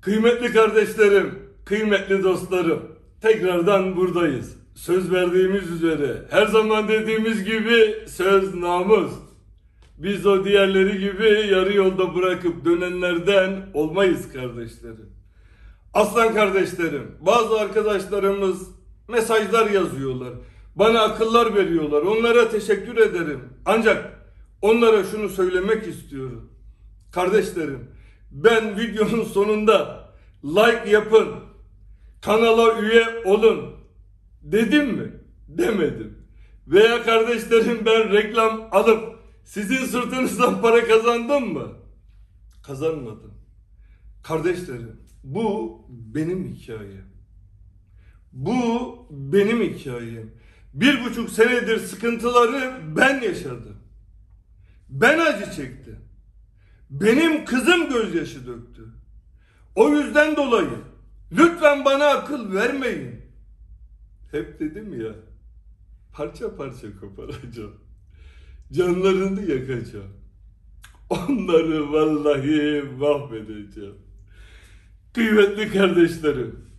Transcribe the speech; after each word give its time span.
Kıymetli 0.00 0.52
kardeşlerim, 0.52 1.38
kıymetli 1.64 2.22
dostlarım, 2.24 2.82
tekrardan 3.22 3.96
buradayız. 3.96 4.56
Söz 4.74 5.12
verdiğimiz 5.12 5.70
üzere, 5.70 6.26
her 6.30 6.46
zaman 6.46 6.88
dediğimiz 6.88 7.44
gibi 7.44 7.94
söz 8.06 8.54
namus. 8.54 9.12
Biz 9.98 10.26
o 10.26 10.44
diğerleri 10.44 10.98
gibi 10.98 11.48
yarı 11.50 11.76
yolda 11.76 12.14
bırakıp 12.14 12.64
dönenlerden 12.64 13.66
olmayız 13.74 14.32
kardeşlerim. 14.32 15.12
Aslan 15.94 16.34
kardeşlerim, 16.34 17.06
bazı 17.20 17.60
arkadaşlarımız 17.60 18.68
mesajlar 19.08 19.70
yazıyorlar. 19.70 20.32
Bana 20.76 21.00
akıllar 21.00 21.54
veriyorlar. 21.54 22.02
Onlara 22.02 22.50
teşekkür 22.50 22.96
ederim. 22.96 23.40
Ancak 23.64 24.12
onlara 24.62 25.04
şunu 25.04 25.28
söylemek 25.28 25.86
istiyorum. 25.86 26.50
Kardeşlerim, 27.12 27.88
ben 28.30 28.78
videonun 28.78 29.24
sonunda 29.24 30.08
like 30.44 30.90
yapın, 30.90 31.28
kanala 32.22 32.80
üye 32.80 33.06
olun 33.24 33.76
dedim 34.42 34.94
mi? 34.94 35.12
Demedim. 35.48 36.18
Veya 36.66 37.02
kardeşlerim 37.02 37.86
ben 37.86 38.12
reklam 38.12 38.68
alıp 38.70 39.18
sizin 39.44 39.86
sırtınızdan 39.86 40.62
para 40.62 40.86
kazandım 40.86 41.52
mı? 41.52 41.68
Kazanmadım. 42.62 43.34
Kardeşlerim, 44.22 45.00
bu 45.24 45.76
benim 45.88 46.44
hikayem. 46.44 47.10
Bu 48.32 48.96
benim 49.10 49.62
hikayem. 49.62 50.30
Bir 50.74 51.04
buçuk 51.04 51.30
senedir 51.30 51.78
sıkıntıları 51.78 52.80
ben 52.96 53.20
yaşadım. 53.20 53.76
Ben 54.88 55.18
acı 55.18 55.56
çektim. 55.56 56.09
Benim 56.90 57.44
kızım 57.44 57.88
gözyaşı 57.88 58.46
döktü. 58.46 58.88
O 59.74 59.88
yüzden 59.88 60.36
dolayı 60.36 60.78
lütfen 61.32 61.84
bana 61.84 62.06
akıl 62.06 62.54
vermeyin. 62.54 63.20
Hep 64.30 64.60
dedim 64.60 65.00
ya 65.00 65.14
parça 66.12 66.56
parça 66.56 66.96
koparacağım. 67.00 67.74
Canlarını 68.72 69.50
yakacağım. 69.50 70.12
Onları 71.10 71.92
vallahi 71.92 72.82
mahvedeceğim. 72.98 73.94
Kıymetli 75.14 75.72
kardeşlerim. 75.72 76.70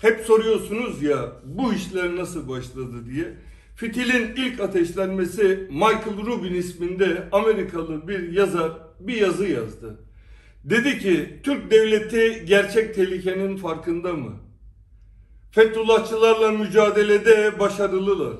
Hep 0.00 0.20
soruyorsunuz 0.20 1.02
ya 1.02 1.32
bu 1.44 1.72
işler 1.72 2.16
nasıl 2.16 2.48
başladı 2.48 3.06
diye. 3.06 3.36
Fitilin 3.76 4.34
ilk 4.36 4.60
ateşlenmesi 4.60 5.66
Michael 5.70 6.26
Rubin 6.26 6.54
isminde 6.54 7.28
Amerikalı 7.32 8.08
bir 8.08 8.32
yazar 8.32 8.72
bir 9.00 9.16
yazı 9.16 9.46
yazdı. 9.46 9.98
Dedi 10.64 10.98
ki 10.98 11.40
Türk 11.42 11.70
devleti 11.70 12.44
gerçek 12.46 12.94
tehlikenin 12.94 13.56
farkında 13.56 14.12
mı? 14.12 14.32
Fethullahçılarla 15.50 16.52
mücadelede 16.52 17.58
başarılılar. 17.58 18.36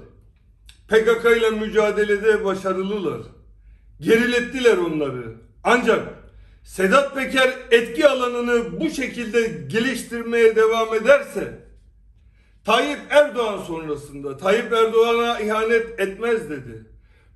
PKK 0.88 1.38
ile 1.38 1.50
mücadelede 1.50 2.44
başarılılar. 2.44 3.20
Gerilettiler 4.00 4.76
onları. 4.76 5.34
Ancak 5.64 6.08
Sedat 6.64 7.14
Peker 7.14 7.54
etki 7.70 8.08
alanını 8.08 8.80
bu 8.80 8.90
şekilde 8.90 9.66
geliştirmeye 9.66 10.56
devam 10.56 10.94
ederse 10.94 11.63
Tayyip 12.64 13.00
Erdoğan 13.10 13.58
sonrasında 13.58 14.36
Tayyip 14.36 14.72
Erdoğan'a 14.72 15.40
ihanet 15.40 16.00
etmez 16.00 16.50
dedi. 16.50 16.84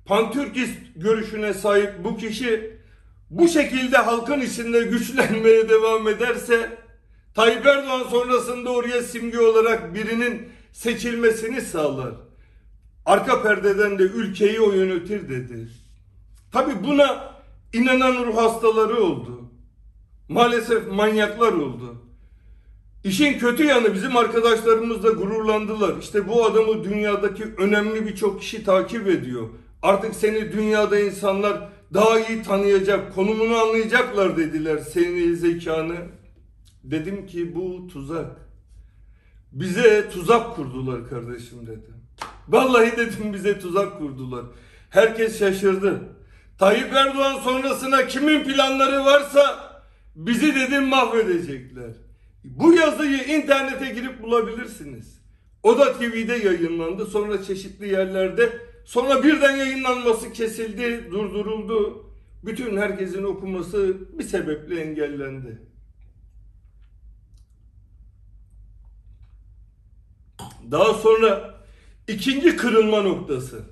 Pantürkist 0.05 0.77
görüşüne 0.95 1.53
sahip 1.53 2.03
bu 2.03 2.17
kişi 2.17 2.79
bu 3.29 3.47
şekilde 3.47 3.97
halkın 3.97 4.41
içinde 4.41 4.83
güçlenmeye 4.83 5.69
devam 5.69 6.07
ederse 6.07 6.77
Tayyip 7.33 7.65
Erdoğan 7.65 8.03
sonrasında 8.03 8.71
oraya 8.71 9.03
simge 9.03 9.39
olarak 9.39 9.93
birinin 9.93 10.49
seçilmesini 10.71 11.61
sağlar. 11.61 12.13
Arka 13.05 13.43
perdeden 13.43 13.99
de 13.99 14.03
ülkeyi 14.03 14.61
o 14.61 14.71
yönetir 14.71 15.29
dedi. 15.29 15.67
Tabi 16.51 16.83
buna 16.83 17.33
inanan 17.73 18.25
ruh 18.25 18.37
hastaları 18.37 19.03
oldu. 19.03 19.41
Maalesef 20.29 20.91
manyaklar 20.91 21.53
oldu. 21.53 22.08
İşin 23.03 23.39
kötü 23.39 23.63
yanı 23.63 23.93
bizim 23.93 24.17
arkadaşlarımız 24.17 25.03
da 25.03 25.09
gururlandılar. 25.09 25.97
İşte 26.01 26.27
bu 26.27 26.45
adamı 26.45 26.83
dünyadaki 26.83 27.43
önemli 27.57 28.05
birçok 28.07 28.41
kişi 28.41 28.63
takip 28.63 29.07
ediyor. 29.07 29.49
Artık 29.81 30.15
seni 30.15 30.51
dünyada 30.51 30.99
insanlar 30.99 31.69
daha 31.93 32.19
iyi 32.19 32.43
tanıyacak, 32.43 33.15
konumunu 33.15 33.55
anlayacaklar 33.55 34.37
dediler 34.37 34.77
seni 34.77 35.35
zekanı. 35.35 35.95
Dedim 36.83 37.27
ki 37.27 37.55
bu 37.55 37.87
tuzak. 37.87 38.31
Bize 39.51 40.09
tuzak 40.09 40.55
kurdular 40.55 41.09
kardeşim 41.09 41.67
dedim. 41.67 41.95
Vallahi 42.47 42.97
dedim 42.97 43.33
bize 43.33 43.59
tuzak 43.59 43.97
kurdular. 43.97 44.45
Herkes 44.89 45.39
şaşırdı. 45.39 46.01
Tayyip 46.57 46.93
Erdoğan 46.93 47.39
sonrasına 47.39 48.07
kimin 48.07 48.43
planları 48.43 49.05
varsa 49.05 49.59
bizi 50.15 50.55
dedim 50.55 50.83
mahvedecekler. 50.83 52.08
Bu 52.43 52.73
yazıyı 52.73 53.23
internete 53.23 53.89
girip 53.93 54.21
bulabilirsiniz. 54.21 55.19
Oda 55.63 55.93
TV'de 55.93 56.35
yayınlandı. 56.35 57.05
Sonra 57.05 57.43
çeşitli 57.43 57.87
yerlerde. 57.87 58.59
Sonra 58.85 59.23
birden 59.23 59.55
yayınlanması 59.55 60.33
kesildi, 60.33 61.11
durduruldu. 61.11 62.05
Bütün 62.43 62.77
herkesin 62.77 63.23
okuması 63.23 63.97
bir 64.19 64.23
sebeple 64.23 64.81
engellendi. 64.81 65.61
Daha 70.71 70.93
sonra 70.93 71.55
ikinci 72.07 72.55
kırılma 72.55 73.01
noktası. 73.01 73.63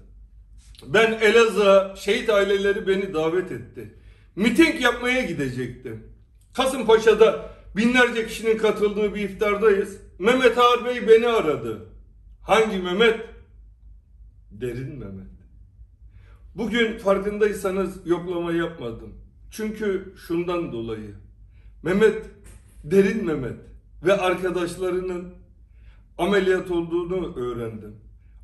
Ben 0.86 1.12
Elazığ'a 1.12 1.96
şehit 1.96 2.30
aileleri 2.30 2.88
beni 2.88 3.14
davet 3.14 3.52
etti. 3.52 3.94
Miting 4.36 4.82
yapmaya 4.82 5.22
gidecektim. 5.22 6.04
Kasımpaşa'da 6.54 7.57
binlerce 7.78 8.28
kişinin 8.28 8.58
katıldığı 8.58 9.16
bir 9.16 9.22
iftardayız. 9.22 9.98
Mehmet 10.20 10.58
Ağar 10.58 10.86
Bey 10.86 11.08
beni 11.08 11.28
aradı. 11.28 11.86
Hangi 12.42 12.78
Mehmet? 12.78 13.20
Derin 14.52 15.00
Mehmet. 15.00 15.28
Bugün 16.56 16.98
farkındaysanız 16.98 18.08
yoklama 18.08 18.52
yapmadım. 18.52 19.14
Çünkü 19.52 20.14
şundan 20.28 20.72
dolayı. 20.72 21.16
Mehmet, 21.84 22.26
Derin 22.84 23.26
Mehmet 23.26 23.58
ve 24.06 24.14
arkadaşlarının 24.14 25.34
ameliyat 26.18 26.72
olduğunu 26.72 27.36
öğrendim. 27.36 27.96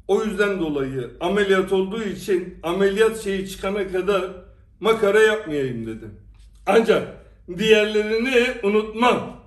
O 0.07 0.23
yüzden 0.23 0.59
dolayı 0.59 1.11
ameliyat 1.19 1.71
olduğu 1.73 2.03
için 2.03 2.59
ameliyat 2.63 3.19
şeyi 3.19 3.49
çıkana 3.49 3.87
kadar 3.87 4.31
makara 4.79 5.19
yapmayayım 5.19 5.85
dedim. 5.87 6.19
Ancak 6.65 7.22
diğerlerini 7.57 8.47
unutmam. 8.63 9.43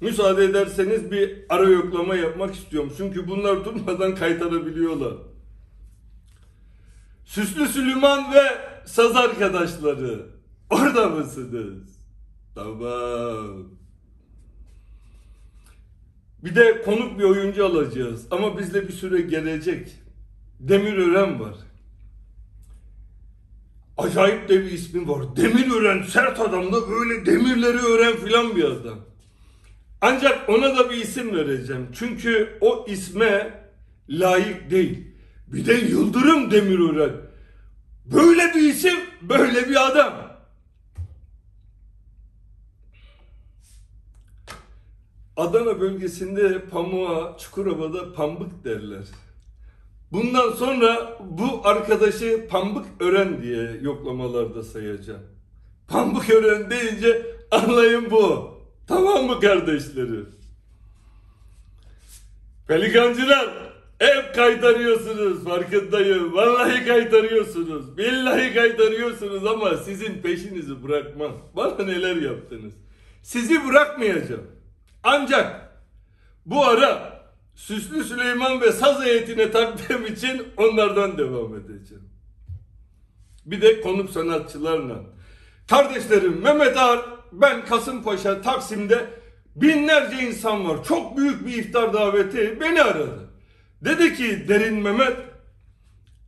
Müsaade 0.00 0.44
ederseniz 0.44 1.10
bir 1.10 1.38
ara 1.48 1.68
yoklama 1.68 2.16
yapmak 2.16 2.54
istiyorum. 2.54 2.92
Çünkü 2.96 3.28
bunlar 3.28 3.64
durmadan 3.64 4.14
kaytarabiliyorlar. 4.14 5.14
Süslü 7.24 7.68
Süleyman 7.68 8.34
ve 8.34 8.42
saz 8.84 9.16
arkadaşları 9.16 10.26
orada 10.70 11.08
mısınız? 11.08 11.98
Tamam. 12.54 13.68
Bir 16.44 16.54
de 16.54 16.82
konuk 16.82 17.18
bir 17.18 17.24
oyuncu 17.24 17.66
alacağız. 17.66 18.26
Ama 18.30 18.58
bizde 18.58 18.88
bir 18.88 18.92
süre 18.92 19.20
gelecek. 19.20 19.88
Demirören 20.60 21.40
var. 21.40 21.54
Acayip 23.98 24.48
de 24.48 24.64
bir 24.64 24.70
ismi 24.70 25.08
var. 25.08 25.36
Demirören 25.36 26.02
sert 26.02 26.40
adam 26.40 26.72
da 26.72 26.90
böyle 26.90 27.26
demirleri 27.26 27.78
öğren 27.78 28.16
filan 28.16 28.56
bir 28.56 28.64
adam. 28.64 28.98
Ancak 30.00 30.48
ona 30.48 30.78
da 30.78 30.90
bir 30.90 30.96
isim 30.96 31.34
vereceğim. 31.36 31.88
Çünkü 31.94 32.58
o 32.60 32.86
isme 32.88 33.64
layık 34.08 34.70
değil. 34.70 35.08
Bir 35.46 35.66
de 35.66 35.72
Yıldırım 35.72 36.50
Demirören. 36.50 37.12
Böyle 38.04 38.54
bir 38.54 38.60
isim, 38.60 38.98
böyle 39.22 39.68
bir 39.68 39.86
adam. 39.86 40.32
Adana 45.36 45.80
bölgesinde 45.80 46.64
pamuğa, 46.64 47.36
Çukurova'da 47.38 48.12
pambık 48.12 48.64
derler. 48.64 49.04
Bundan 50.12 50.50
sonra 50.50 51.18
bu 51.20 51.60
arkadaşı 51.64 52.48
Pambık 52.50 52.86
Ören 53.00 53.42
diye 53.42 53.76
yoklamalarda 53.82 54.62
sayacağım. 54.62 55.22
Pambık 55.88 56.30
Ören 56.30 56.70
deyince 56.70 57.26
anlayın 57.50 58.10
bu. 58.10 58.50
Tamam 58.88 59.24
mı 59.24 59.40
kardeşlerim? 59.40 60.28
Pelikancılar 62.68 63.48
hep 63.98 64.34
kaytarıyorsunuz 64.34 65.44
farkındayım. 65.44 66.34
Vallahi 66.34 66.86
kaytarıyorsunuz. 66.86 67.96
Billahi 67.98 68.54
kaytarıyorsunuz 68.54 69.46
ama 69.46 69.76
sizin 69.76 70.22
peşinizi 70.22 70.82
bırakmam. 70.82 71.32
Bana 71.56 71.84
neler 71.84 72.16
yaptınız. 72.16 72.72
sizi 73.22 73.68
bırakmayacağım. 73.68 74.46
Ancak 75.02 75.72
bu 76.46 76.64
ara 76.64 77.11
Süslü 77.54 78.04
Süleyman 78.04 78.60
ve 78.60 78.72
saz 78.72 79.04
heyetine 79.04 79.50
taktığım 79.50 80.06
için 80.06 80.42
onlardan 80.56 81.18
devam 81.18 81.54
edeceğim. 81.54 82.08
Bir 83.46 83.60
de 83.60 83.80
konuk 83.80 84.10
sanatçılarla. 84.10 85.00
Kardeşlerim 85.68 86.40
Mehmet 86.40 86.76
Ağar, 86.76 87.00
ben 87.32 87.64
Kasımpaşa, 87.64 88.42
Taksim'de 88.42 89.06
binlerce 89.56 90.28
insan 90.28 90.68
var. 90.68 90.84
Çok 90.84 91.16
büyük 91.16 91.46
bir 91.46 91.54
iftar 91.54 91.92
daveti 91.92 92.60
beni 92.60 92.82
aradı. 92.82 93.30
Dedi 93.84 94.14
ki 94.14 94.48
Derin 94.48 94.82
Mehmet, 94.82 95.16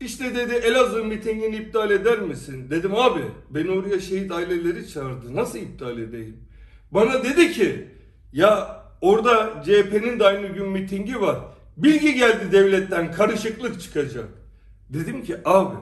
işte 0.01 0.35
dedi 0.35 0.55
Elazığ 0.55 1.05
mitingini 1.05 1.57
iptal 1.57 1.91
eder 1.91 2.19
misin? 2.19 2.71
Dedim 2.71 2.95
abi 2.95 3.23
beni 3.51 3.71
oraya 3.71 4.01
şehit 4.01 4.33
aileleri 4.33 4.89
çağırdı. 4.89 5.37
Nasıl 5.37 5.59
iptal 5.59 5.99
edeyim? 5.99 6.37
Bana 6.91 7.25
dedi 7.25 7.53
ki 7.53 7.89
ya 8.33 8.84
orada 9.05 9.63
CHP'nin 9.65 10.21
de 10.21 10.25
aynı 10.25 10.47
gün 10.47 10.69
mitingi 10.69 11.21
var. 11.21 11.39
Bilgi 11.77 12.15
geldi 12.15 12.53
devletten 12.53 13.13
karışıklık 13.13 13.81
çıkacak. 13.81 14.29
Dedim 14.91 15.25
ki 15.25 15.37
abi 15.45 15.77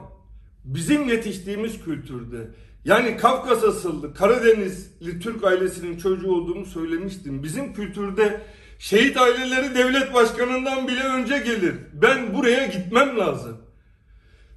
bizim 0.65 1.09
yetiştiğimiz 1.09 1.83
kültürde 1.83 2.47
yani 2.85 3.17
Kafkas 3.17 3.63
asıllı 3.63 4.13
Karadenizli 4.13 5.19
Türk 5.19 5.43
ailesinin 5.43 5.97
çocuğu 5.97 6.31
olduğumu 6.31 6.65
söylemiştim. 6.65 7.43
Bizim 7.43 7.73
kültürde 7.73 8.41
şehit 8.79 9.17
aileleri 9.17 9.75
devlet 9.75 10.13
başkanından 10.13 10.87
bile 10.87 11.03
önce 11.03 11.37
gelir. 11.37 11.75
Ben 11.93 12.33
buraya 12.33 12.65
gitmem 12.65 13.17
lazım. 13.19 13.57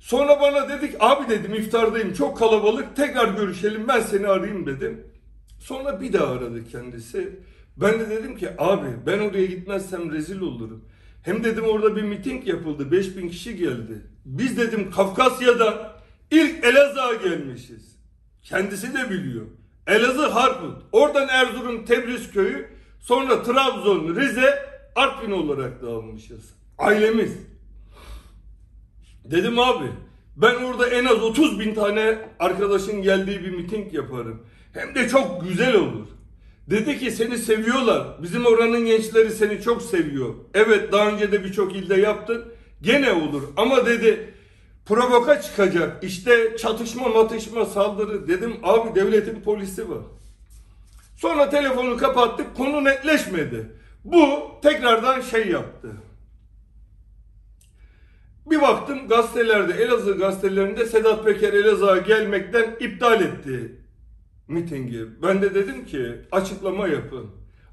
Sonra 0.00 0.40
bana 0.40 0.68
dedik 0.68 0.94
abi 1.00 1.28
dedim 1.28 1.54
iftardayım 1.54 2.12
çok 2.12 2.38
kalabalık 2.38 2.96
tekrar 2.96 3.28
görüşelim 3.28 3.88
ben 3.88 4.00
seni 4.00 4.28
arayayım 4.28 4.66
dedim. 4.66 5.06
Sonra 5.58 6.00
bir 6.00 6.12
daha 6.12 6.26
aradı 6.26 6.68
kendisi. 6.68 7.40
Ben 7.76 8.00
de 8.00 8.10
dedim 8.10 8.36
ki 8.36 8.48
abi 8.58 8.88
ben 9.06 9.18
oraya 9.18 9.46
gitmezsem 9.46 10.12
rezil 10.12 10.40
olurum. 10.40 10.84
Hem 11.22 11.44
dedim 11.44 11.64
orada 11.64 11.96
bir 11.96 12.02
miting 12.02 12.48
yapıldı 12.48 12.90
5000 12.90 13.28
kişi 13.28 13.56
geldi. 13.56 14.06
Biz 14.24 14.58
dedim 14.58 14.90
Kafkasya'dan 14.90 15.92
ilk 16.30 16.64
Elazığ'a 16.64 17.14
gelmişiz. 17.14 17.96
Kendisi 18.42 18.94
de 18.94 19.10
biliyor. 19.10 19.46
Elazığ 19.86 20.26
Harput. 20.26 20.82
Oradan 20.92 21.28
Erzurum 21.28 21.84
Tebriz 21.84 22.30
köyü. 22.30 22.68
Sonra 23.00 23.42
Trabzon, 23.42 24.16
Rize, 24.16 24.58
Artvin 24.96 25.30
olarak 25.30 25.82
dağılmışız. 25.82 26.54
Ailemiz. 26.78 27.32
Dedim 29.24 29.58
abi 29.58 29.86
ben 30.36 30.54
orada 30.54 30.88
en 30.88 31.04
az 31.04 31.22
30 31.22 31.60
bin 31.60 31.74
tane 31.74 32.18
arkadaşın 32.38 33.02
geldiği 33.02 33.40
bir 33.40 33.50
miting 33.50 33.94
yaparım. 33.94 34.46
Hem 34.72 34.94
de 34.94 35.08
çok 35.08 35.48
güzel 35.48 35.74
olur. 35.74 36.06
Dedi 36.70 36.98
ki 36.98 37.10
seni 37.10 37.38
seviyorlar. 37.38 38.22
Bizim 38.22 38.46
oranın 38.46 38.86
gençleri 38.86 39.30
seni 39.30 39.62
çok 39.62 39.82
seviyor. 39.82 40.34
Evet 40.54 40.92
daha 40.92 41.08
önce 41.08 41.32
de 41.32 41.44
birçok 41.44 41.76
ilde 41.76 41.94
yaptın. 41.94 42.44
Gene 42.82 43.12
olur 43.12 43.42
ama 43.56 43.86
dedi 43.86 44.34
provoka 44.86 45.42
çıkacak. 45.42 46.04
İşte 46.04 46.56
çatışma 46.56 47.08
matışma 47.08 47.64
saldırı. 47.64 48.28
Dedim 48.28 48.56
abi 48.62 48.94
devletin 48.94 49.40
polisi 49.40 49.90
var. 49.90 50.02
Sonra 51.16 51.50
telefonu 51.50 51.96
kapattık 51.96 52.56
konu 52.56 52.84
netleşmedi. 52.84 53.72
Bu 54.04 54.42
tekrardan 54.62 55.20
şey 55.20 55.48
yaptı. 55.48 55.88
Bir 58.46 58.60
baktım 58.60 59.08
gazetelerde 59.08 59.72
Elazığ 59.82 60.12
gazetelerinde 60.12 60.86
Sedat 60.86 61.24
Peker 61.24 61.52
Elazığ'a 61.52 61.96
gelmekten 61.96 62.76
iptal 62.80 63.20
etti 63.20 63.85
mitingi. 64.48 65.06
Ben 65.22 65.42
de 65.42 65.54
dedim 65.54 65.84
ki 65.84 66.12
açıklama 66.32 66.88
yapın. 66.88 67.26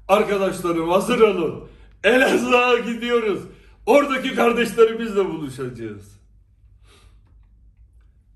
Arkadaşlarım 0.08 0.88
hazır 0.88 1.20
olun. 1.20 1.68
Elazığ'a 2.04 2.78
gidiyoruz. 2.78 3.40
Oradaki 3.86 4.34
kardeşlerimizle 4.34 5.24
buluşacağız. 5.24 6.20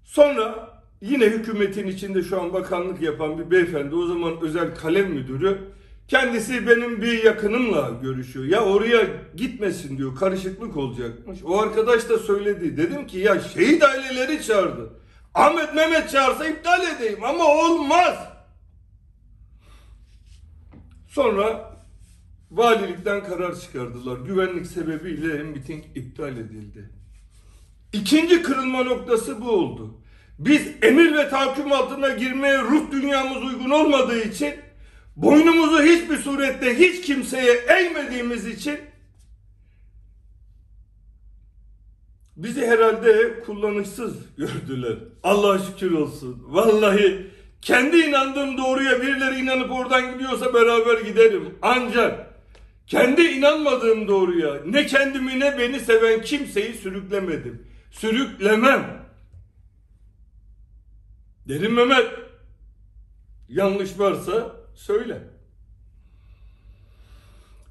Sonra 0.04 0.68
yine 1.00 1.26
hükümetin 1.26 1.86
içinde 1.86 2.22
şu 2.22 2.42
an 2.42 2.52
bakanlık 2.52 3.02
yapan 3.02 3.38
bir 3.38 3.50
beyefendi 3.50 3.94
o 3.94 4.06
zaman 4.06 4.34
özel 4.42 4.74
kalem 4.74 5.10
müdürü 5.10 5.58
kendisi 6.08 6.66
benim 6.66 7.02
bir 7.02 7.24
yakınımla 7.24 7.92
görüşüyor. 8.02 8.44
Ya 8.44 8.64
oraya 8.64 9.06
gitmesin 9.36 9.98
diyor 9.98 10.16
karışıklık 10.16 10.76
olacakmış. 10.76 11.38
O 11.44 11.58
arkadaş 11.58 12.08
da 12.08 12.18
söyledi. 12.18 12.76
Dedim 12.76 13.06
ki 13.06 13.18
ya 13.18 13.40
şehit 13.40 13.82
aileleri 13.82 14.42
çağırdı. 14.42 14.90
Ahmet 15.38 15.74
Mehmet 15.74 16.10
çağırsa 16.10 16.48
iptal 16.48 16.96
edeyim 16.96 17.24
ama 17.24 17.44
olmaz. 17.44 18.16
Sonra 21.08 21.76
valilikten 22.50 23.24
karar 23.24 23.60
çıkardılar. 23.60 24.18
Güvenlik 24.18 24.66
sebebiyle 24.66 25.42
miting 25.42 25.84
iptal 25.94 26.32
edildi. 26.32 26.90
İkinci 27.92 28.42
kırılma 28.42 28.82
noktası 28.82 29.40
bu 29.40 29.50
oldu. 29.50 30.00
Biz 30.38 30.68
emir 30.82 31.14
ve 31.14 31.28
tahakküm 31.28 31.72
altına 31.72 32.08
girmeye 32.08 32.58
ruh 32.58 32.90
dünyamız 32.92 33.44
uygun 33.44 33.70
olmadığı 33.70 34.22
için 34.22 34.54
boynumuzu 35.16 35.82
hiçbir 35.82 36.16
surette 36.16 36.78
hiç 36.78 37.06
kimseye 37.06 37.52
eğmediğimiz 37.52 38.46
için 38.46 38.78
bizi 42.38 42.66
herhalde 42.66 43.40
kullanışsız 43.46 44.14
gördüler. 44.36 44.96
Allah'a 45.22 45.58
şükür 45.58 45.92
olsun. 45.92 46.44
Vallahi 46.48 47.26
kendi 47.62 47.96
inandığım 47.96 48.58
doğruya 48.58 49.02
birileri 49.02 49.40
inanıp 49.40 49.72
oradan 49.72 50.12
gidiyorsa 50.12 50.54
beraber 50.54 51.00
giderim. 51.00 51.54
Ancak 51.62 52.34
kendi 52.86 53.22
inanmadığım 53.22 54.08
doğruya 54.08 54.60
ne 54.66 54.86
kendimi 54.86 55.40
ne 55.40 55.58
beni 55.58 55.80
seven 55.80 56.22
kimseyi 56.22 56.74
sürüklemedim. 56.74 57.66
Sürüklemem. 57.90 59.08
Derin 61.48 61.72
Mehmet. 61.72 62.06
Yanlış 63.48 63.98
varsa 63.98 64.56
söyle. 64.74 65.22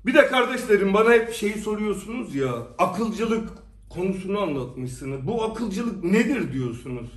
Bir 0.06 0.14
de 0.14 0.28
kardeşlerim 0.28 0.94
bana 0.94 1.12
hep 1.12 1.34
şeyi 1.34 1.54
soruyorsunuz 1.54 2.36
ya 2.36 2.54
akılcılık 2.78 3.50
konusunu 3.89 4.39
anlatmışsınız. 4.39 5.28
Bu 5.28 5.44
akılcılık 5.44 6.04
nedir 6.04 6.54
diyorsunuz? 6.54 7.10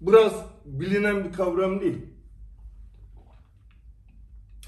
Biraz 0.00 0.32
bilinen 0.64 1.24
bir 1.24 1.32
kavram 1.32 1.80
değil. 1.80 1.98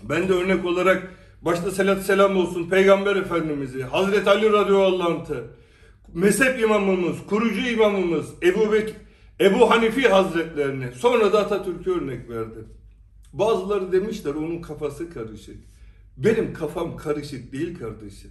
Ben 0.03 0.29
de 0.29 0.32
örnek 0.32 0.65
olarak 0.65 1.15
başta 1.43 1.71
selat 1.71 2.03
selam 2.03 2.37
olsun 2.37 2.69
Peygamber 2.69 3.16
Efendimiz'i, 3.16 3.85
Hazreti 3.85 4.31
Ali 4.31 4.52
radıyallahu 4.52 5.26
mezhep 6.14 6.61
imamımız, 6.61 7.16
kurucu 7.26 7.61
imamımız 7.61 8.26
Ebu 8.43 8.73
Bek 8.73 8.95
Ebu 9.40 9.71
Hanifi 9.71 10.09
Hazretlerini, 10.09 10.93
sonra 10.93 11.33
da 11.33 11.38
Atatürk'e 11.38 11.90
örnek 11.90 12.31
verdim. 12.31 12.69
Bazıları 13.33 13.93
demişler 13.93 14.35
onun 14.35 14.62
kafası 14.62 15.11
karışık. 15.11 15.57
Benim 16.16 16.55
kafam 16.55 16.97
karışık 16.97 17.52
değil 17.52 17.78
kardeşim. 17.78 18.31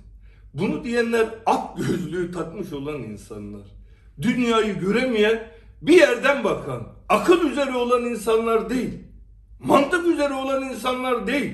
Bunu 0.54 0.84
diyenler 0.84 1.28
at 1.46 1.78
gözlüğü 1.78 2.32
takmış 2.32 2.74
olan 2.74 3.04
insanlar. 3.04 3.62
Dünyayı 4.22 4.80
göremeyen 4.80 5.48
bir 5.82 5.94
yerden 5.94 6.44
bakan, 6.44 6.88
akıl 7.10 7.52
üzere 7.52 7.76
olan 7.76 8.06
insanlar 8.06 8.70
değil. 8.70 8.94
Mantık 9.60 10.08
üzere 10.08 10.34
olan 10.34 10.64
insanlar 10.64 11.28
değil. 11.28 11.54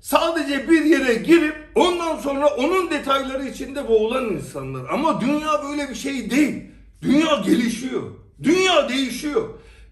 Sadece 0.00 0.68
bir 0.68 0.84
yere 0.84 1.14
girip 1.14 1.54
ondan 1.74 2.16
sonra 2.16 2.46
onun 2.46 2.90
detayları 2.90 3.44
içinde 3.48 3.88
boğulan 3.88 4.24
insanlar. 4.24 4.88
Ama 4.90 5.20
dünya 5.20 5.62
böyle 5.70 5.90
bir 5.90 5.94
şey 5.94 6.30
değil. 6.30 6.62
Dünya 7.02 7.36
gelişiyor. 7.36 8.02
Dünya 8.42 8.88
değişiyor. 8.88 9.48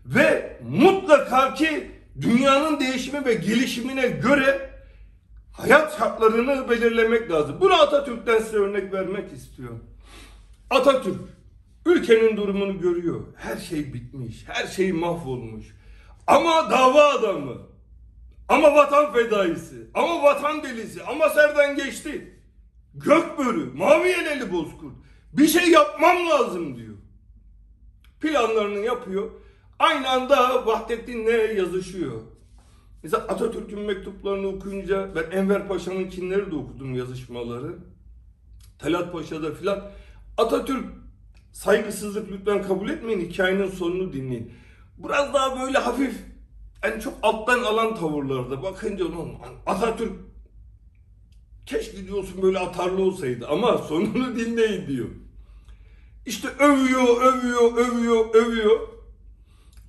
Ve 0.06 0.58
mutlaka 0.68 1.54
ki 1.54 1.90
dünyanın 2.20 2.80
değişimi 2.80 3.24
ve 3.24 3.34
gelişimine 3.34 4.08
göre 4.08 4.70
hayat 5.56 5.98
şartlarını 5.98 6.70
belirlemek 6.70 7.30
lazım. 7.30 7.56
Bunu 7.60 7.74
Atatürk'ten 7.74 8.38
size 8.38 8.56
örnek 8.56 8.92
vermek 8.92 9.32
istiyorum. 9.32 9.84
Atatürk 10.70 11.20
ülkenin 11.86 12.36
durumunu 12.36 12.80
görüyor. 12.80 13.20
Her 13.36 13.56
şey 13.56 13.94
bitmiş, 13.94 14.44
her 14.48 14.66
şey 14.66 14.92
mahvolmuş. 14.92 15.76
Ama 16.26 16.70
dava 16.70 17.02
adamı, 17.02 17.56
ama 18.48 18.74
vatan 18.74 19.12
fedaisi, 19.12 19.90
ama 19.94 20.22
vatan 20.22 20.62
delisi, 20.62 21.02
ama 21.02 21.28
serden 21.28 21.76
geçti. 21.76 22.40
Gökbörü, 22.94 23.72
mavi 23.74 24.08
yeleli 24.08 24.52
bozkurt. 24.52 24.94
Bir 25.32 25.46
şey 25.48 25.70
yapmam 25.70 26.28
lazım 26.28 26.76
diyor. 26.76 26.94
Planlarını 28.20 28.78
yapıyor. 28.78 29.30
Aynı 29.78 30.10
anda 30.10 30.66
Vahdettin'le 30.66 31.56
yazışıyor. 31.56 32.20
Mesela 33.06 33.22
Atatürk'ün 33.22 33.80
mektuplarını 33.80 34.46
okuyunca 34.46 35.10
ben 35.14 35.38
Enver 35.38 35.68
Paşa'nınkileri 35.68 36.50
de 36.50 36.54
okudum 36.54 36.94
yazışmaları. 36.94 37.78
Talat 38.78 39.12
Paşa'da 39.12 39.54
filan. 39.54 39.90
Atatürk 40.36 40.84
saygısızlık 41.52 42.32
lütfen 42.32 42.62
kabul 42.62 42.88
etmeyin 42.88 43.20
hikayenin 43.20 43.70
sonunu 43.70 44.12
dinleyin. 44.12 44.52
Biraz 44.98 45.34
daha 45.34 45.60
böyle 45.60 45.78
hafif 45.78 46.14
en 46.82 47.00
çok 47.00 47.14
alttan 47.22 47.62
alan 47.62 47.94
tavırlarda 47.94 48.62
bakınca 48.62 49.04
Atatürk 49.66 50.12
keşke 51.66 52.06
diyorsun 52.06 52.42
böyle 52.42 52.58
atarlı 52.58 53.02
olsaydı 53.02 53.48
ama 53.48 53.78
sonunu 53.78 54.36
dinleyin 54.36 54.86
diyor. 54.86 55.08
İşte 56.26 56.48
övüyor, 56.48 57.22
övüyor, 57.22 57.76
övüyor, 57.76 58.34
övüyor. 58.34 58.95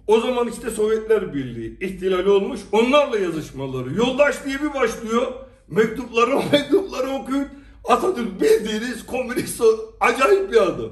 O 0.07 0.19
zaman 0.19 0.47
işte 0.47 0.71
Sovyetler 0.71 1.33
Birliği 1.33 1.77
ihtilali 1.79 2.29
olmuş. 2.29 2.61
Onlarla 2.71 3.19
yazışmaları. 3.19 3.93
Yoldaş 3.93 4.45
diye 4.45 4.61
bir 4.61 4.73
başlıyor. 4.73 5.33
Mektupları 5.67 6.35
mektupları 6.51 7.09
okuyun. 7.09 7.47
Atatürk 7.83 8.41
bildiğiniz 8.41 9.05
komünist 9.05 9.63
acayip 9.99 10.51
bir 10.51 10.61
adam. 10.61 10.91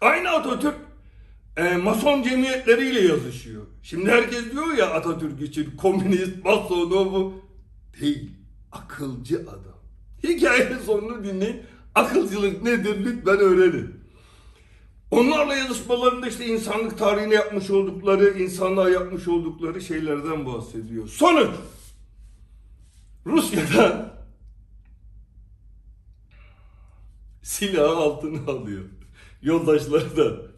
Aynı 0.00 0.30
Atatürk 0.30 0.74
e, 1.56 1.76
mason 1.76 2.22
cemiyetleriyle 2.22 3.00
yazışıyor. 3.00 3.62
Şimdi 3.82 4.10
herkes 4.10 4.52
diyor 4.52 4.74
ya 4.78 4.90
Atatürk 4.90 5.42
için 5.42 5.76
komünist, 5.76 6.44
mason 6.44 6.90
o 6.90 7.12
bu. 7.12 7.34
Değil. 8.00 8.30
Akılcı 8.72 9.36
adam. 9.36 9.78
Hikayenin 10.22 10.78
sonunu 10.78 11.24
dinleyin. 11.24 11.62
Akılcılık 11.94 12.62
nedir 12.62 13.04
lütfen 13.04 13.38
öğrenin. 13.38 14.03
Onlarla 15.10 15.54
yazışmalarında 15.54 16.28
işte 16.28 16.46
insanlık 16.46 16.98
tarihine 16.98 17.34
yapmış 17.34 17.70
oldukları, 17.70 18.38
insanlığa 18.38 18.88
yapmış 18.88 19.28
oldukları 19.28 19.80
şeylerden 19.80 20.46
bahsediyor. 20.46 21.08
Sonuç. 21.08 21.50
Rusya'dan 23.26 24.12
silahı 27.42 27.96
altına 27.96 28.52
alıyor. 28.52 28.84
Yoldaşları 29.42 30.16
da. 30.16 30.54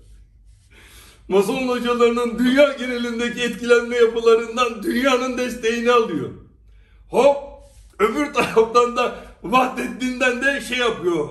Mason 1.28 1.68
hocalarının 1.68 2.38
dünya 2.38 2.72
genelindeki 2.72 3.42
etkilenme 3.42 3.96
yapılarından 3.96 4.82
dünyanın 4.82 5.38
desteğini 5.38 5.92
alıyor. 5.92 6.30
Hop 7.08 7.36
öbür 7.98 8.34
taraftan 8.34 8.96
da 8.96 9.16
Vahdettin'den 9.42 10.42
de 10.42 10.60
şey 10.60 10.78
yapıyor. 10.78 11.28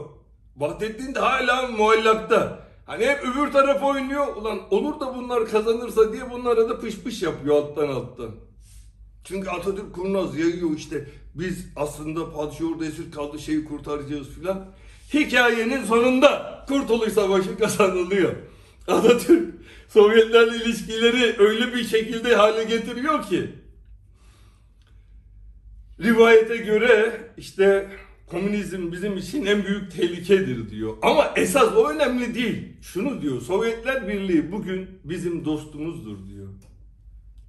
Vahdettin 0.58 1.16
de 1.16 1.20
hala 1.20 1.68
muallakta. 1.68 2.66
Hani 2.86 3.06
hep 3.06 3.24
öbür 3.24 3.52
taraf 3.52 3.84
oynuyor. 3.84 4.36
Ulan 4.36 4.60
olur 4.74 5.00
da 5.00 5.16
bunlar 5.16 5.50
kazanırsa 5.50 6.14
diye 6.14 6.32
bunlara 6.32 6.70
da 6.70 6.80
pış 6.80 7.00
pış 7.00 7.22
yapıyor 7.22 7.56
alttan 7.56 7.88
alttan. 7.88 8.32
Çünkü 9.24 9.50
Atatürk 9.50 9.96
kurnaz 9.96 10.38
yayıyor 10.38 10.72
işte. 10.78 11.08
Biz 11.36 11.68
aslında 11.76 12.32
padişah 12.34 12.72
orada 12.72 12.86
esir 12.86 13.12
kaldı 13.12 13.40
şeyi 13.40 13.66
kurtaracağız 13.66 14.30
filan. 14.30 14.66
Hikayenin 15.14 15.86
sonunda 15.86 16.66
Kurtuluş 16.68 17.14
Savaşı 17.14 17.58
kazanılıyor. 17.58 18.34
Atatürk 18.88 19.56
Sovyetlerle 19.90 20.56
ilişkileri 20.56 21.36
öyle 21.40 21.74
bir 21.74 21.84
şekilde 21.84 22.36
hale 22.36 22.64
getiriyor 22.64 23.24
ki 23.24 23.50
rivayete 26.02 26.58
göre 26.58 27.22
işte 27.38 27.90
komünizm 28.28 28.92
bizim 28.92 29.18
için 29.18 29.46
en 29.46 29.66
büyük 29.66 29.92
tehlikedir 29.92 30.70
diyor. 30.70 30.98
Ama 31.02 31.34
esas 31.36 31.74
o 31.76 31.90
önemli 31.90 32.36
değil. 32.36 32.74
Şunu 32.82 33.22
diyor 33.22 33.42
Sovyetler 33.42 34.08
Birliği 34.08 34.52
bugün 34.52 34.90
bizim 35.04 35.46
dostumuzdur 35.46 36.18
diyor. 36.30 36.48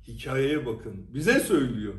Hikayeye 0.08 0.66
bakın. 0.66 1.06
Bize 1.14 1.40
söylüyor. 1.40 1.94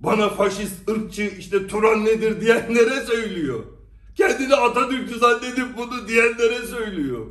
Bana 0.00 0.28
faşist, 0.28 0.88
ırkçı, 0.88 1.32
işte 1.38 1.66
Turan 1.66 2.04
nedir 2.04 2.40
diyenlere 2.40 3.00
söylüyor. 3.00 3.64
Kendini 4.14 4.54
Atatürkçü 4.54 5.18
zannedip 5.18 5.76
bunu 5.76 6.08
diyenlere 6.08 6.66
söylüyor. 6.66 7.26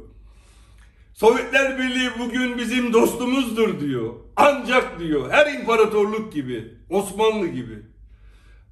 Sovyetler 1.13 1.79
Birliği 1.79 2.09
bugün 2.19 2.57
bizim 2.57 2.93
dostumuzdur 2.93 3.79
diyor. 3.79 4.13
Ancak 4.35 4.99
diyor 4.99 5.29
her 5.29 5.53
imparatorluk 5.59 6.33
gibi, 6.33 6.73
Osmanlı 6.89 7.47
gibi. 7.47 7.94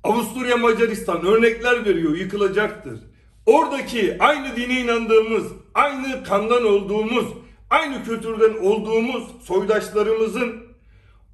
Avusturya 0.03 0.57
Macaristan 0.57 1.25
örnekler 1.25 1.85
veriyor 1.85 2.15
yıkılacaktır. 2.15 2.99
Oradaki 3.45 4.17
aynı 4.19 4.55
dine 4.55 4.79
inandığımız, 4.79 5.43
aynı 5.73 6.23
kandan 6.23 6.65
olduğumuz, 6.65 7.25
aynı 7.69 8.03
kültürden 8.03 8.63
olduğumuz 8.63 9.23
soydaşlarımızın 9.43 10.63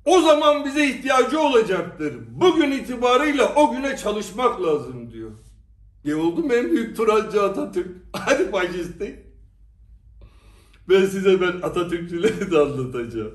o 0.05 0.21
zaman 0.21 0.65
bize 0.65 0.87
ihtiyacı 0.89 1.39
olacaktır. 1.39 2.13
Bugün 2.29 2.71
itibarıyla 2.71 3.55
o 3.55 3.71
güne 3.71 3.97
çalışmak 3.97 4.61
lazım 4.61 5.11
diyor. 5.11 5.31
Ne 6.05 6.15
oldu 6.15 6.43
mu 6.43 6.53
en 6.53 6.71
büyük 6.71 6.97
Turancı 6.97 7.43
Atatürk? 7.43 7.87
Hadi 8.13 8.51
faşistlik. 8.51 9.15
Ben 10.89 11.05
size 11.05 11.41
ben 11.41 11.61
Atatürkçüleri 11.61 12.51
de 12.51 12.59
anlatacağım. 12.59 13.31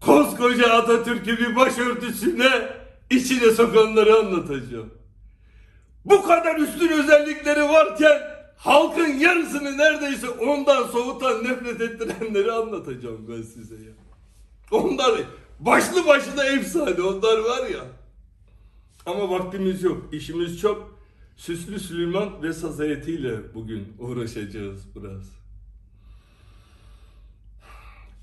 Koskoca 0.00 0.72
Atatürk'ü 0.72 1.38
bir 1.38 1.56
başörtüsüne 1.56 2.68
içine 3.10 3.50
sokanları 3.50 4.16
anlatacağım. 4.16 4.90
Bu 6.04 6.22
kadar 6.22 6.56
üstün 6.56 6.88
özellikleri 6.88 7.62
varken 7.62 8.22
halkın 8.56 9.06
yarısını 9.06 9.78
neredeyse 9.78 10.28
ondan 10.28 10.86
soğutan, 10.86 11.44
nefret 11.44 11.80
ettirenleri 11.80 12.52
anlatacağım 12.52 13.26
ben 13.28 13.42
size 13.42 13.74
ya. 13.74 13.92
Onlar 14.70 15.20
başlı 15.60 16.06
başına 16.06 16.44
efsane 16.44 17.02
onlar 17.02 17.38
var 17.38 17.66
ya. 17.66 17.84
Ama 19.06 19.30
vaktimiz 19.30 19.82
yok, 19.82 20.08
işimiz 20.12 20.60
çok. 20.60 20.96
Süslü 21.36 21.80
Süleyman 21.80 22.42
ve 22.42 22.52
saz 22.52 22.78
heyetiyle 22.78 23.54
bugün 23.54 23.88
uğraşacağız 23.98 24.80
biraz. 24.96 25.45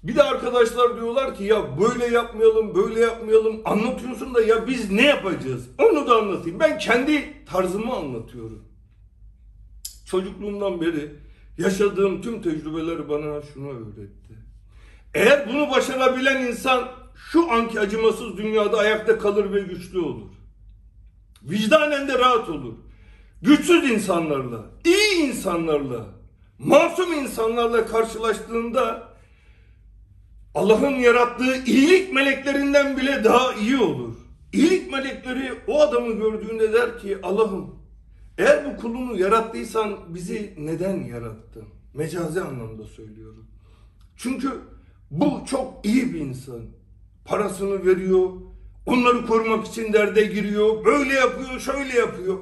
Bir 0.03 0.15
de 0.15 0.23
arkadaşlar 0.23 0.95
diyorlar 0.95 1.35
ki 1.35 1.43
ya 1.43 1.79
böyle 1.79 2.05
yapmayalım, 2.05 2.75
böyle 2.75 2.99
yapmayalım. 2.99 3.61
Anlatıyorsun 3.65 4.33
da 4.33 4.41
ya 4.41 4.67
biz 4.67 4.91
ne 4.91 5.05
yapacağız? 5.05 5.69
Onu 5.79 6.07
da 6.07 6.15
anlatayım. 6.15 6.59
Ben 6.59 6.77
kendi 6.77 7.45
tarzımı 7.45 7.93
anlatıyorum. 7.93 8.63
Çocukluğumdan 10.05 10.81
beri 10.81 11.15
yaşadığım 11.57 12.21
tüm 12.21 12.41
tecrübeler 12.41 13.09
bana 13.09 13.41
şunu 13.41 13.69
öğretti. 13.69 14.37
Eğer 15.13 15.49
bunu 15.49 15.71
başarabilen 15.71 16.45
insan 16.45 16.89
şu 17.15 17.51
anki 17.51 17.79
acımasız 17.79 18.37
dünyada 18.37 18.77
ayakta 18.77 19.19
kalır 19.19 19.53
ve 19.53 19.59
güçlü 19.59 19.99
olur. 19.99 20.31
Vicdanen 21.43 22.07
de 22.07 22.19
rahat 22.19 22.49
olur. 22.49 22.73
Güçsüz 23.41 23.91
insanlarla, 23.91 24.65
iyi 24.85 25.29
insanlarla, 25.29 26.05
masum 26.59 27.13
insanlarla 27.13 27.85
karşılaştığında 27.85 29.12
Allah'ın 30.55 30.95
yarattığı 30.95 31.63
iyilik 31.65 32.13
meleklerinden 32.13 32.97
bile 32.97 33.23
daha 33.23 33.53
iyi 33.53 33.77
olur. 33.77 34.13
İyilik 34.53 34.91
melekleri 34.91 35.53
o 35.67 35.81
adamı 35.81 36.13
gördüğünde 36.13 36.73
der 36.73 36.99
ki 36.99 37.17
Allah'ım 37.23 37.75
eğer 38.37 38.65
bu 38.65 38.81
kulunu 38.81 39.19
yarattıysan 39.19 39.95
bizi 40.07 40.53
neden 40.57 41.03
yarattın? 41.03 41.65
Mecazi 41.93 42.41
anlamda 42.41 42.83
söylüyorum. 42.83 43.47
Çünkü 44.17 44.49
bu 45.11 45.41
çok 45.45 45.85
iyi 45.85 46.13
bir 46.13 46.19
insan. 46.19 46.61
Parasını 47.25 47.85
veriyor, 47.85 48.29
onları 48.85 49.25
korumak 49.27 49.67
için 49.67 49.93
derde 49.93 50.23
giriyor, 50.25 50.85
böyle 50.85 51.13
yapıyor, 51.13 51.59
şöyle 51.59 51.99
yapıyor. 51.99 52.37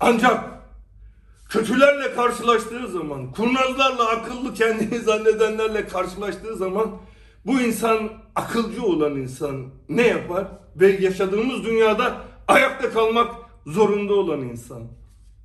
Ancak 0.00 0.55
kötülerle 1.48 2.14
karşılaştığı 2.14 2.88
zaman, 2.88 3.32
kurnazlarla, 3.32 4.08
akıllı 4.08 4.54
kendini 4.54 4.98
zannedenlerle 5.04 5.86
karşılaştığı 5.86 6.56
zaman 6.56 6.90
bu 7.46 7.60
insan 7.60 8.12
akılcı 8.34 8.82
olan 8.82 9.16
insan 9.16 9.66
ne 9.88 10.06
yapar? 10.06 10.46
Ve 10.76 10.86
yaşadığımız 11.00 11.64
dünyada 11.64 12.24
ayakta 12.48 12.90
kalmak 12.90 13.34
zorunda 13.66 14.14
olan 14.14 14.40
insan. 14.40 14.82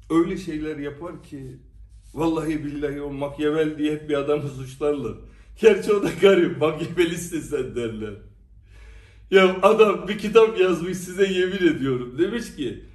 Öyle 0.10 0.38
şeyler 0.38 0.78
yapar 0.78 1.24
ki 1.24 1.60
vallahi 2.14 2.66
billahi 2.66 3.02
o 3.02 3.14
Machiavelli 3.14 3.78
diye 3.78 4.10
bir 4.10 4.14
adamı 4.14 4.50
suçlarlar. 4.50 5.14
Gerçi 5.62 5.94
o 5.94 6.04
da 6.04 6.10
garip 6.22 6.58
Machiavellisin 6.58 7.40
sen 7.42 7.76
derler. 7.76 8.14
Ya 9.32 9.56
adam 9.62 10.08
bir 10.08 10.18
kitap 10.18 10.60
yazmış 10.60 10.98
size 10.98 11.28
yemin 11.28 11.76
ediyorum. 11.76 12.16
Demiş 12.18 12.56
ki 12.56 12.86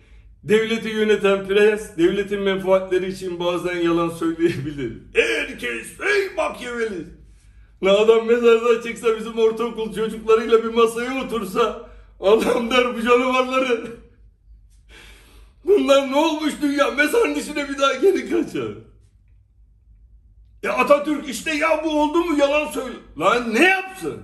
devleti 0.48 0.88
yöneten 0.88 1.48
prens 1.48 1.96
devletin 1.98 2.40
menfaatleri 2.40 3.12
için 3.12 3.40
bazen 3.40 3.76
yalan 3.76 4.10
söyleyebilir. 4.10 4.92
Herkes 5.14 6.00
ey 6.00 6.34
Machiavelli 6.36 7.04
La 7.82 7.98
adam 7.98 8.26
mezardan 8.26 8.82
çıksa 8.82 9.18
bizim 9.18 9.38
ortaokul 9.38 9.94
çocuklarıyla 9.94 10.64
bir 10.64 10.74
masaya 10.74 11.24
otursa 11.24 11.88
adam 12.20 12.70
der 12.70 12.96
bu 12.96 13.02
canavarları. 13.02 13.86
Bunlar 15.64 16.12
ne 16.12 16.16
olmuş 16.16 16.52
dünya 16.62 16.90
mezarın 16.90 17.34
içine 17.34 17.68
bir 17.68 17.78
daha 17.78 17.94
geri 17.94 18.30
kaçar. 18.30 18.72
Ya 20.62 20.72
Atatürk 20.72 21.28
işte 21.28 21.54
ya 21.54 21.84
bu 21.84 22.02
oldu 22.02 22.24
mu 22.24 22.38
yalan 22.38 22.72
söyle. 22.72 22.96
Lan 23.18 23.54
ne 23.54 23.64
yapsın? 23.64 24.22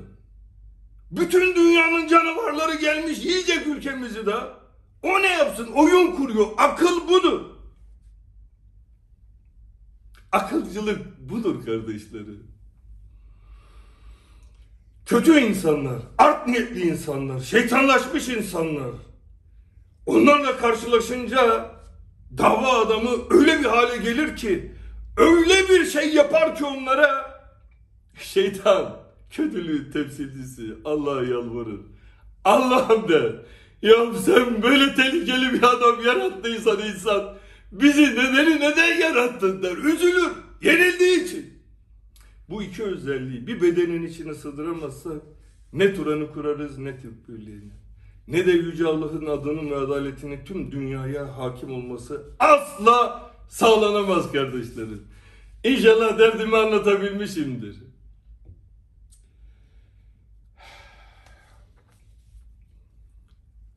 Bütün 1.11 1.55
dünyanın 1.55 2.09
canavarları 2.09 2.75
gelmiş 2.75 3.19
yiyecek 3.25 3.67
ülkemizi 3.67 4.26
de. 4.26 4.35
O 5.02 5.23
ne 5.23 5.28
yapsın? 5.28 5.73
Oyun 5.75 6.16
kuruyor. 6.16 6.47
Akıl 6.56 7.09
budur. 7.09 7.40
Akılcılık 10.32 11.30
budur 11.30 11.64
kardeşlerim. 11.64 12.52
kötü 15.06 15.40
insanlar, 15.40 15.99
art 16.18 16.47
niyetli 16.49 16.80
insanlar, 16.80 17.40
şeytanlaşmış 17.40 18.28
insanlar. 18.28 18.90
Onlarla 20.06 20.56
karşılaşınca 20.56 21.71
dava 22.38 22.87
adamı 22.87 23.11
öyle 23.30 23.61
bir 23.61 23.64
hale 23.64 23.97
gelir 23.97 24.37
ki, 24.37 24.73
öyle 25.16 25.68
bir 25.68 25.85
şey 25.87 26.14
yapar 26.14 26.56
ki 26.56 26.64
onlara 26.64 27.40
şeytan, 28.18 28.97
kötülüğün 29.30 29.92
temsilcisi 29.92 30.75
Allah'a 30.85 31.23
yalvarır. 31.25 31.80
Allah'ım 32.44 33.09
der. 33.09 33.32
Ya 33.83 34.15
sen 34.25 34.62
böyle 34.62 34.95
tehlikeli 34.95 35.53
bir 35.53 35.62
adam 35.62 36.05
yarattıysan 36.07 36.79
insan 36.79 37.35
bizi 37.73 38.03
nedeni 38.03 38.61
neden 38.61 39.01
yarattın 39.01 39.62
der. 39.62 39.77
Üzülür. 39.77 40.33
Yenildiği 40.62 41.25
için. 41.25 41.53
Bu 42.49 42.62
iki 42.62 42.83
özelliği 42.83 43.47
bir 43.47 43.62
bedenin 43.62 44.07
içine 44.07 44.35
sığdıramazsak 44.35 45.23
ne 45.73 45.95
Turan'ı 45.95 46.33
kurarız 46.33 46.79
ne 46.79 47.01
Türk 47.01 47.29
Birliği'ni. 47.29 47.73
Ne 48.29 48.47
de 48.47 48.51
Yüce 48.51 48.87
Allah'ın 48.87 49.27
adının 49.27 49.71
ve 49.71 49.77
adaletinin 49.77 50.45
tüm 50.45 50.73
dünyaya 50.73 51.39
hakim 51.39 51.73
olması 51.75 52.23
asla 52.39 53.31
sağlanamaz 53.49 54.33
kardeşlerim. 54.33 55.03
İnşallah 55.65 56.19
derdimi 56.19 56.57
anlatabilmişimdir. 56.57 57.77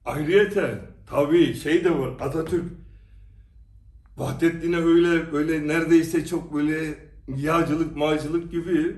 Ayrıyeten 0.06 0.82
tabii 1.10 1.54
şey 1.54 1.84
de 1.84 2.00
var 2.00 2.14
Atatürk 2.20 2.66
Vahdettin'e 4.18 4.78
öyle 4.78 5.32
böyle 5.32 5.68
neredeyse 5.68 6.26
çok 6.26 6.54
böyle 6.54 6.96
yağcılık 7.38 7.96
mağcılık 7.96 8.52
gibi 8.52 8.96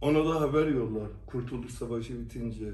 ona 0.00 0.24
da 0.24 0.40
haber 0.40 0.66
yollar 0.66 1.08
Kurtuluş 1.26 1.72
Savaşı 1.72 2.20
bitince. 2.20 2.70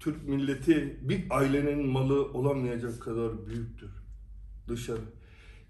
Türk 0.00 0.28
milleti 0.28 0.98
bir 1.02 1.24
ailenin 1.30 1.86
malı 1.86 2.24
olamayacak 2.32 3.00
kadar 3.02 3.46
büyüktür. 3.46 3.90
Dışarı. 4.68 5.00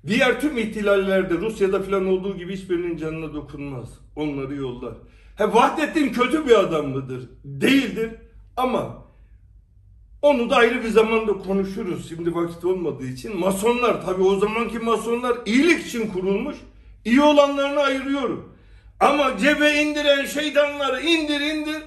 Diğer 0.06 0.40
tüm 0.40 0.58
ihtilallerde 0.58 1.38
Rusya'da 1.38 1.82
falan 1.82 2.06
olduğu 2.06 2.36
gibi 2.36 2.56
hiçbirinin 2.56 2.96
canına 2.96 3.34
dokunmaz. 3.34 3.98
Onları 4.16 4.54
yollar. 4.54 4.94
He 5.36 5.52
Vahdettin 5.52 6.12
kötü 6.12 6.46
bir 6.46 6.60
adam 6.60 6.88
mıdır? 6.88 7.30
Değildir 7.44 8.10
ama 8.56 9.01
onu 10.22 10.50
da 10.50 10.56
ayrı 10.56 10.84
bir 10.84 10.88
zamanda 10.88 11.32
konuşuruz. 11.32 12.08
Şimdi 12.08 12.34
vakit 12.34 12.64
olmadığı 12.64 13.06
için. 13.06 13.38
Masonlar 13.38 14.06
tabii 14.06 14.22
o 14.22 14.38
zamanki 14.38 14.78
masonlar 14.78 15.38
iyilik 15.46 15.86
için 15.86 16.06
kurulmuş. 16.06 16.56
İyi 17.04 17.22
olanlarını 17.22 17.80
ayırıyorum. 17.80 18.52
Ama 19.00 19.38
cebe 19.38 19.74
indiren 19.74 20.24
şeytanları 20.24 21.00
indir 21.00 21.40
indir. 21.40 21.82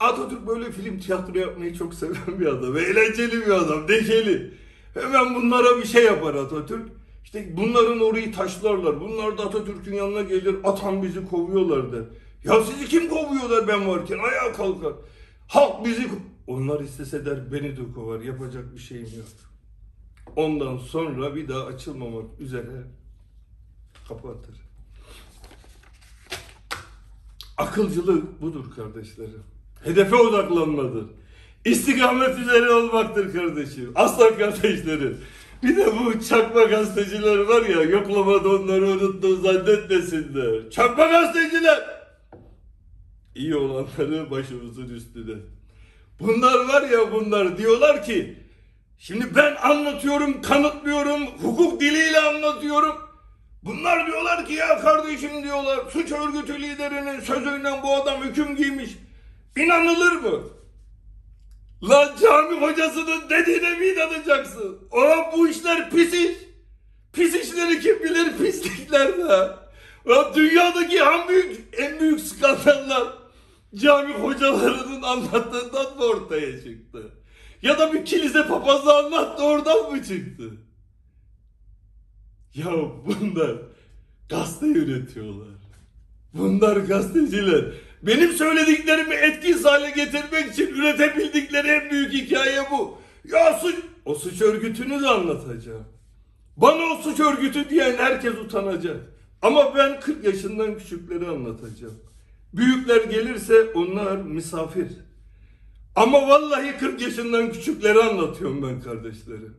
Atatürk 0.00 0.46
böyle 0.46 0.72
film 0.72 0.98
tiyatro 0.98 1.38
yapmayı 1.38 1.74
çok 1.74 1.94
seven 1.94 2.40
bir 2.40 2.46
adam. 2.46 2.76
Eğlenceli 2.76 3.46
bir 3.46 3.50
adam. 3.50 3.88
Dekeli. 3.88 4.50
Hemen 4.94 5.34
bunlara 5.34 5.78
bir 5.78 5.86
şey 5.86 6.04
yapar 6.04 6.34
Atatürk. 6.34 6.88
İşte 7.24 7.56
bunların 7.56 8.00
orayı 8.00 8.32
taşlarlar. 8.32 9.00
Bunlar 9.00 9.38
da 9.38 9.42
Atatürk'ün 9.42 9.94
yanına 9.94 10.22
gelir. 10.22 10.56
Atan 10.64 11.02
bizi 11.02 11.28
kovuyorlar 11.28 11.92
der. 11.92 12.02
Ya 12.44 12.62
sizi 12.62 12.88
kim 12.88 13.08
kovuyorlar 13.08 13.68
ben 13.68 13.88
varken? 13.88 14.18
Ayağa 14.18 14.52
kalkar. 14.52 14.92
Halk 15.48 15.84
bizi... 15.84 16.08
Onlar 16.46 16.80
istese 16.80 17.26
der 17.26 17.52
beni 17.52 17.76
de 17.76 17.92
kovar. 17.94 18.20
Yapacak 18.20 18.74
bir 18.74 18.80
şeyim 18.80 19.08
yok. 19.16 19.26
Ondan 20.36 20.76
sonra 20.78 21.34
bir 21.34 21.48
daha 21.48 21.64
açılmamak 21.64 22.40
üzere 22.40 22.84
kapatır. 24.08 24.54
Akılcılık 27.56 28.42
budur 28.42 28.64
kardeşlerim. 28.76 29.42
Hedefe 29.84 30.16
odaklanmadır. 30.16 31.06
İstikamet 31.64 32.38
üzere 32.38 32.70
olmaktır 32.70 33.32
kardeşim. 33.32 33.92
Aslan 33.94 34.38
kardeşlerim. 34.38 35.18
Bir 35.62 35.76
de 35.76 35.86
bu 35.86 36.20
çakma 36.20 36.64
gazeteciler 36.64 37.38
var 37.38 37.62
ya 37.62 37.82
yoklamada 37.82 38.48
onları 38.48 38.86
unuttuğunu 38.86 39.36
zannetmesinler. 39.36 40.70
Çakma 40.70 41.06
gazeteciler. 41.06 42.04
İyi 43.34 43.56
olanları 43.56 44.30
başımızın 44.30 44.88
üstüne. 44.88 45.34
Bunlar 46.20 46.68
var 46.68 46.82
ya 46.82 47.12
bunlar 47.12 47.58
diyorlar 47.58 48.04
ki 48.04 48.38
şimdi 48.98 49.36
ben 49.36 49.54
anlatıyorum 49.54 50.42
kanıtlıyorum 50.42 51.26
hukuk 51.26 51.80
diliyle 51.80 52.20
anlatıyorum. 52.20 52.96
Bunlar 53.62 54.06
diyorlar 54.06 54.46
ki 54.46 54.52
ya 54.52 54.80
kardeşim 54.80 55.42
diyorlar 55.42 55.78
suç 55.92 56.12
örgütü 56.12 56.62
liderinin 56.62 57.20
sözüyle 57.20 57.82
bu 57.82 57.94
adam 57.94 58.22
hüküm 58.22 58.56
giymiş. 58.56 58.90
İnanılır 59.56 60.12
mı? 60.12 60.40
Lan 61.82 62.12
cami 62.22 62.60
hocasının 62.60 63.30
dediğine 63.30 63.74
mi 63.74 63.86
inanacaksın? 63.86 64.88
Oğlum 64.90 65.24
bu 65.36 65.48
işler 65.48 65.90
pis 65.90 66.14
iş. 66.14 66.36
Pis 67.12 67.34
işleri 67.34 67.80
kim 67.80 68.02
bilir 68.02 68.38
pislikler 68.38 69.18
de. 69.18 69.50
Lan 70.08 70.34
dünyadaki 70.34 70.98
en 70.98 71.28
büyük, 71.28 71.60
en 71.78 72.00
büyük 72.00 72.20
skandallar 72.20 73.23
cami 73.74 74.14
hocalarının 74.14 75.02
anlattığından 75.02 75.96
mı 75.96 76.04
ortaya 76.04 76.62
çıktı? 76.62 77.10
Ya 77.62 77.78
da 77.78 77.92
bir 77.92 78.04
kilise 78.04 78.46
papazı 78.46 78.94
anlattı 78.94 79.44
oradan 79.44 79.92
mı 79.92 80.04
çıktı? 80.04 80.50
Ya 82.54 82.72
bunlar 83.06 83.56
gazete 84.28 84.66
yönetiyorlar. 84.66 85.48
Bunlar 86.34 86.76
gazeteciler. 86.76 87.64
Benim 88.02 88.32
söylediklerimi 88.32 89.14
etkisiz 89.14 89.64
hale 89.64 89.90
getirmek 89.90 90.52
için 90.52 90.66
üretebildikleri 90.66 91.68
en 91.68 91.90
büyük 91.90 92.12
hikaye 92.12 92.62
bu. 92.70 92.98
Ya 93.32 93.58
suç, 93.58 93.76
o 94.04 94.14
suç 94.14 94.42
örgütünü 94.42 95.02
de 95.02 95.08
anlatacağım. 95.08 95.84
Bana 96.56 96.82
o 96.82 97.02
suç 97.02 97.20
örgütü 97.20 97.70
diyen 97.70 97.96
herkes 97.96 98.34
utanacak. 98.34 98.96
Ama 99.42 99.74
ben 99.76 100.00
40 100.00 100.24
yaşından 100.24 100.78
küçükleri 100.78 101.28
anlatacağım. 101.28 102.00
Büyükler 102.56 103.04
gelirse 103.04 103.64
onlar 103.74 104.16
misafir. 104.16 104.88
Ama 105.96 106.28
vallahi 106.28 106.78
40 106.78 107.00
yaşından 107.00 107.52
küçükleri 107.52 108.02
anlatıyorum 108.02 108.62
ben 108.62 108.80
kardeşlerim. 108.80 109.56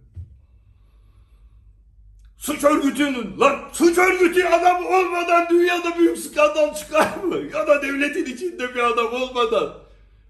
Suç 2.37 2.63
örgütünün, 2.63 3.39
lan 3.39 3.59
suç 3.73 3.97
örgütü 3.97 4.43
adam 4.43 4.85
olmadan 4.85 5.47
dünyada 5.49 5.99
büyük 5.99 6.17
skandal 6.17 6.75
çıkar 6.75 7.17
mı? 7.17 7.37
Ya 7.53 7.67
da 7.67 7.81
devletin 7.81 8.25
içinde 8.25 8.75
bir 8.75 8.79
adam 8.79 9.13
olmadan. 9.13 9.73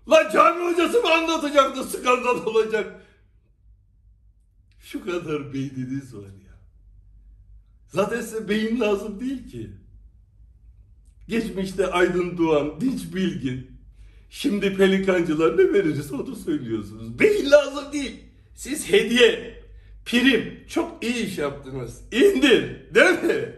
Lan 0.10 0.30
cami 0.34 0.72
hocası 0.72 1.02
mı 1.02 1.14
anlatacaktı 1.14 1.84
skandal 1.84 2.46
olacak? 2.46 3.02
Şu 4.80 5.06
kadar 5.06 5.54
beyniniz 5.54 6.16
var 6.16 6.24
ya. 6.24 6.56
Zaten 7.88 8.22
size 8.22 8.50
beyin 8.50 8.80
lazım 8.80 9.20
değil 9.20 9.52
ki. 9.52 9.85
Geçmişte 11.28 11.88
Aydın 11.88 12.38
Doğan, 12.38 12.82
Dinç 12.82 13.16
Bilgin. 13.16 13.72
Şimdi 14.30 14.78
pelikancılar 14.78 15.58
ne 15.58 15.74
veririz 15.74 16.14
onu 16.14 16.36
söylüyorsunuz. 16.36 17.20
Beyin 17.20 17.52
lazım 17.52 17.84
değil. 17.94 18.20
Siz 18.56 18.92
hediye, 18.92 19.62
prim 20.06 20.68
çok 20.68 21.04
iyi 21.04 21.26
iş 21.26 21.38
yaptınız. 21.38 22.02
İndir 22.12 22.94
değil 22.96 23.24
mi? 23.24 23.54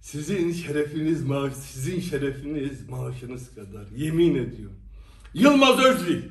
Sizin 0.00 0.52
şerefiniz 0.52 1.24
maaş, 1.24 1.52
sizin 1.54 2.00
şerefiniz 2.00 2.88
maaşınız 2.88 3.54
kadar. 3.54 3.86
Yemin 3.96 4.34
ediyorum. 4.34 4.80
Yılmaz 5.34 5.84
Özil. 5.84 6.22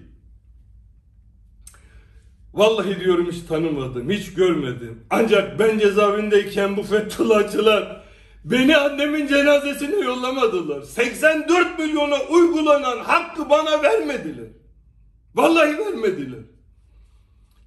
Vallahi 2.54 3.00
diyorum 3.00 3.32
hiç 3.32 3.42
tanımadım, 3.42 4.10
hiç 4.10 4.34
görmedim. 4.34 5.00
Ancak 5.10 5.60
ben 5.60 5.80
cezaevindeyken 5.80 6.78
bu 6.78 6.84
Fethullahçılar 6.84 8.07
beni 8.52 8.78
annemin 8.78 9.28
cenazesine 9.28 10.06
yollamadılar. 10.06 10.82
84 10.82 11.80
milyona 11.80 12.22
uygulanan 12.22 13.00
hakkı 13.00 13.50
bana 13.50 13.84
vermediler. 13.84 14.48
Vallahi 15.36 15.78
vermediler. 15.78 16.40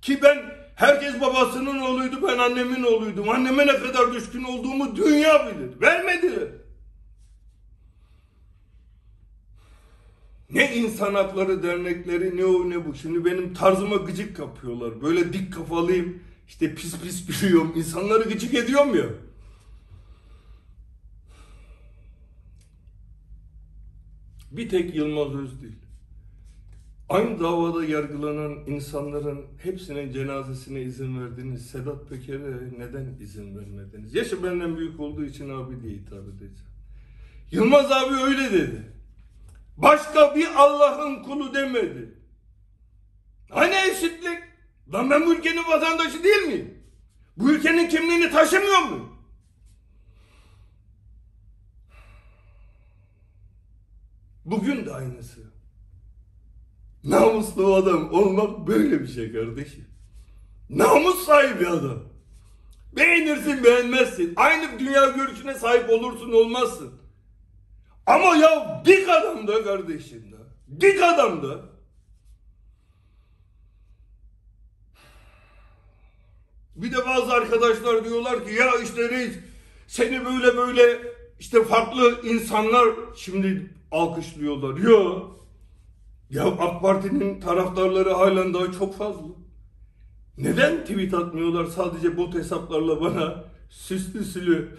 Ki 0.03 0.23
ben 0.23 0.38
herkes 0.75 1.21
babasının 1.21 1.81
oğluydu, 1.81 2.23
ben 2.23 2.38
annemin 2.38 2.83
oğluydum. 2.83 3.29
Anneme 3.29 3.66
ne 3.66 3.79
kadar 3.79 4.14
düşkün 4.14 4.45
olduğumu 4.45 4.97
dünya 4.97 5.47
bilir. 5.47 5.81
Vermediler. 5.81 6.49
Ne 10.51 10.77
insan 10.77 11.14
hakları 11.14 11.62
dernekleri 11.62 12.37
ne 12.37 12.45
o 12.45 12.71
ne 12.71 12.87
bu. 12.87 12.95
Şimdi 12.95 13.25
benim 13.25 13.55
tarzıma 13.55 13.97
gıcık 13.97 14.37
kapıyorlar. 14.37 15.03
Böyle 15.03 15.33
dik 15.33 15.55
kafalıyım. 15.55 16.23
İşte 16.49 16.75
pis 16.75 17.01
pis 17.01 17.27
gülüyorum. 17.40 17.73
İnsanları 17.77 18.23
gıcık 18.29 18.55
ediyorum 18.55 18.97
ya. 18.97 19.05
Bir 24.50 24.68
tek 24.68 24.94
Yılmaz 24.94 25.34
Özdil. 25.34 25.72
Aynı 27.08 27.40
davada 27.40 27.84
yargılanan 27.84 28.52
insanların 28.66 29.46
hepsinin 29.62 30.12
cenazesine 30.12 30.82
izin 30.82 31.20
verdiniz. 31.20 31.66
Sedat 31.66 32.08
Peker'e 32.08 32.78
neden 32.78 33.16
izin 33.20 33.58
vermediniz? 33.58 34.14
Yaşı 34.14 34.42
benden 34.42 34.76
büyük 34.76 35.00
olduğu 35.00 35.24
için 35.24 35.48
abi 35.48 35.82
diye 35.82 35.92
hitap 35.92 36.28
edeceğim. 36.28 36.54
Yılmaz 37.50 37.92
abi 37.92 38.14
öyle 38.14 38.52
dedi. 38.52 38.82
başka 39.76 40.34
bir 40.34 40.48
Allah'ın 40.56 41.22
kulu 41.22 41.54
demedi. 41.54 42.14
Hani 43.50 43.74
eşitlik? 43.90 44.38
Lan 44.92 45.10
ben 45.10 45.26
bu 45.26 45.34
ülkenin 45.34 45.64
vatandaşı 45.68 46.24
değil 46.24 46.42
miyim? 46.42 46.74
Bu 47.36 47.52
ülkenin 47.52 47.88
kimliğini 47.88 48.30
taşımıyor 48.30 48.78
muyum? 48.78 49.08
Bugün 54.50 54.86
de 54.86 54.94
aynısı. 54.94 55.40
Namuslu 57.04 57.74
adam 57.74 58.12
olmak 58.12 58.66
böyle 58.66 59.00
bir 59.00 59.08
şey 59.08 59.32
kardeşim. 59.32 59.84
Namus 60.70 61.24
sahibi 61.24 61.68
adam. 61.68 61.98
Beğenirsin 62.96 63.64
beğenmezsin. 63.64 64.32
Aynı 64.36 64.78
dünya 64.78 65.08
görüşüne 65.08 65.54
sahip 65.54 65.90
olursun 65.90 66.32
olmazsın. 66.32 66.92
Ama 68.06 68.36
ya 68.36 68.82
dik 68.86 69.08
adam 69.08 69.48
da 69.48 69.64
kardeşim 69.64 70.32
da. 70.32 70.36
Dik 70.80 71.02
adam 71.02 71.42
da. 71.42 71.60
Bir 76.76 76.92
de 76.92 77.06
bazı 77.06 77.32
arkadaşlar 77.32 78.04
diyorlar 78.04 78.46
ki 78.46 78.54
ya 78.54 78.70
işte 78.84 79.08
reis 79.08 79.34
seni 79.86 80.24
böyle 80.24 80.56
böyle 80.56 80.98
işte 81.38 81.64
farklı 81.64 82.20
insanlar 82.28 82.88
şimdi 83.16 83.80
alkışlıyorlar. 83.92 84.76
Yo. 84.76 85.31
Ya 86.31 86.44
AK 86.44 86.83
Parti'nin 86.83 87.40
taraftarları 87.40 88.12
halen 88.12 88.55
daha 88.55 88.72
çok 88.72 88.98
fazla. 88.98 89.26
Neden 90.38 90.81
tweet 90.81 91.14
atmıyorlar 91.14 91.64
sadece 91.64 92.16
bot 92.16 92.35
hesaplarla 92.35 93.00
bana 93.00 93.44
süslü 93.70 94.24
sülü 94.24 94.79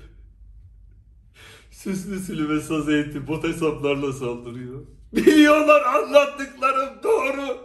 süslü 1.72 2.20
sülü 2.20 2.50
ve 2.50 2.62
saz 2.62 2.90
eğitim 2.90 3.28
bot 3.28 3.44
hesaplarla 3.44 4.14
saldırıyor. 4.14 4.82
Biliyorlar 5.14 5.82
anlattıklarım 5.82 7.04
doğru. 7.04 7.58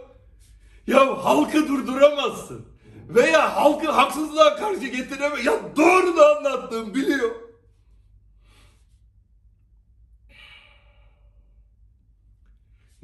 Ya 0.87 1.25
halkı 1.25 1.67
durduramazsın. 1.67 2.65
Veya 3.09 3.55
halkı 3.55 3.91
haksızlığa 3.91 4.55
karşı 4.55 4.87
getireme. 4.87 5.41
Ya 5.45 5.53
doğru 5.77 6.17
da 6.17 6.37
anlattım 6.37 6.93
biliyor. 6.93 7.46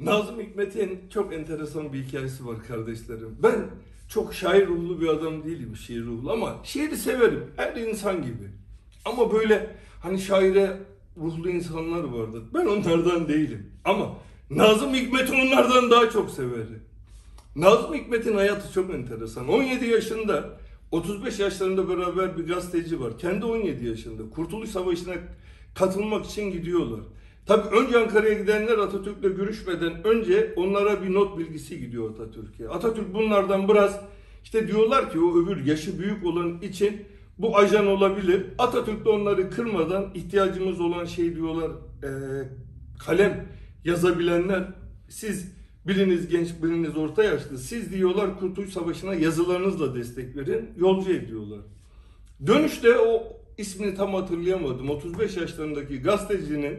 Nazım 0.00 0.40
Hikmet'in 0.40 1.00
çok 1.10 1.32
enteresan 1.34 1.92
bir 1.92 2.04
hikayesi 2.04 2.46
var 2.46 2.56
kardeşlerim. 2.68 3.36
Ben 3.42 3.54
çok 4.08 4.34
şair 4.34 4.66
ruhlu 4.66 5.00
bir 5.00 5.08
adam 5.08 5.44
değilim, 5.44 5.76
şiir 5.76 6.04
ruhlu 6.04 6.32
ama 6.32 6.56
şiiri 6.64 6.96
severim. 6.96 7.44
Her 7.56 7.76
insan 7.76 8.22
gibi. 8.22 8.48
Ama 9.04 9.32
böyle 9.32 9.76
hani 10.02 10.18
şaire 10.18 10.76
ruhlu 11.16 11.50
insanlar 11.50 12.04
vardır. 12.04 12.42
Ben 12.54 12.66
onlardan 12.66 13.28
değilim. 13.28 13.70
Ama 13.84 14.16
Nazım 14.50 14.94
Hikmet'i 14.94 15.32
onlardan 15.32 15.90
daha 15.90 16.10
çok 16.10 16.30
severim. 16.30 16.82
Nazım 17.56 17.94
Hikmet'in 17.94 18.34
hayatı 18.36 18.72
çok 18.72 18.94
enteresan. 18.94 19.48
17 19.48 19.86
yaşında 19.86 20.58
35 20.90 21.38
yaşlarında 21.38 21.88
beraber 21.88 22.38
bir 22.38 22.46
gazeteci 22.46 23.00
var. 23.00 23.18
Kendi 23.18 23.44
17 23.44 23.86
yaşında. 23.86 24.30
Kurtuluş 24.30 24.70
Savaşı'na 24.70 25.14
katılmak 25.74 26.26
için 26.26 26.50
gidiyorlar. 26.50 27.00
Tabii 27.46 27.76
önce 27.76 27.98
Ankara'ya 27.98 28.34
gidenler 28.34 28.78
Atatürk'le 28.78 29.36
görüşmeden 29.36 30.04
önce 30.04 30.54
onlara 30.56 31.02
bir 31.02 31.14
not 31.14 31.38
bilgisi 31.38 31.80
gidiyor 31.80 32.10
Atatürk'e. 32.10 32.68
Atatürk 32.68 33.14
bunlardan 33.14 33.68
biraz 33.68 34.00
işte 34.44 34.68
diyorlar 34.68 35.12
ki 35.12 35.20
o 35.20 35.38
öbür 35.38 35.66
yaşı 35.66 35.98
büyük 35.98 36.26
olan 36.26 36.60
için 36.62 37.02
bu 37.38 37.56
ajan 37.56 37.86
olabilir. 37.86 38.46
Atatürk 38.58 39.04
de 39.04 39.08
onları 39.08 39.50
kırmadan 39.50 40.10
ihtiyacımız 40.14 40.80
olan 40.80 41.04
şey 41.04 41.36
diyorlar 41.36 41.70
e, 42.02 42.10
kalem 43.06 43.48
yazabilenler 43.84 44.64
siz 45.08 45.52
biriniz 45.86 46.28
genç 46.28 46.48
biriniz 46.62 46.96
orta 46.96 47.24
yaşlı 47.24 47.58
siz 47.58 47.92
diyorlar 47.92 48.38
Kurtuluş 48.38 48.70
Savaşı'na 48.70 49.14
yazılarınızla 49.14 49.94
destek 49.94 50.36
verin 50.36 50.70
yolcu 50.76 51.12
ediyorlar. 51.12 51.60
Dönüşte 52.46 52.98
o 52.98 53.22
ismini 53.58 53.94
tam 53.94 54.14
hatırlayamadım 54.14 54.90
35 54.90 55.36
yaşlarındaki 55.36 56.02
gazetecinin 56.02 56.78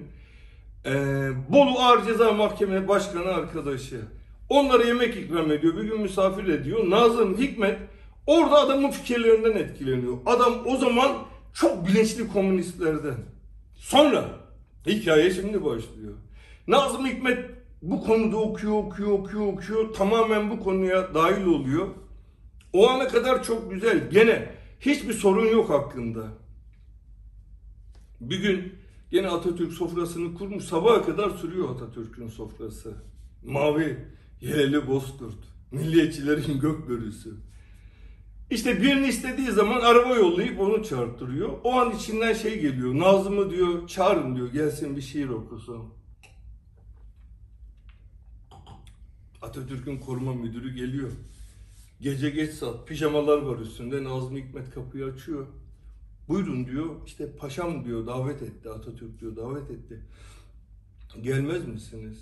ee, 0.85 1.31
Bolu 1.49 1.79
Ağır 1.79 2.05
Ceza 2.05 2.31
Mahkeme 2.31 2.87
Başkanı 2.87 3.33
arkadaşı. 3.33 4.01
Onlara 4.49 4.83
yemek 4.83 5.17
ikram 5.17 5.51
ediyor. 5.51 5.77
Bir 5.77 5.83
gün 5.83 6.01
misafir 6.01 6.47
ediyor. 6.47 6.89
Nazım 6.89 7.37
Hikmet 7.37 7.79
orada 8.27 8.55
adamın 8.55 8.91
fikirlerinden 8.91 9.59
etkileniyor. 9.59 10.17
Adam 10.25 10.53
o 10.65 10.77
zaman 10.77 11.11
çok 11.53 11.87
bilinçli 11.87 12.27
komünistlerden. 12.27 13.15
Sonra 13.75 14.25
hikaye 14.87 15.31
şimdi 15.31 15.65
başlıyor. 15.65 16.13
Nazım 16.67 17.05
Hikmet 17.05 17.39
bu 17.81 18.03
konuda 18.03 18.37
okuyor, 18.37 18.73
okuyor, 18.73 19.11
okuyor, 19.11 19.47
okuyor. 19.47 19.93
Tamamen 19.93 20.49
bu 20.49 20.59
konuya 20.59 21.13
dahil 21.13 21.45
oluyor. 21.45 21.87
O 22.73 22.89
ana 22.89 23.07
kadar 23.07 23.43
çok 23.43 23.71
güzel. 23.71 24.09
Gene 24.09 24.49
hiçbir 24.79 25.13
sorun 25.13 25.45
yok 25.45 25.69
hakkında. 25.69 26.21
Bir 28.21 28.39
gün 28.41 28.73
Gene 29.15 29.27
Atatürk 29.27 29.73
sofrasını 29.73 30.33
kurmuş. 30.33 30.63
Sabaha 30.63 31.05
kadar 31.05 31.29
sürüyor 31.29 31.75
Atatürk'ün 31.75 32.27
sofrası. 32.27 32.93
Mavi, 33.45 33.97
yeleli 34.41 34.87
bozkurt. 34.87 35.37
Milliyetçilerin 35.71 36.59
gökbörüsü. 36.59 37.33
İşte 38.51 38.81
birini 38.81 39.07
istediği 39.07 39.51
zaman 39.51 39.81
araba 39.81 40.15
yollayıp 40.15 40.59
onu 40.59 40.83
çağırtırıyor. 40.83 41.49
O 41.63 41.71
an 41.73 41.91
içinden 41.91 42.33
şey 42.33 42.59
geliyor. 42.61 42.99
Nazım'ı 42.99 43.49
diyor 43.49 43.87
çağırın 43.87 44.35
diyor 44.35 44.51
gelsin 44.53 44.95
bir 44.95 45.01
şiir 45.01 45.29
okusun. 45.29 45.83
Atatürk'ün 49.41 49.97
koruma 49.97 50.33
müdürü 50.33 50.75
geliyor. 50.75 51.11
Gece 52.01 52.29
geç 52.29 52.51
saat 52.53 52.87
pijamalar 52.87 53.37
var 53.37 53.59
üstünde. 53.59 54.03
Nazım 54.03 54.37
Hikmet 54.37 54.71
kapıyı 54.71 55.05
açıyor. 55.05 55.47
Buyurun 56.27 56.65
diyor. 56.65 56.85
İşte 57.05 57.31
paşam 57.35 57.85
diyor 57.85 58.07
davet 58.07 58.41
etti. 58.41 58.69
Atatürk 58.69 59.19
diyor 59.21 59.35
davet 59.35 59.71
etti. 59.71 60.01
Gelmez 61.21 61.67
misiniz? 61.67 62.17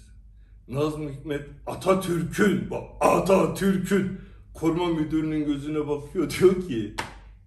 Nazım 0.68 1.10
Hikmet 1.10 1.48
Atatürk'ün 1.68 2.70
Atatürk'ün 3.00 4.20
koruma 4.54 4.88
müdürünün 4.88 5.46
gözüne 5.46 5.88
bakıyor 5.88 6.30
diyor 6.40 6.68
ki 6.68 6.94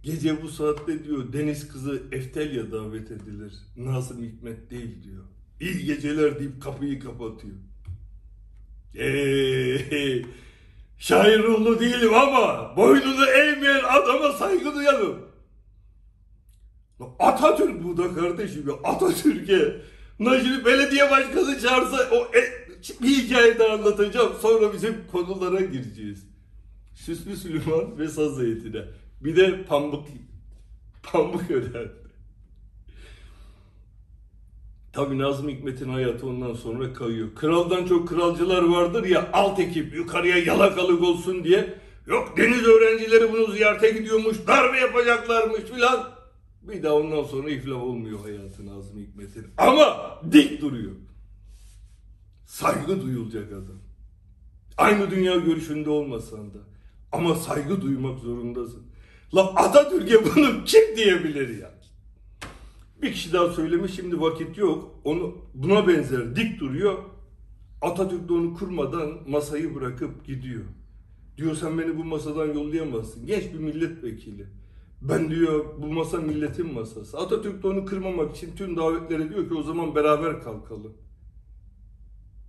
gece 0.02 0.42
bu 0.42 0.48
saatte 0.48 1.04
diyor 1.04 1.32
deniz 1.32 1.68
kızı 1.68 2.02
Eftelya 2.12 2.72
davet 2.72 3.10
edilir. 3.10 3.52
Nazım 3.76 4.22
Hikmet 4.22 4.70
değil 4.70 5.02
diyor. 5.02 5.24
İyi 5.60 5.84
geceler 5.84 6.38
deyip 6.38 6.62
kapıyı 6.62 7.00
kapatıyor. 7.00 7.56
Eee 8.94 10.22
şair 10.98 11.42
ruhlu 11.42 11.80
değilim 11.80 12.14
ama 12.14 12.76
boynunu 12.76 13.26
eğmeyen 13.26 13.82
adama 13.84 14.32
saygı 14.32 14.74
duyalım. 14.74 15.18
Atatürk 17.18 17.84
bu 17.84 17.96
da 17.96 18.14
kardeşim 18.14 18.68
ya. 18.68 18.74
Atatürk'e 18.84 19.76
Najmi 20.18 20.64
belediye 20.64 21.10
başkanı 21.10 21.60
çağırsa 21.60 22.08
o 22.12 22.16
e, 22.16 22.42
bir 23.02 23.08
hikaye 23.08 23.58
daha 23.58 23.72
anlatacağım. 23.72 24.32
Sonra 24.40 24.72
bizim 24.72 24.94
konulara 25.12 25.60
gireceğiz. 25.60 26.26
Süslü 26.94 27.36
Süleyman 27.36 27.98
ve 27.98 28.08
Saz 28.08 28.36
Zeytine. 28.36 28.84
Bir 29.20 29.36
de 29.36 29.64
Pamuk 29.64 30.06
Pamuk 31.02 31.50
Ören. 31.50 31.88
Tabi 34.92 35.18
Nazım 35.18 35.48
Hikmet'in 35.48 35.88
hayatı 35.88 36.26
ondan 36.26 36.54
sonra 36.54 36.92
kayıyor. 36.92 37.34
Kraldan 37.34 37.86
çok 37.86 38.08
kralcılar 38.08 38.62
vardır 38.62 39.04
ya 39.04 39.30
alt 39.32 39.58
ekip 39.58 39.94
yukarıya 39.94 40.36
yalakalık 40.36 41.02
olsun 41.02 41.44
diye. 41.44 41.74
Yok 42.06 42.34
deniz 42.36 42.64
öğrencileri 42.64 43.32
bunu 43.32 43.52
ziyarete 43.52 43.90
gidiyormuş, 43.90 44.36
darbe 44.46 44.78
yapacaklarmış 44.78 45.60
filan. 45.60 46.15
Bir 46.68 46.82
daha 46.82 46.94
ondan 46.94 47.22
sonra 47.22 47.50
iflah 47.50 47.82
olmuyor 47.82 48.20
hayatı 48.20 48.66
Nazım 48.66 48.98
Hikmet'in. 48.98 49.46
Ama 49.56 50.20
dik 50.32 50.60
duruyor. 50.60 50.92
Saygı 52.46 53.02
duyulacak 53.02 53.52
adam. 53.52 53.78
Aynı 54.76 55.10
dünya 55.10 55.36
görüşünde 55.36 55.90
olmasan 55.90 56.54
da. 56.54 56.58
Ama 57.12 57.34
saygı 57.34 57.80
duymak 57.82 58.18
zorundasın. 58.18 58.82
La 59.34 59.54
Atatürk'e 59.54 60.24
bunu 60.24 60.64
kim 60.64 60.96
diyebilir 60.96 61.60
ya? 61.60 61.74
Bir 63.02 63.12
kişi 63.12 63.32
daha 63.32 63.48
söylemiş 63.48 63.94
şimdi 63.94 64.20
vakit 64.20 64.58
yok. 64.58 65.00
Onu 65.04 65.34
buna 65.54 65.88
benzer 65.88 66.36
dik 66.36 66.60
duruyor. 66.60 66.98
Atatürk 67.82 68.28
de 68.28 68.32
onu 68.32 68.54
kurmadan 68.54 69.18
masayı 69.28 69.74
bırakıp 69.74 70.26
gidiyor. 70.26 70.64
Diyor 71.36 71.56
sen 71.56 71.78
beni 71.78 71.96
bu 71.98 72.04
masadan 72.04 72.46
yollayamazsın. 72.46 73.26
Genç 73.26 73.44
bir 73.44 73.58
milletvekili. 73.58 74.46
Ben 75.02 75.30
diyor 75.30 75.64
bu 75.82 75.86
masa 75.86 76.18
milletin 76.18 76.74
masası. 76.74 77.18
Atatürk 77.18 77.62
de 77.62 77.66
onu 77.66 77.84
kırmamak 77.84 78.36
için 78.36 78.56
tüm 78.56 78.76
davetlere 78.76 79.30
diyor 79.30 79.48
ki 79.48 79.54
o 79.54 79.62
zaman 79.62 79.94
beraber 79.94 80.42
kalkalım. 80.42 80.96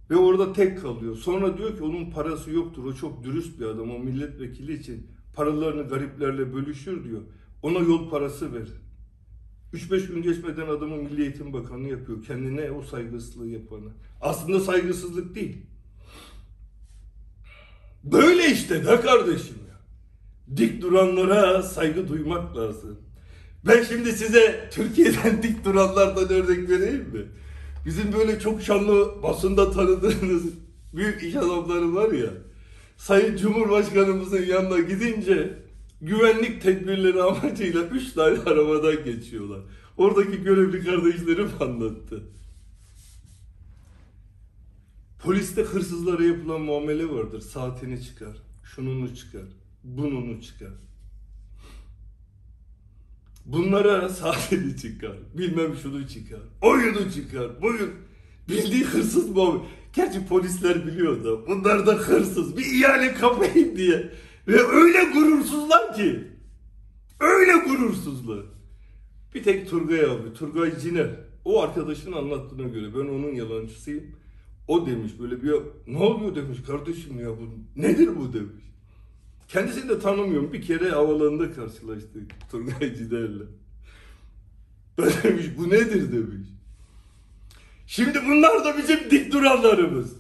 Ve 0.10 0.16
orada 0.16 0.54
tek 0.54 0.82
kalıyor. 0.82 1.16
Sonra 1.16 1.58
diyor 1.58 1.78
ki 1.78 1.84
onun 1.84 2.12
parası 2.12 2.52
yoktur. 2.52 2.84
O 2.84 2.94
çok 2.94 3.24
dürüst 3.24 3.60
bir 3.60 3.66
adam. 3.66 3.92
O 3.92 4.00
milletvekili 4.00 4.74
için 4.74 5.08
paralarını 5.36 5.90
gariplerle 5.90 6.54
bölüşür 6.54 7.04
diyor. 7.04 7.22
Ona 7.62 7.80
yol 7.80 8.10
parası 8.10 8.54
ver. 8.54 8.68
3-5 9.74 10.08
gün 10.08 10.22
geçmeden 10.22 10.68
adamı 10.68 10.96
Milli 10.96 11.22
Eğitim 11.22 11.54
Bakanı 11.54 11.88
yapıyor. 11.88 12.24
Kendine 12.24 12.72
o 12.72 12.82
saygısızlığı 12.82 13.48
yapanı. 13.48 13.90
Aslında 14.22 14.60
saygısızlık 14.60 15.36
değil. 15.36 15.58
Böyle 18.04 18.52
işte 18.52 18.86
de 18.86 19.02
kardeşim. 19.02 19.57
Dik 20.56 20.82
duranlara 20.82 21.64
saygı 21.64 22.08
duymak 22.08 22.58
lazım. 22.58 22.98
Ben 23.68 23.84
şimdi 23.84 24.12
size 24.12 24.70
Türkiye'den 24.72 25.44
dik 25.44 25.66
duranlardan 25.66 26.30
örnek 26.30 26.70
vereyim 26.70 27.10
mi? 27.14 27.26
Bizim 27.86 28.14
böyle 28.14 28.40
çok 28.40 28.62
şanlı 28.62 29.24
basında 29.24 29.72
tanıdığınız 29.72 30.44
büyük 30.94 31.24
iş 31.24 31.36
adamları 31.36 31.96
var 31.96 32.12
ya. 32.12 32.30
Sayın 32.98 33.38
Cumhurbaşkanımızın 33.38 34.46
yanına 34.46 34.80
gidince 34.80 35.60
güvenlik 36.02 36.62
tedbirleri 36.62 37.22
amacıyla 37.22 37.82
üç 37.92 38.14
tane 38.14 38.40
arabadan 38.40 39.04
geçiyorlar. 39.04 39.60
Oradaki 39.98 40.44
görevli 40.44 40.86
kardeşlerim 40.86 41.50
anlattı. 41.60 42.24
Poliste 45.24 45.62
hırsızlara 45.62 46.24
yapılan 46.24 46.62
muamele 46.62 47.10
vardır. 47.10 47.42
Saatini 47.42 48.04
çıkar, 48.04 48.38
şununu 48.64 49.16
çıkar, 49.16 49.46
bununu 49.88 50.42
çıkar. 50.42 50.74
Bunlara 53.46 54.10
saatini 54.10 54.78
çıkar, 54.78 55.18
bilmem 55.38 55.76
şunu 55.76 56.08
çıkar, 56.08 56.40
oyunu 56.62 57.12
çıkar, 57.12 57.62
buyur. 57.62 57.90
Bildiği 58.50 58.84
hırsız 58.84 59.30
muamele. 59.30 59.64
Gerçi 59.94 60.28
polisler 60.28 60.88
biliyor 60.88 61.24
da 61.24 61.48
bunlar 61.48 61.88
da 61.88 61.94
hırsız. 61.94 62.58
Bir 62.58 62.66
ihale 62.66 63.14
kapayım 63.14 63.78
diye. 63.78 64.12
Ve 64.48 64.62
öyle 64.64 65.04
gurursuzlar 65.04 65.96
ki. 65.96 66.24
Öyle 67.20 67.52
gurursuzlar. 67.52 68.46
Bir 69.36 69.44
tek 69.44 69.70
Turgay 69.70 70.02
abi, 70.02 70.34
Turgay 70.34 70.80
Ciner. 70.80 71.10
O 71.46 71.62
arkadaşın 71.62 72.12
anlattığına 72.12 72.68
göre 72.68 72.94
ben 72.94 73.00
onun 73.00 73.36
yalancısıyım. 73.36 74.04
O 74.68 74.86
demiş 74.86 75.12
böyle 75.20 75.44
bir 75.44 75.54
ne 75.88 75.98
oluyor 75.98 76.36
demiş 76.36 76.58
kardeşim 76.68 77.20
ya 77.20 77.30
bu 77.30 77.50
nedir 77.82 78.10
bu 78.20 78.34
demiş. 78.34 78.64
Kendisini 79.48 79.90
de 79.90 80.00
tanımıyorum. 80.00 80.54
Bir 80.54 80.62
kere 80.62 80.90
havalarında 80.90 81.54
karşılaştık 81.54 82.32
Turgay 82.52 82.96
Ciner'le. 82.96 83.48
Ben 84.98 85.12
demiş 85.24 85.46
bu 85.58 85.70
nedir 85.70 86.12
demiş. 86.12 86.48
Şimdi 87.88 88.20
bunlar 88.28 88.66
da 88.66 88.78
bizim 88.78 89.12
dik 89.12 89.32
duranlarımız. 89.32 90.14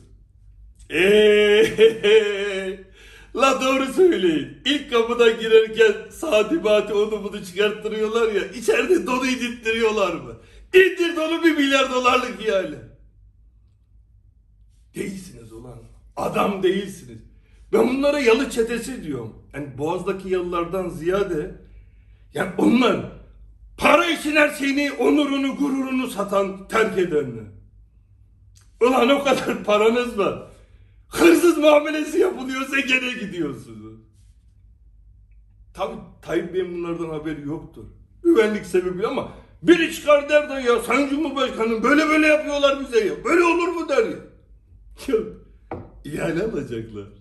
Eee, 0.90 2.84
la 3.36 3.62
doğru 3.62 3.94
söyleyin. 3.94 4.58
İlk 4.66 4.92
kapıdan 4.92 5.40
girerken 5.40 5.94
saati 6.12 6.64
baati 6.64 6.94
onu 6.94 7.24
bunu 7.24 7.46
çıkarttırıyorlar 7.46 8.32
ya. 8.32 8.46
İçeride 8.52 9.08
donu 9.08 9.28
indirttiriyorlar 9.28 10.14
mı? 10.14 10.34
İndir 10.74 11.16
donu 11.16 11.44
bir 11.44 11.58
milyar 11.58 11.92
dolarlık 11.92 12.48
yani. 12.48 12.76
Değilsiniz 14.96 15.52
ulan. 15.52 15.80
Adam 16.16 16.64
değilsiniz. 16.64 17.27
Ben 17.74 17.90
bunlara 17.90 18.20
yalı 18.20 18.50
çetesi 18.50 19.04
diyorum. 19.04 19.34
Yani 19.54 19.78
boğazdaki 19.78 20.30
yalılardan 20.30 20.90
ziyade 20.90 21.56
yani 22.34 22.52
onlar 22.58 23.12
para 23.78 24.06
için 24.06 24.36
her 24.36 24.50
şeyini, 24.50 24.92
onurunu, 24.92 25.56
gururunu 25.56 26.08
satan, 26.08 26.68
terk 26.68 26.98
edenler. 26.98 27.46
Ulan 28.82 29.10
o 29.10 29.24
kadar 29.24 29.64
paranız 29.64 30.18
var. 30.18 30.48
Hırsız 31.08 31.58
muamelesi 31.58 32.20
yapılıyorsa 32.20 32.80
gene 32.80 33.14
gidiyorsunuz. 33.14 34.00
Tabi 35.74 35.96
Tayyip 36.22 36.54
Bey'in 36.54 36.78
bunlardan 36.78 37.10
haberi 37.10 37.48
yoktur. 37.48 37.84
Güvenlik 38.24 38.66
sebebi 38.66 39.08
ama 39.08 39.32
biri 39.64 39.94
çıkar 39.94 40.30
der 40.30 40.50
de 40.50 40.54
ya 40.54 40.80
Sayın 40.80 41.10
Cumhurbaşkanım 41.10 41.84
böyle 41.84 42.08
böyle 42.08 42.28
yapıyorlar 42.28 42.80
bize 42.80 43.06
ya. 43.06 43.24
Böyle 43.24 43.44
olur 43.44 43.68
mu 43.68 43.90
der 43.90 44.04
ya. 44.04 44.18
Yok. 45.08 45.28
İhale 46.06 46.44
alacaklar. 46.44 47.17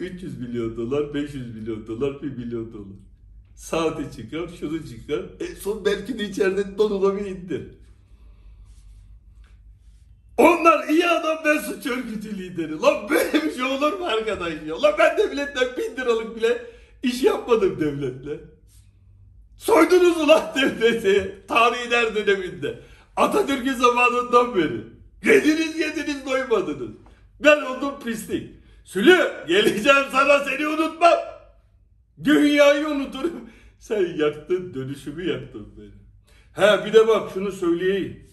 300 0.00 0.38
milyon 0.40 0.76
dolar, 0.76 1.14
500 1.14 1.54
milyon 1.54 1.86
dolar, 1.86 2.22
1 2.22 2.36
milyon 2.36 2.72
dolar. 2.72 2.96
Saati 3.54 4.16
çıkar, 4.16 4.48
şunu 4.60 4.86
çıkar. 4.86 5.20
E 5.40 5.46
son 5.46 5.84
belki 5.84 6.18
de 6.18 6.24
içeride 6.24 6.78
donuna 6.78 7.16
bir. 7.16 7.62
Onlar 10.36 10.88
iyi 10.88 11.06
adam 11.06 11.38
ben 11.44 11.58
suç 11.58 11.86
örgütü 11.86 12.38
lideri. 12.38 12.80
Lan 12.80 13.08
böyle 13.10 13.32
bir 13.44 13.54
şey 13.54 13.64
olur 13.64 13.92
mu 13.92 14.04
arkadaş 14.04 14.52
ya? 14.66 14.82
Lan 14.82 14.94
ben 14.98 15.18
devletten 15.18 15.68
bin 15.78 15.96
liralık 15.96 16.36
bile 16.36 16.66
iş 17.02 17.22
yapmadım 17.22 17.80
devletle. 17.80 18.40
Soydunuz 19.56 20.16
ulan 20.16 20.42
devleti. 20.56 21.42
Tarihin 21.48 21.90
her 21.90 22.14
döneminde. 22.14 22.80
Atatürk'ün 23.16 23.74
zamanından 23.74 24.54
beri. 24.54 24.84
Yediniz 25.24 25.78
yediniz 25.78 26.26
doymadınız. 26.26 26.90
Ben 27.40 27.62
oldum 27.62 27.94
pislik. 28.04 28.57
Sülü 28.88 29.44
geleceğim 29.48 30.04
sana 30.12 30.44
seni 30.44 30.66
unutmam. 30.66 31.18
Dünyayı 32.24 32.86
unuturum. 32.88 33.50
Sen 33.78 34.16
yaktın 34.16 34.74
dönüşümü 34.74 35.30
yaktın 35.30 35.74
beni. 35.76 35.90
Ha 36.52 36.86
bir 36.86 36.92
de 36.92 37.08
bak 37.08 37.30
şunu 37.34 37.52
söyleyeyim. 37.52 38.26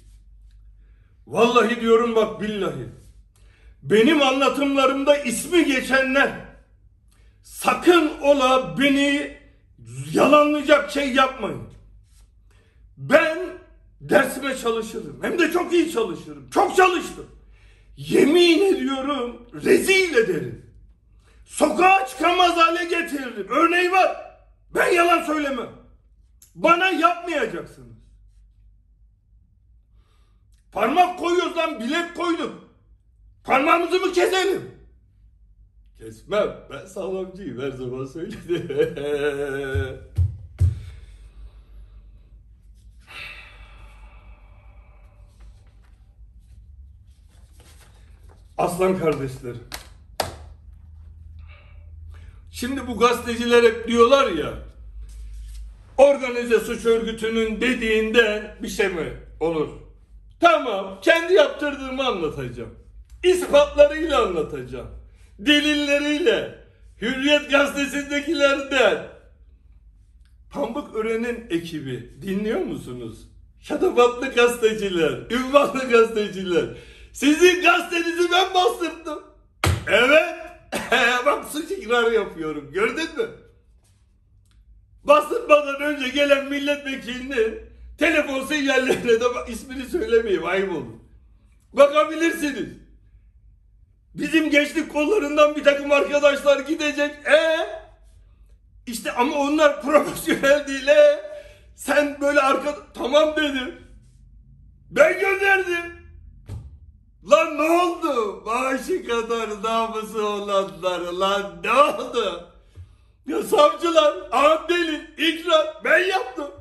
Vallahi 1.28 1.82
diyorum 1.82 2.16
bak 2.16 2.42
billahi. 2.42 2.90
Benim 3.84 4.22
anlatımlarımda 4.22 5.18
ismi 5.18 5.66
geçenler 5.66 6.32
sakın 7.44 8.12
ola 8.22 8.80
beni 8.80 9.38
yalanlayacak 10.14 10.92
şey 10.92 11.14
yapmayın. 11.14 11.68
Ben 12.98 13.38
dersime 14.02 14.58
çalışırım. 14.58 15.20
Hem 15.22 15.40
de 15.40 15.52
çok 15.52 15.74
iyi 15.74 15.92
çalışırım. 15.92 16.50
Çok 16.50 16.76
çalıştım. 16.76 17.26
Yemin 17.98 18.76
ediyorum 18.76 19.48
rezil 19.64 20.16
ederim. 20.16 20.66
Sokağa 21.46 22.06
çıkamaz 22.08 22.58
hale 22.58 22.84
getiririm. 22.84 23.48
Örneği 23.50 23.92
var. 23.92 24.38
Ben 24.76 24.92
yalan 24.92 25.24
söylemem. 25.24 25.70
Bana 26.56 26.90
yapmayacaksınız. 26.90 27.98
Parmak 30.72 31.20
koyuyoruz 31.20 31.58
lan 31.58 31.80
bilek 31.80 32.16
koyduk. 32.16 32.70
Parmağımızı 33.44 34.00
mı 34.00 34.14
keselim? 34.14 34.72
Kesmem. 35.98 36.58
Ben 36.72 36.86
sağlamcıyım 36.86 37.62
her 37.62 37.72
zaman 37.72 38.06
söyledim. 38.06 38.96
Aslan 48.58 49.00
kardeşlerim. 49.00 49.64
Şimdi 52.52 52.88
bu 52.88 52.98
gazeteciler 52.98 53.64
hep 53.64 53.88
diyorlar 53.88 54.32
ya 54.32 54.54
organize 55.98 56.60
suç 56.60 56.86
örgütünün 56.86 57.62
dediğinde 57.62 58.56
bir 58.64 58.68
şey 58.68 58.88
mi 58.88 59.14
olur? 59.40 59.70
Tamam 60.40 61.00
kendi 61.02 61.34
yaptırdığımı 61.34 62.08
anlatacağım. 62.08 62.76
İspatlarıyla 63.24 64.26
anlatacağım. 64.26 64.88
Delilleriyle. 65.40 66.66
Hürriyet 67.02 67.52
gazetesindekilerden. 67.52 69.08
Pamuk 70.52 70.96
Ören'in 70.96 71.46
ekibi 71.50 72.22
dinliyor 72.22 72.60
musunuz? 72.60 73.28
Şatafatlı 73.62 74.34
gazeteciler, 74.34 75.32
ünvanlı 75.32 75.90
gazeteciler. 75.90 76.66
Sizin 77.16 77.62
gazetenizi 77.62 78.32
ben 78.32 78.54
bastırdım. 78.54 79.24
Evet. 79.88 80.36
Bak 81.26 81.46
suç 81.52 81.72
ikrarı 81.72 82.14
yapıyorum. 82.14 82.72
Gördün 82.72 83.18
mü? 83.18 83.30
Bastırmadan 85.04 85.82
önce 85.82 86.10
gelen 86.10 86.46
milletvekilinin 86.46 87.60
telefon 87.98 88.46
sinyallerine 88.46 89.20
de 89.20 89.26
ismini 89.48 89.86
söylemeyeyim 89.86 90.46
ayıp 90.46 90.72
olur. 90.72 90.94
Bakabilirsiniz. 91.74 92.70
Bizim 94.16 94.50
gençlik 94.50 94.94
kollarından 94.94 95.56
bir 95.56 95.64
takım 95.64 95.92
arkadaşlar 95.92 96.60
gidecek. 96.60 97.12
E 97.26 97.58
işte 98.88 99.12
ama 99.12 99.36
onlar 99.36 99.82
profesyonel 99.86 100.68
değil. 100.68 100.88
E 100.88 101.22
sen 101.76 102.18
böyle 102.22 102.40
arka 102.40 102.76
tamam 102.94 103.36
dedim. 103.36 103.76
Ben 104.92 105.20
gönderdim. 105.20 106.05
Lan 107.32 107.58
ne 107.58 107.72
oldu? 107.82 108.44
Maaşı 108.46 109.08
kadar 109.08 109.64
namusu 109.64 110.26
olanlar 110.26 111.00
lan 111.00 111.62
ne 111.64 111.72
oldu? 111.74 112.50
Ya 113.28 113.44
savcılar, 113.44 114.14
ağam 114.32 114.70
delil, 114.70 115.02
ikrar 115.18 115.82
ben 115.84 116.00
yaptım. 116.00 116.52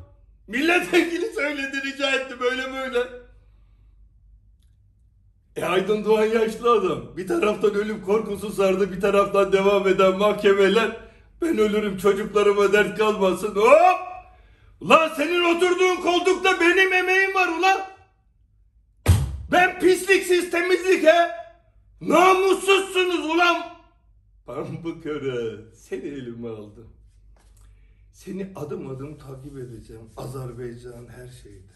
Milletvekili 0.48 1.33
söyledi 1.35 1.83
rica 1.87 2.11
etti 2.11 2.40
böyle 2.40 2.72
böyle. 2.72 2.98
E 5.57 5.64
Aydın 5.64 6.05
Doğan 6.05 6.24
yaşlı 6.24 6.72
adam. 6.72 7.16
Bir 7.16 7.29
taraftan 7.29 7.74
ölüm 7.74 8.05
korkusu 8.05 8.53
sardı, 8.53 8.92
bir 8.92 9.00
taraftan 9.00 9.53
devam 9.53 9.88
eden 9.88 10.18
mahkemeler. 10.18 10.96
Ben 11.42 11.59
ölürüm 11.59 11.98
çocuklarıma 11.98 12.72
dert 12.72 12.98
kalmasın. 12.98 13.55
Hop! 13.55 13.98
Ulan 14.81 15.11
senin 15.16 15.57
oturduğun 15.57 15.96
koltukta 15.96 16.61
benim 16.61 16.92
emeğim 16.92 17.35
var 17.35 17.48
ulan. 17.48 17.93
Ben 19.55 19.79
pisliksiz 19.81 20.51
temizlik 20.51 21.05
he. 21.05 21.31
Namussuzsunuz 22.01 23.27
ulan. 23.27 23.57
Pamuk 24.47 25.07
öre 25.07 25.61
seni 25.75 26.05
elime 26.05 26.49
aldım. 26.49 26.88
Seni 28.12 28.53
adım 28.57 28.90
adım 28.90 29.19
takip 29.19 29.59
edeceğim. 29.59 30.03
Azerbaycan 30.17 31.07
her 31.09 31.29
şeyde. 31.43 31.75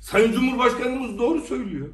Sayın 0.00 0.32
Cumhurbaşkanımız 0.32 1.18
doğru 1.18 1.40
söylüyor. 1.40 1.88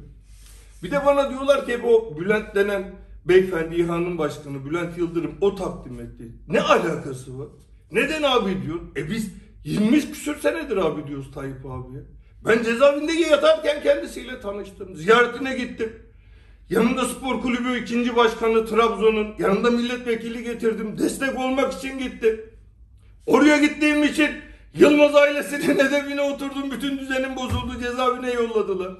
Bir 0.83 0.91
de 0.91 1.05
bana 1.05 1.29
diyorlar 1.29 1.65
ki 1.65 1.77
o 1.83 2.17
Bülent 2.19 2.55
denen 2.55 2.95
beyefendi 3.25 3.75
İHA'nın 3.75 4.17
başkanı 4.17 4.65
Bülent 4.65 4.97
Yıldırım 4.97 5.37
o 5.41 5.55
takdim 5.55 5.99
etti. 5.99 6.31
Ne 6.47 6.61
alakası 6.61 7.39
var? 7.39 7.47
Neden 7.91 8.23
abi 8.23 8.61
diyor? 8.61 8.79
E 8.95 9.09
biz 9.09 9.31
20 9.63 10.11
küsür 10.11 10.39
senedir 10.39 10.77
abi 10.77 11.07
diyoruz 11.07 11.31
Tayyip 11.33 11.65
abiye. 11.65 12.03
Ben 12.45 12.63
cezaevinde 12.63 13.11
yatarken 13.13 13.83
kendisiyle 13.83 14.39
tanıştım. 14.39 14.95
Ziyaretine 14.95 15.57
gittim. 15.57 16.03
Yanında 16.69 17.05
spor 17.05 17.41
kulübü 17.41 17.79
ikinci 17.79 18.15
başkanı 18.15 18.65
Trabzon'un 18.65 19.35
yanında 19.39 19.69
milletvekili 19.71 20.43
getirdim. 20.43 20.97
Destek 20.97 21.39
olmak 21.39 21.73
için 21.73 21.99
gittim. 21.99 22.41
Oraya 23.25 23.57
gittiğim 23.57 24.03
için 24.03 24.31
Yılmaz 24.73 25.15
ailesinin 25.15 25.61
hedefine 25.79 26.21
oturdum. 26.21 26.71
Bütün 26.71 26.97
düzenim 26.97 27.35
bozuldu. 27.35 27.79
Cezaevine 27.81 28.33
yolladılar. 28.33 28.97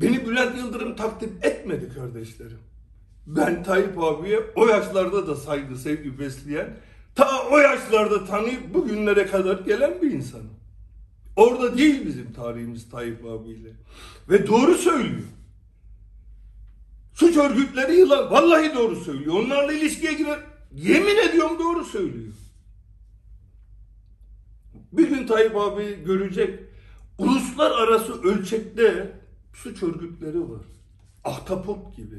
Beni 0.00 0.26
Bülent 0.26 0.58
Yıldırım 0.58 0.96
takdim 0.96 1.38
etmedi 1.42 1.94
kardeşlerim. 1.94 2.58
Ben 3.26 3.62
Tayyip 3.62 3.98
abiye 3.98 4.40
o 4.56 4.66
yaşlarda 4.66 5.26
da 5.26 5.36
saygı, 5.36 5.78
sevgi 5.78 6.18
besleyen, 6.18 6.76
ta 7.14 7.48
o 7.50 7.58
yaşlarda 7.58 8.24
tanıyıp 8.24 8.74
bugünlere 8.74 9.26
kadar 9.26 9.58
gelen 9.58 10.02
bir 10.02 10.10
insanım. 10.10 10.59
Orada 11.40 11.78
değil 11.78 12.06
bizim 12.06 12.32
tarihimiz 12.32 12.90
Tayyip 12.90 13.24
abiyle. 13.24 13.68
Ve 14.28 14.46
doğru 14.46 14.74
söylüyor. 14.74 15.28
Suç 17.14 17.36
örgütleri 17.36 17.96
yılan. 17.96 18.30
Vallahi 18.30 18.74
doğru 18.74 18.96
söylüyor. 18.96 19.34
Onlarla 19.34 19.72
ilişkiye 19.72 20.12
girer. 20.12 20.38
Yemin 20.74 21.16
ediyorum 21.28 21.58
doğru 21.58 21.84
söylüyor. 21.84 22.32
Bir 24.92 25.08
gün 25.08 25.26
Tayyip 25.26 25.56
abi 25.56 26.04
görecek. 26.04 26.60
Uluslararası 27.18 28.22
ölçekte 28.22 29.12
suç 29.54 29.82
örgütleri 29.82 30.40
var. 30.40 30.64
Ahtapot 31.24 31.96
gibi. 31.96 32.18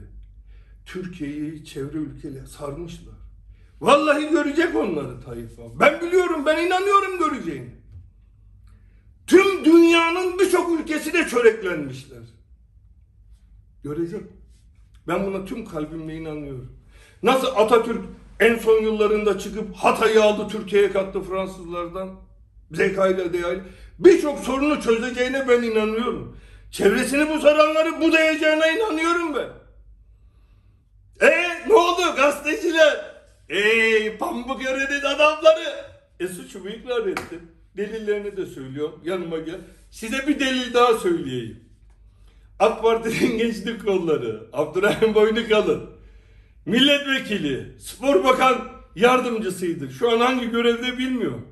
Türkiye'yi 0.85 1.65
çevre 1.65 1.97
ülkeler 1.97 2.45
sarmışlar. 2.45 3.15
Vallahi 3.81 4.29
görecek 4.29 4.75
onları 4.75 5.21
Tayyip 5.21 5.59
abi. 5.59 5.79
Ben 5.79 6.01
biliyorum, 6.01 6.45
ben 6.45 6.65
inanıyorum 6.65 7.19
göreceğini. 7.19 7.80
Tüm 9.31 9.65
dünyanın 9.65 10.39
birçok 10.39 10.79
ülkesine 10.79 11.27
çöreklenmişler. 11.27 12.19
Görecek. 13.83 14.21
Ben 15.07 15.25
buna 15.25 15.45
tüm 15.45 15.65
kalbimle 15.65 16.15
inanıyorum. 16.15 16.79
Nasıl 17.23 17.47
Atatürk 17.47 18.01
en 18.39 18.57
son 18.57 18.81
yıllarında 18.81 19.39
çıkıp 19.39 19.75
Hatay'ı 19.75 20.23
aldı 20.23 20.47
Türkiye'ye 20.51 20.91
kattı 20.91 21.21
Fransızlardan. 21.21 22.09
Zekayla 22.71 23.33
değil. 23.33 23.59
Birçok 23.99 24.39
sorunu 24.39 24.81
çözeceğine 24.81 25.47
ben 25.47 25.61
inanıyorum. 25.61 26.37
Çevresini 26.71 27.29
bu 27.29 27.39
saranları 27.39 28.01
budayacağına 28.01 28.67
inanıyorum 28.67 29.35
ben. 29.35 29.49
E 31.27 31.59
ne 31.67 31.73
oldu 31.73 32.15
gazeteciler? 32.15 33.15
Ey 33.49 34.17
pamuk 34.17 34.65
öğrenin 34.65 35.05
adamları. 35.05 35.85
E 36.19 36.27
suçumu 36.27 36.69
ikrar 36.69 37.07
ettim. 37.07 37.60
Delillerini 37.77 38.37
de 38.37 38.45
söylüyorum. 38.45 38.99
Yanıma 39.05 39.39
gel. 39.39 39.59
Size 39.91 40.27
bir 40.27 40.39
delil 40.39 40.73
daha 40.73 40.93
söyleyeyim. 40.93 41.59
AK 42.59 42.81
Parti'nin 42.81 43.37
gençlik 43.37 43.85
kolları, 43.85 44.49
Abdurrahim 44.53 45.15
Boynukalın, 45.15 45.89
milletvekili, 46.65 47.75
spor 47.79 48.23
bakan 48.23 48.67
yardımcısıydı. 48.95 49.89
Şu 49.89 50.11
an 50.11 50.19
hangi 50.19 50.49
görevde 50.49 50.97
bilmiyorum. 50.97 51.47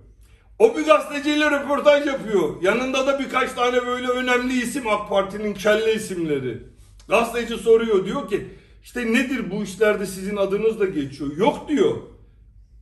O 0.60 0.78
bir 0.78 0.86
gazeteciyle 0.86 1.52
röportaj 1.52 2.08
yapıyor. 2.08 2.62
Yanında 2.62 3.08
da 3.08 3.20
birkaç 3.20 3.54
tane 3.54 3.86
böyle 3.86 4.08
önemli 4.08 4.62
isim 4.62 4.88
AK 4.88 5.10
Parti'nin 5.10 5.54
kelle 5.54 5.96
isimleri. 5.96 6.64
Gazeteci 7.08 7.58
soruyor 7.58 8.06
diyor 8.06 8.30
ki 8.30 8.48
işte 8.84 9.14
nedir 9.14 9.52
bu 9.52 9.64
işlerde 9.64 10.06
sizin 10.06 10.38
adınız 10.38 10.80
da 10.80 10.86
geçiyor. 10.86 11.38
Yok 11.38 11.70
diyor. 11.70 11.98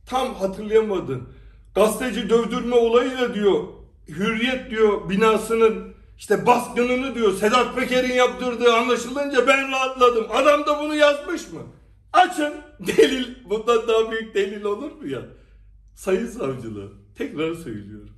Tam 0.06 0.34
hatırlayamadım. 0.34 1.28
Gazeteci 1.74 2.30
dövdürme 2.30 2.74
olayıyla 2.74 3.34
diyor 3.34 3.64
Hürriyet 4.08 4.70
diyor 4.70 5.10
binasının 5.10 5.94
işte 6.18 6.46
baskınını 6.46 7.14
diyor 7.14 7.32
Sedat 7.32 7.76
Peker'in 7.76 8.14
yaptırdığı 8.14 8.72
anlaşılınca 8.72 9.46
ben 9.46 9.72
rahatladım. 9.72 10.26
Adam 10.30 10.66
da 10.66 10.80
bunu 10.80 10.94
yazmış 10.94 11.52
mı? 11.52 11.60
Açın 12.12 12.54
delil. 12.86 13.34
Bundan 13.50 13.88
daha 13.88 14.10
büyük 14.10 14.34
delil 14.34 14.62
olur 14.62 14.92
mu 14.92 15.08
ya? 15.08 15.22
Sayın 15.94 16.26
savcılar 16.26 16.88
tekrar 17.14 17.54
söylüyorum. 17.54 18.10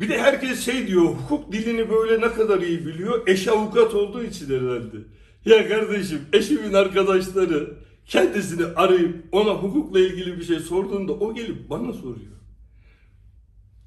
Bir 0.00 0.08
de 0.08 0.18
herkes 0.18 0.64
şey 0.64 0.86
diyor 0.86 1.04
hukuk 1.04 1.52
dilini 1.52 1.90
böyle 1.90 2.20
ne 2.20 2.32
kadar 2.32 2.60
iyi 2.60 2.86
biliyor. 2.86 3.28
Eş 3.28 3.48
avukat 3.48 3.94
olduğu 3.94 4.22
için 4.24 4.46
herhalde. 4.46 4.96
Ya 5.44 5.68
kardeşim 5.68 6.20
eşimin 6.32 6.72
arkadaşları 6.72 7.74
kendisini 8.06 8.64
arayıp 8.76 9.24
ona 9.32 9.50
hukukla 9.50 10.00
ilgili 10.00 10.38
bir 10.38 10.44
şey 10.44 10.58
sorduğunda 10.58 11.12
o 11.12 11.34
gelip 11.34 11.70
bana 11.70 11.92
soruyor. 11.92 12.32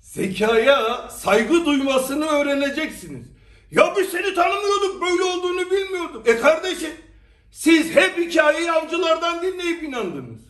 Zekaya 0.01 1.09
saygı 1.09 1.65
duymasını 1.65 2.25
öğreneceksiniz. 2.25 3.27
Ya 3.71 3.93
biz 3.97 4.09
seni 4.09 4.33
tanımıyorduk 4.33 5.01
böyle 5.01 5.23
olduğunu 5.23 5.71
bilmiyorduk. 5.71 6.27
E 6.27 6.37
kardeşim 6.37 6.91
siz 7.51 7.95
hep 7.95 8.17
hikayeyi 8.17 8.71
avcılardan 8.71 9.41
dinleyip 9.41 9.83
inandınız. 9.83 10.41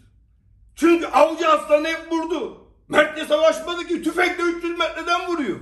Çünkü 0.75 1.05
avcı 1.05 1.49
aslanı 1.49 1.87
hep 1.87 2.11
vurdu. 2.11 2.65
Mert'le 2.87 3.27
savaşmadı 3.27 3.87
ki 3.87 4.01
tüfekle 4.03 4.43
300 4.43 4.77
metreden 4.77 5.27
vuruyor. 5.27 5.59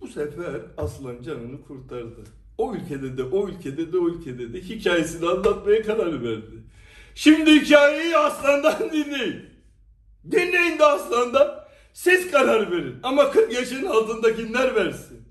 Bu 0.00 0.08
sefer 0.08 0.62
aslan 0.76 1.22
canını 1.22 1.62
kurtardı. 1.62 2.24
O 2.60 2.74
ülkede 2.74 3.16
de 3.16 3.22
o 3.22 3.48
ülkede 3.48 3.92
de 3.92 3.98
o 3.98 4.08
ülkede 4.08 4.52
de 4.52 4.60
hikayesini 4.60 5.28
anlatmaya 5.28 5.82
karar 5.82 6.22
verdi. 6.22 6.62
Şimdi 7.14 7.60
hikayeyi 7.60 8.16
aslandan 8.16 8.78
dinleyin. 8.92 9.44
Dinleyin 10.30 10.78
de 10.78 10.84
aslandan. 10.84 11.64
Siz 11.92 12.30
karar 12.30 12.70
verin. 12.72 12.96
Ama 13.02 13.30
40 13.30 13.52
yaşın 13.52 13.86
altındakiler 13.86 14.74
versin. 14.74 15.22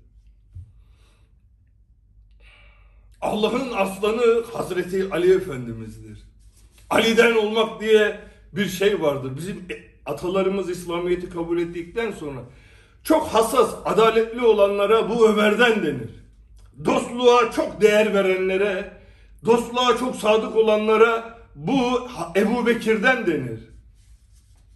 Allah'ın 3.20 3.72
aslanı 3.74 4.44
Hazreti 4.52 5.08
Ali 5.10 5.34
Efendimiz'dir. 5.34 6.18
Ali'den 6.90 7.36
olmak 7.36 7.80
diye 7.80 8.20
bir 8.52 8.66
şey 8.66 9.02
vardır. 9.02 9.36
Bizim 9.36 9.68
atalarımız 10.06 10.70
İslamiyet'i 10.70 11.30
kabul 11.30 11.58
ettikten 11.58 12.12
sonra 12.12 12.40
çok 13.04 13.28
hassas, 13.28 13.74
adaletli 13.84 14.40
olanlara 14.40 15.10
bu 15.10 15.28
Ömer'den 15.28 15.82
denir. 15.82 16.19
Dostluğa 16.84 17.52
çok 17.52 17.80
değer 17.80 18.14
verenlere, 18.14 18.92
dostluğa 19.44 19.96
çok 19.96 20.16
sadık 20.16 20.56
olanlara 20.56 21.38
bu 21.54 22.08
Ebu 22.36 22.66
Bekir'den 22.66 23.26
denir. 23.26 23.60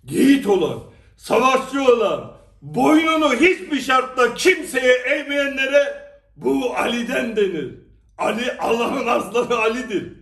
Yiğit 0.04 0.46
olan, 0.46 0.78
savaşçı 1.16 1.84
olan, 1.84 2.32
boynunu 2.62 3.34
hiçbir 3.34 3.80
şartta 3.80 4.34
kimseye 4.34 4.94
eğmeyenlere 4.94 6.04
bu 6.36 6.76
Ali'den 6.76 7.36
denir. 7.36 7.74
Ali 8.18 8.52
Allah'ın 8.58 9.06
aslanı 9.06 9.58
Ali'dir. 9.58 10.12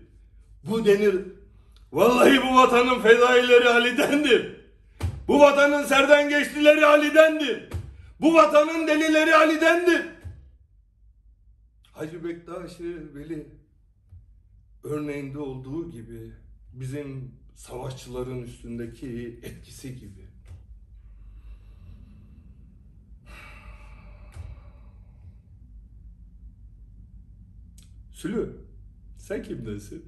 Bu 0.64 0.84
denir. 0.84 1.16
Vallahi 1.92 2.42
bu 2.42 2.56
vatanın 2.56 3.00
fedaileri 3.00 3.68
Ali'dendir. 3.68 4.56
Bu 5.28 5.40
vatanın 5.40 5.84
serden 5.84 6.28
geçtileri 6.28 6.86
Ali'dendir. 6.86 7.68
Bu 8.20 8.34
vatanın 8.34 8.86
delileri 8.86 9.36
Ali'dendir. 9.36 10.02
Hacı 12.02 12.24
Bektaşi 12.24 13.14
Veli 13.14 13.46
örneğinde 14.84 15.38
olduğu 15.38 15.90
gibi 15.90 16.32
bizim 16.72 17.34
savaşçıların 17.54 18.42
üstündeki 18.42 19.40
etkisi 19.42 19.98
gibi. 19.98 20.26
Sülü, 28.12 28.56
sen 29.18 29.42
kimdensin? 29.42 30.04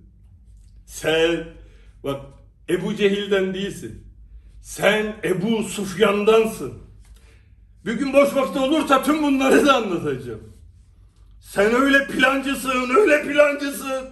Sen, 0.86 1.49
bak 2.05 2.26
Ebu 2.68 2.95
Cehil'den 2.95 3.55
değilsin. 3.55 4.05
Sen 4.62 5.16
Ebu 5.24 5.62
Sufyan'dansın. 5.62 6.72
Bir 7.86 7.92
gün 7.92 8.12
boş 8.12 8.34
vakti 8.34 8.59
olursa 8.59 9.03
tüm 9.03 9.22
bunları 9.22 9.66
da 9.66 9.76
anlatacağım. 9.76 10.53
Sen 11.45 11.74
öyle 11.74 12.07
plancısın, 12.07 12.90
öyle 12.97 13.22
plancısın. 13.22 14.09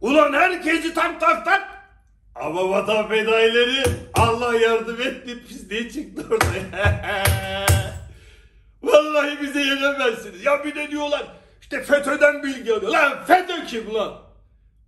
Ulan 0.00 0.32
herkesi 0.32 0.94
tak 0.94 1.20
tak 1.20 1.44
tak. 1.44 1.68
Ama 2.34 2.70
vatan 2.70 3.08
fedaileri 3.08 3.82
Allah 4.14 4.56
yardım 4.58 5.00
etti 5.00 5.44
pisliği 5.48 5.92
çıktı 5.92 6.26
ortaya. 6.30 7.66
Vallahi 8.82 9.42
bize 9.42 9.60
yenemezsiniz. 9.60 10.44
Ya 10.44 10.64
bir 10.64 10.74
de 10.74 10.90
diyorlar 10.90 11.26
işte 11.60 11.82
FETÖ'den 11.82 12.42
bilgi 12.42 12.72
alıyor. 12.74 12.92
Lan 12.92 13.24
FETÖ 13.24 13.64
kim 13.66 13.94
lan? 13.94 14.22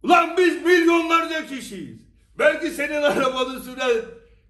Ulan 0.02 0.36
biz 0.36 0.62
milyonlarca 0.64 1.46
kişiyiz. 1.46 1.98
Belki 2.38 2.70
senin 2.70 3.02
arabanı 3.02 3.60
süren 3.60 3.96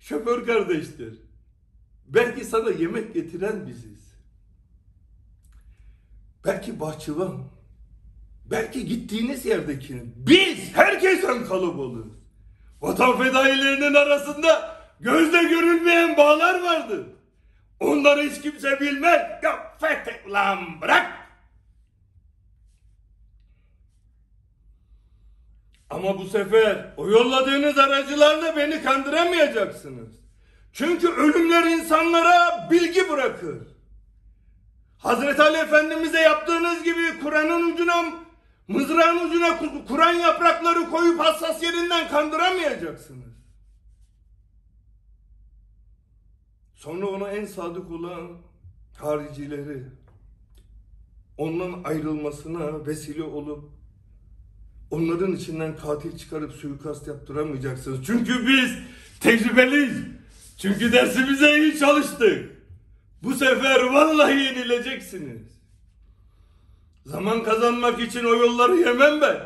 şoför 0.01 0.46
kardeştir. 0.46 1.14
Belki 2.07 2.44
sana 2.44 2.70
yemek 2.70 3.14
getiren 3.14 3.66
biziz. 3.66 4.07
Belki 6.49 6.80
bahçıvan. 6.80 7.44
Belki 8.44 8.86
gittiğiniz 8.86 9.46
yerdeki. 9.46 10.03
Biz 10.16 10.76
herkesten 10.76 11.44
kalabalığız. 11.44 12.12
Vatan 12.80 13.18
fedailerinin 13.18 13.94
arasında 13.94 14.76
gözle 15.01 15.42
görülmeyen 15.42 16.16
bağlar 16.16 16.62
vardır. 16.62 17.07
Onları 17.80 18.22
hiç 18.22 18.42
kimse 18.42 18.80
bilmez. 18.80 19.22
Ya 19.42 19.76
fetih 19.80 20.30
lan 20.30 20.80
bırak. 20.80 21.12
Ama 25.90 26.18
bu 26.18 26.24
sefer 26.24 26.94
o 26.96 27.09
yolladığınız 27.09 27.78
aracılarla 27.78 28.57
beni 28.57 28.82
kandıramayacaksınız. 28.82 30.09
Çünkü 30.72 31.09
ölümler 31.09 31.64
insanlara 31.64 32.68
bilgi 32.70 33.09
bırakır. 33.09 33.77
Hazreti 34.99 35.42
Ali 35.42 35.57
Efendimiz'e 35.57 36.20
yaptığınız 36.20 36.84
gibi 36.84 37.20
Kur'an'ın 37.22 37.72
ucuna, 37.72 38.05
mızrağın 38.68 39.28
ucuna 39.28 39.59
Kur'an 39.88 40.12
yaprakları 40.12 40.90
koyup 40.90 41.20
hassas 41.20 41.62
yerinden 41.62 42.09
kandıramayacaksınız. 42.09 43.38
Sonra 46.74 47.07
ona 47.07 47.30
en 47.30 47.46
sadık 47.46 47.90
olan 47.90 48.28
haricileri 48.96 49.84
ondan 51.36 51.82
ayrılmasına 51.84 52.86
vesile 52.86 53.22
olup 53.22 53.70
onların 54.90 55.32
içinden 55.32 55.76
katil 55.76 56.18
çıkarıp 56.18 56.53
suikast 56.53 57.09
yaptıramayacaksınız. 57.09 58.07
Çünkü 58.07 58.46
biz 58.46 58.72
tecrübeliyiz. 59.20 59.96
Çünkü 60.59 60.92
dersimize 60.92 61.59
iyi 61.59 61.78
çalıştık. 61.78 62.57
Bu 63.22 63.34
sefer 63.34 63.80
vallahi 63.80 64.38
yenileceksiniz. 64.40 65.42
Zaman 67.06 67.42
kazanmak 67.42 68.00
için 68.00 68.24
o 68.24 68.34
yolları 68.34 68.76
yemem 68.76 69.20
ben. 69.20 69.36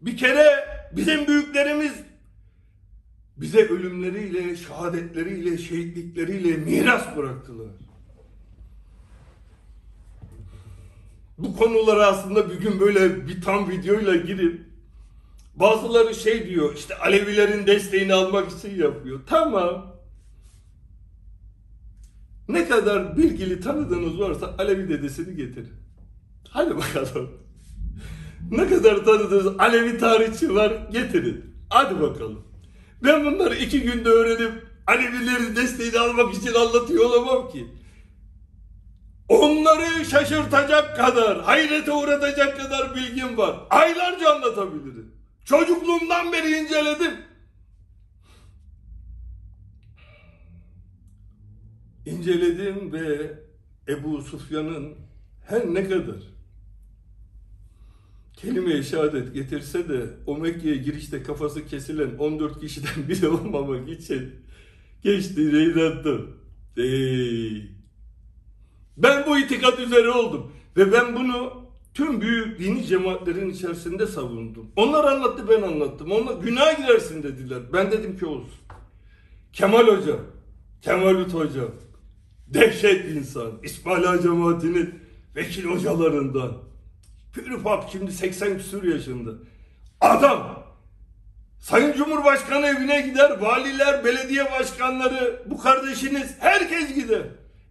Bir 0.00 0.16
kere 0.16 0.68
bizim 0.92 1.26
büyüklerimiz 1.26 1.92
bize 3.36 3.68
ölümleriyle, 3.68 4.56
şehadetleriyle, 4.56 5.58
şehitlikleriyle 5.58 6.56
miras 6.56 7.16
bıraktılar. 7.16 7.70
Bu 11.38 11.56
konulara 11.56 12.06
aslında 12.06 12.50
bir 12.50 12.54
gün 12.54 12.80
böyle 12.80 13.28
bir 13.28 13.42
tam 13.42 13.70
videoyla 13.70 14.16
girip 14.16 14.60
bazıları 15.54 16.14
şey 16.14 16.46
diyor 16.48 16.74
işte 16.76 16.98
Alevilerin 16.98 17.66
desteğini 17.66 18.14
almak 18.14 18.52
için 18.52 18.82
yapıyor. 18.82 19.20
Tamam. 19.26 19.97
Ne 22.48 22.68
kadar 22.68 23.16
bilgili 23.16 23.60
tanıdığınız 23.60 24.20
varsa 24.20 24.54
Alevi 24.58 24.88
dedesini 24.88 25.36
getirin. 25.36 25.72
Hadi 26.48 26.76
bakalım. 26.76 27.30
Ne 28.50 28.68
kadar 28.68 29.04
tanıdığınız 29.04 29.46
Alevi 29.58 29.98
tarihçi 29.98 30.54
var 30.54 30.72
getirin. 30.92 31.44
Hadi 31.70 32.00
bakalım. 32.00 32.44
Ben 33.04 33.24
bunları 33.24 33.54
iki 33.54 33.80
günde 33.82 34.08
öğrenip 34.08 34.52
Alevilerin 34.86 35.56
desteğini 35.56 35.98
almak 35.98 36.34
için 36.34 36.54
anlatıyor 36.54 37.04
olamam 37.04 37.50
ki. 37.50 37.66
Onları 39.28 40.04
şaşırtacak 40.04 40.96
kadar, 40.96 41.42
hayrete 41.42 41.92
uğratacak 41.92 42.60
kadar 42.60 42.94
bilgim 42.94 43.38
var. 43.38 43.56
Aylarca 43.70 44.34
anlatabilirim. 44.34 45.12
Çocukluğumdan 45.44 46.32
beri 46.32 46.56
inceledim. 46.56 47.12
İnceledim 52.08 52.92
ve 52.92 53.32
Ebu 53.88 54.22
Sufyan'ın 54.22 54.94
her 55.46 55.74
ne 55.74 55.88
kadar 55.88 56.16
kelime-i 58.32 58.84
şehadet 58.84 59.34
getirse 59.34 59.88
de 59.88 60.06
o 60.26 60.36
Mekke'ye 60.36 60.76
girişte 60.76 61.22
kafası 61.22 61.66
kesilen 61.66 62.16
14 62.18 62.60
kişiden 62.60 63.08
biri 63.08 63.28
olmamak 63.28 63.88
için 63.88 64.32
geçtiğine 65.02 65.62
inandım. 65.62 66.36
Ey! 66.76 67.78
Ben 68.96 69.26
bu 69.26 69.38
itikat 69.38 69.80
üzere 69.80 70.10
oldum 70.10 70.52
ve 70.76 70.92
ben 70.92 71.16
bunu 71.16 71.52
tüm 71.94 72.20
büyük 72.20 72.58
dini 72.58 72.86
cemaatlerin 72.86 73.50
içerisinde 73.50 74.06
savundum. 74.06 74.70
Onlar 74.76 75.04
anlattı 75.04 75.48
ben 75.48 75.62
anlattım. 75.62 76.12
Onlar 76.12 76.42
günah 76.42 76.76
girersin 76.76 77.22
dediler. 77.22 77.62
Ben 77.72 77.90
dedim 77.90 78.18
ki 78.18 78.26
olsun. 78.26 78.58
Kemal 79.52 79.86
Hoca, 79.86 80.16
Kemalut 80.82 81.34
Hoca, 81.34 81.64
dehşet 82.54 83.04
insan, 83.04 83.52
İsmail 83.62 84.10
Ağa 84.10 84.22
cemaatinin 84.22 84.94
vekil 85.36 85.64
hocalarından. 85.64 86.52
Pürüpak 87.32 87.84
şimdi 87.92 88.12
80 88.12 88.56
küsur 88.56 88.82
yaşında. 88.82 89.30
Adam 90.00 90.68
Sayın 91.58 91.92
Cumhurbaşkanı 91.92 92.66
evine 92.66 93.00
gider, 93.00 93.40
valiler, 93.40 94.04
belediye 94.04 94.52
başkanları, 94.52 95.42
bu 95.50 95.58
kardeşiniz 95.58 96.34
herkes 96.38 96.94
gider. 96.94 97.22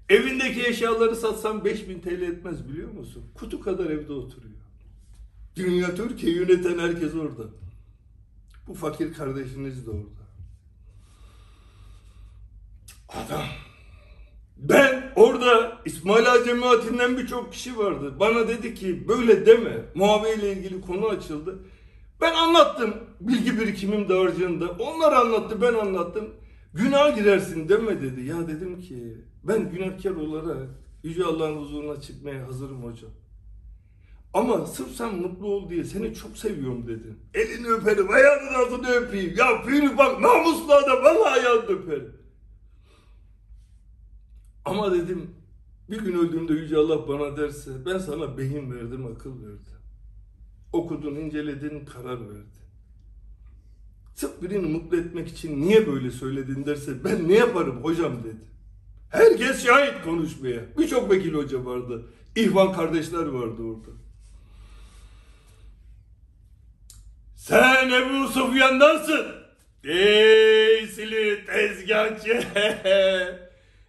Evindeki 0.10 0.68
eşyaları 0.68 1.16
satsam 1.16 1.66
5000 1.66 2.00
TL 2.00 2.22
etmez 2.22 2.70
biliyor 2.70 2.92
musun? 2.92 3.24
Kutu 3.36 3.60
kadar 3.60 3.86
evde 3.86 4.14
oturuyor. 4.14 4.54
Dünya 5.56 5.96
Türkiye 5.96 6.36
yöneten 6.36 6.80
herkes 6.80 7.16
orada. 7.16 7.44
Bu 8.68 8.74
fakir 8.74 9.14
kardeşiniz 9.14 9.86
de 9.88 9.90
orada. 9.90 10.28
Adam. 13.10 13.46
Ben 14.60 15.12
orada 15.16 15.78
İsmail 15.86 16.32
Ağa 16.32 16.44
cemaatinden 16.44 17.18
birçok 17.18 17.54
kişi 17.54 17.78
vardı. 17.78 18.14
Bana 18.20 18.48
dedi 18.48 18.76
ki 18.76 19.08
böyle 19.08 19.46
deme. 19.46 19.86
Muaviye 19.96 20.36
ile 20.36 20.52
ilgili 20.52 20.82
konu 20.82 21.08
açıldı. 21.08 21.60
Ben 22.22 22.34
anlattım 22.34 22.94
bilgi 23.20 23.60
birikimim 23.60 24.10
dağarcığında. 24.10 24.66
Onlar 24.80 25.14
anlattı 25.14 25.62
ben 25.62 25.74
anlattım. 25.74 26.30
Günah 26.74 27.16
girersin 27.16 27.70
deme 27.70 28.02
dedi. 28.02 28.22
Ya 28.22 28.48
dedim 28.48 28.82
ki 28.82 29.18
ben 29.44 29.72
günahkar 29.72 30.12
olarak 30.12 30.70
Yüce 31.04 31.24
Allah'ın 31.24 31.58
huzuruna 31.58 32.02
çıkmaya 32.02 32.48
hazırım 32.48 32.84
hocam. 32.84 33.12
Ama 34.34 34.66
sırf 34.66 34.92
sen 34.92 35.16
mutlu 35.16 35.48
ol 35.48 35.70
diye 35.70 35.84
seni 35.84 36.16
çok 36.16 36.38
seviyorum 36.38 36.88
dedim. 36.88 37.20
Elini 37.34 37.68
öperim, 37.68 38.10
ayağının 38.10 38.54
altını 38.54 38.90
öpeyim. 38.90 39.36
Ya 39.38 39.62
Piri 39.62 39.98
bak 39.98 40.22
namuslu 40.22 40.74
adam 40.74 41.04
vallahi 41.04 41.40
ayağını 41.40 41.62
öperim. 41.62 42.14
Ama 44.68 44.94
dedim 44.94 45.30
bir 45.90 46.00
gün 46.00 46.20
öldüğümde 46.20 46.54
Yüce 46.54 46.78
Allah 46.78 47.08
bana 47.08 47.38
derse 47.38 47.86
ben 47.86 47.98
sana 47.98 48.38
beyin 48.38 48.76
verdim, 48.76 49.06
akıl 49.06 49.42
verdim. 49.42 49.78
Okudun, 50.74 51.16
inceledin, 51.16 51.86
karar 51.86 52.20
verdin. 52.30 52.58
Sırf 54.16 54.42
birini 54.42 54.68
mutlu 54.68 54.98
etmek 54.98 55.28
için 55.28 55.62
niye 55.62 55.88
böyle 55.88 56.12
söyledin 56.12 56.66
derse 56.66 57.04
ben 57.04 57.28
ne 57.28 57.34
yaparım 57.34 57.84
hocam 57.84 58.24
dedi. 58.24 58.38
Herkes 59.10 59.66
şahit 59.66 60.04
konuşmaya. 60.04 60.62
Birçok 60.78 61.12
vekil 61.12 61.34
hoca 61.34 61.66
vardı. 61.66 62.06
İhvan 62.36 62.74
kardeşler 62.74 63.26
vardı 63.26 63.62
orada. 63.62 63.92
Sen 67.36 67.90
Ebu 67.90 68.28
Sufyan'dansın. 68.28 69.26
Ey 69.84 70.88
sili 70.88 71.46
tezgahçı. 71.46 72.44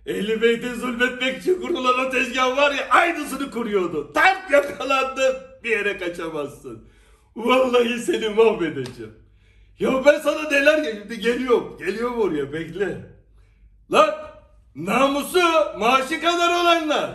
Ehli 0.08 0.42
Beyt'e 0.42 0.74
zulmetmek 0.74 1.38
için 1.38 1.60
kurulan 1.60 2.06
o 2.06 2.10
tezgah 2.10 2.56
var 2.56 2.70
ya 2.70 2.88
aynısını 2.90 3.50
kuruyordu. 3.50 4.12
Tam 4.12 4.36
yakalandı. 4.52 5.50
Bir 5.64 5.70
yere 5.70 5.98
kaçamazsın. 5.98 6.88
Vallahi 7.36 7.98
seni 7.98 8.28
mahvedeceğim. 8.28 9.14
Ya 9.78 10.04
ben 10.04 10.18
sana 10.18 10.48
neler 10.50 10.78
geldi 10.78 11.20
geliyorum. 11.20 11.78
Geliyorum 11.78 12.20
oraya 12.20 12.52
bekle. 12.52 13.06
Lan 13.92 14.14
namusu 14.74 15.40
maaşı 15.78 16.20
kadar 16.20 16.60
olanlar. 16.60 17.10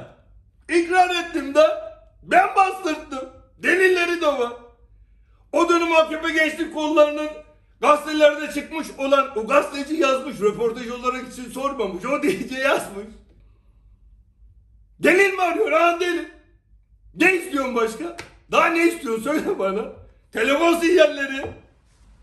İkrar 0.69 1.09
ettim 1.09 1.55
da 1.55 1.93
ben 2.23 2.47
bastırdım. 2.55 3.29
Delilleri 3.57 4.21
de 4.21 4.27
var. 4.27 4.53
O 5.51 5.69
dönem 5.69 5.91
AKP 5.91 6.29
gençlik 6.29 6.73
kollarının 6.73 7.29
gazetelerde 7.83 8.53
çıkmış 8.53 8.87
olan 8.97 9.37
o 9.37 9.47
gazeteci 9.47 9.95
yazmış 9.95 10.41
röportaj 10.41 10.89
olarak 10.89 11.33
için 11.33 11.49
sormamış. 11.51 12.05
O 12.05 12.23
diyece 12.23 12.55
yazmış. 12.55 13.05
Delil 14.99 15.33
mi 15.33 15.41
arıyor? 15.41 15.71
Ha 15.71 15.99
delil. 15.99 16.25
Ne 17.15 17.35
istiyorsun 17.35 17.75
başka? 17.75 18.17
Daha 18.51 18.65
ne 18.67 18.87
istiyorsun 18.87 19.23
söyle 19.23 19.59
bana. 19.59 19.93
Telefon 20.31 20.79
sinyalleri. 20.79 21.51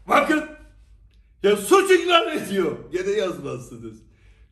Bakın 0.09 0.45
Ya 1.43 1.57
suç 1.57 1.91
ikrar 1.91 2.33
ediyor. 2.33 2.77
Gene 2.93 3.11
yazmazsınız. 3.11 3.97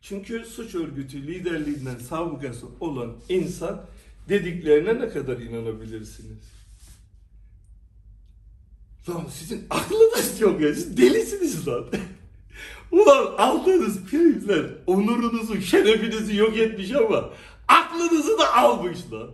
Çünkü 0.01 0.45
suç 0.45 0.75
örgütü 0.75 1.27
liderliğinden 1.27 1.97
sabıkası 1.97 2.65
olan 2.79 3.15
insan 3.29 3.85
dediklerine 4.29 4.99
ne 4.99 5.09
kadar 5.09 5.37
inanabilirsiniz? 5.37 6.58
Lan 9.09 9.25
sizin 9.33 9.67
aklınız 9.69 10.41
yok 10.41 10.61
ya. 10.61 10.73
Siz 10.73 10.97
delisiniz 10.97 11.67
lan. 11.67 11.85
Ulan 12.91 13.25
aldığınız 13.37 14.05
primler 14.05 14.65
onurunuzu, 14.87 15.61
şerefinizi 15.61 16.35
yok 16.35 16.57
etmiş 16.57 16.91
ama 16.91 17.29
aklınızı 17.67 18.37
da 18.37 18.55
almış 18.55 18.97
lan. 19.11 19.31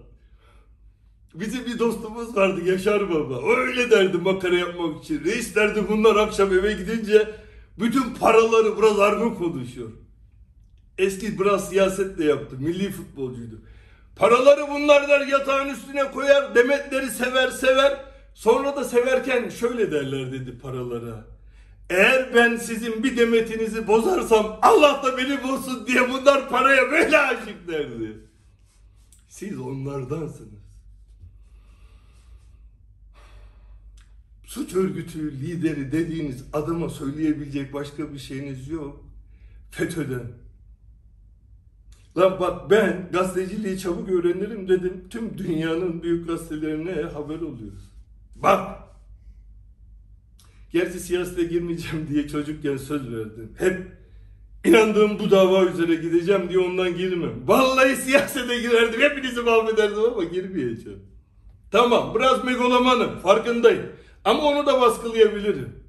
Bizim 1.34 1.66
bir 1.66 1.80
dostumuz 1.80 2.36
vardı 2.36 2.62
Yaşar 2.66 3.10
Baba. 3.10 3.56
Öyle 3.58 3.92
derdi 3.92 4.18
makara 4.18 4.56
yapmak 4.56 5.04
için. 5.04 5.24
Reis 5.24 5.56
derdi 5.56 5.84
bunlar 5.90 6.16
akşam 6.16 6.54
eve 6.54 6.74
gidince 6.74 7.36
bütün 7.80 8.14
paraları 8.14 8.78
buralarda 8.78 9.34
konuşuyor. 9.34 9.90
Eski 10.98 11.40
biraz 11.40 11.70
siyaset 11.70 12.18
de 12.18 12.24
yaptı. 12.24 12.56
Milli 12.60 12.92
futbolcuydu. 12.92 13.62
Paraları 14.16 14.68
bunlar 14.70 15.10
der 15.10 15.28
yatağın 15.28 15.70
üstüne 15.70 16.12
koyar. 16.12 16.56
Demetleri 16.56 17.10
sever 17.10 17.52
sever. 17.52 18.06
Sonra 18.36 18.76
da 18.76 18.84
severken 18.84 19.50
şöyle 19.50 19.92
derler 19.92 20.32
dedi 20.32 20.58
paralara. 20.60 21.26
Eğer 21.90 22.36
ben 22.36 22.58
sizin 22.58 23.04
bir 23.04 23.18
demetinizi 23.18 23.88
bozarsam 23.88 24.60
Allah 24.62 25.02
da 25.04 25.18
beni 25.18 25.44
bozsun 25.44 25.88
diye 25.88 26.10
bunlar 26.10 26.50
paraya 26.50 26.92
böyle 26.92 27.18
aşık 27.18 27.68
derdi. 27.68 28.18
Siz 29.30 29.60
onlardansınız. 29.60 30.66
Suç 34.46 34.76
örgütü 34.76 35.32
lideri 35.32 35.92
dediğiniz 35.92 36.44
adama 36.54 36.90
söyleyebilecek 36.90 37.74
başka 37.74 38.14
bir 38.14 38.20
şeyiniz 38.20 38.68
yok. 38.68 39.06
FETÖ'den. 39.72 40.32
Lan 42.18 42.40
bak 42.40 42.70
ben 42.70 43.10
gazeteciliği 43.12 43.80
çabuk 43.80 44.10
öğrenirim 44.10 44.68
dedim. 44.68 45.08
Tüm 45.10 45.38
dünyanın 45.38 46.04
büyük 46.04 46.28
gazetelerine 46.28 47.02
haber 47.02 47.40
oluyoruz. 47.42 47.95
Bak. 48.36 48.80
Gerçi 50.72 51.00
siyasete 51.00 51.44
girmeyeceğim 51.44 52.08
diye 52.08 52.28
çocukken 52.28 52.78
söz 52.78 53.12
verdim. 53.14 53.54
Hep 53.58 53.88
inandığım 54.66 55.20
bu 55.20 55.32
dava 55.32 55.66
üzere 55.66 55.96
gideceğim 55.96 56.50
diye 56.50 56.60
ondan 56.60 56.98
girmem. 56.98 57.48
Vallahi 57.48 57.96
siyasete 57.96 58.62
girerdim. 58.62 59.02
Hepinizi 59.02 59.42
mahvederdim 59.42 60.04
ama 60.14 60.24
girmeyeceğim. 60.24 61.00
Tamam 61.72 62.16
biraz 62.16 62.44
megalomanım 62.44 63.20
farkındayım. 63.20 63.86
Ama 64.24 64.42
onu 64.44 64.66
da 64.66 64.82
baskılayabilirim. 64.82 65.84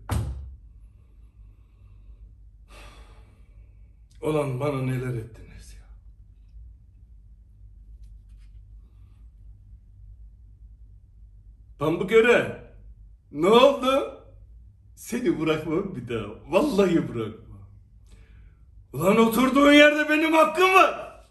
Olan 4.23 4.61
bana 4.61 4.83
neler 4.83 5.15
ettiniz 5.15 5.46
ya. 11.81 11.87
Pamuk 11.87 12.11
göre 12.11 12.63
ne 13.33 13.49
oldu? 13.49 14.23
Seni 14.97 15.41
bırakmam 15.41 15.97
bir 15.97 16.09
daha. 16.09 16.27
Vallahi 16.49 17.09
bırakmam. 17.09 17.69
Ulan 18.93 19.17
oturduğun 19.19 19.73
yerde 19.73 20.09
benim 20.09 20.33
hakkım 20.33 20.75
var. 20.75 21.23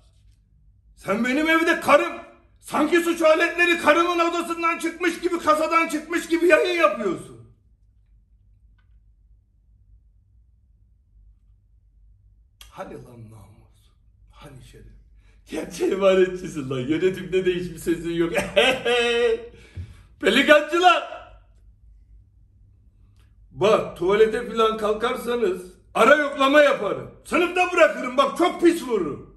Sen 0.95 1.25
benim 1.25 1.49
evde 1.49 1.79
karım. 1.79 2.13
Sanki 2.59 2.99
suç 2.99 3.21
aletleri 3.21 3.77
karımın 3.77 4.19
odasından 4.19 4.79
çıkmış 4.79 5.19
gibi, 5.19 5.39
kasadan 5.39 5.87
çıkmış 5.87 6.27
gibi 6.27 6.45
yayın 6.47 6.81
yapıyorsun. 6.81 7.35
Hani 12.69 12.93
lan 12.93 13.31
namus? 13.31 13.89
Hani 14.31 14.63
şeref? 14.71 14.85
Gerçi 15.51 15.85
emanetçisin 15.85 16.69
lan. 16.69 16.79
Yönetimde 16.79 17.45
de 17.45 17.55
hiçbir 17.55 17.77
sesin 17.77 18.13
yok. 18.13 18.33
Pelikancılar! 20.25 21.03
Bak 23.51 23.97
tuvalete 23.97 24.51
falan 24.51 24.77
kalkarsanız 24.77 25.61
ara 25.93 26.15
yoklama 26.15 26.61
yaparım. 26.61 27.11
Sınıfta 27.25 27.71
bırakırım 27.73 28.17
bak 28.17 28.37
çok 28.37 28.61
pis 28.61 28.83
vururum. 28.83 29.35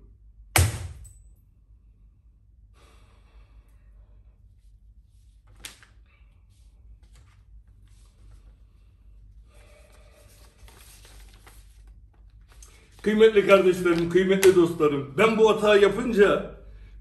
Kıymetli 13.03 13.47
kardeşlerim, 13.47 14.11
kıymetli 14.11 14.55
dostlarım. 14.55 15.14
Ben 15.18 15.39
bu 15.39 15.51
hatayı 15.51 15.82
yapınca 15.82 16.55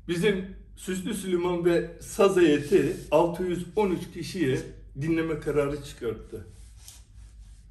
bizim 0.08 0.57
Süslü 0.78 1.14
Süleyman 1.14 1.66
ve 1.66 1.92
Saz 2.02 2.38
heyeti 2.38 2.98
613 3.12 4.12
kişiye 4.14 4.60
dinleme 5.02 5.40
kararı 5.40 5.84
çıkarttı. 5.84 6.48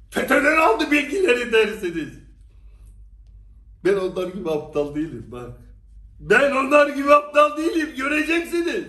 FETÖ'den 0.09 0.57
aldı 0.57 0.91
bilgileri 0.91 1.51
dersiniz. 1.51 2.09
Ben 3.85 3.93
onlar 3.93 4.27
gibi 4.27 4.51
aptal 4.51 4.95
değilim 4.95 5.25
bak. 5.27 5.49
Ben 6.19 6.51
onlar 6.51 6.87
gibi 6.89 7.13
aptal 7.13 7.57
değilim 7.57 7.89
göreceksiniz. 7.97 8.83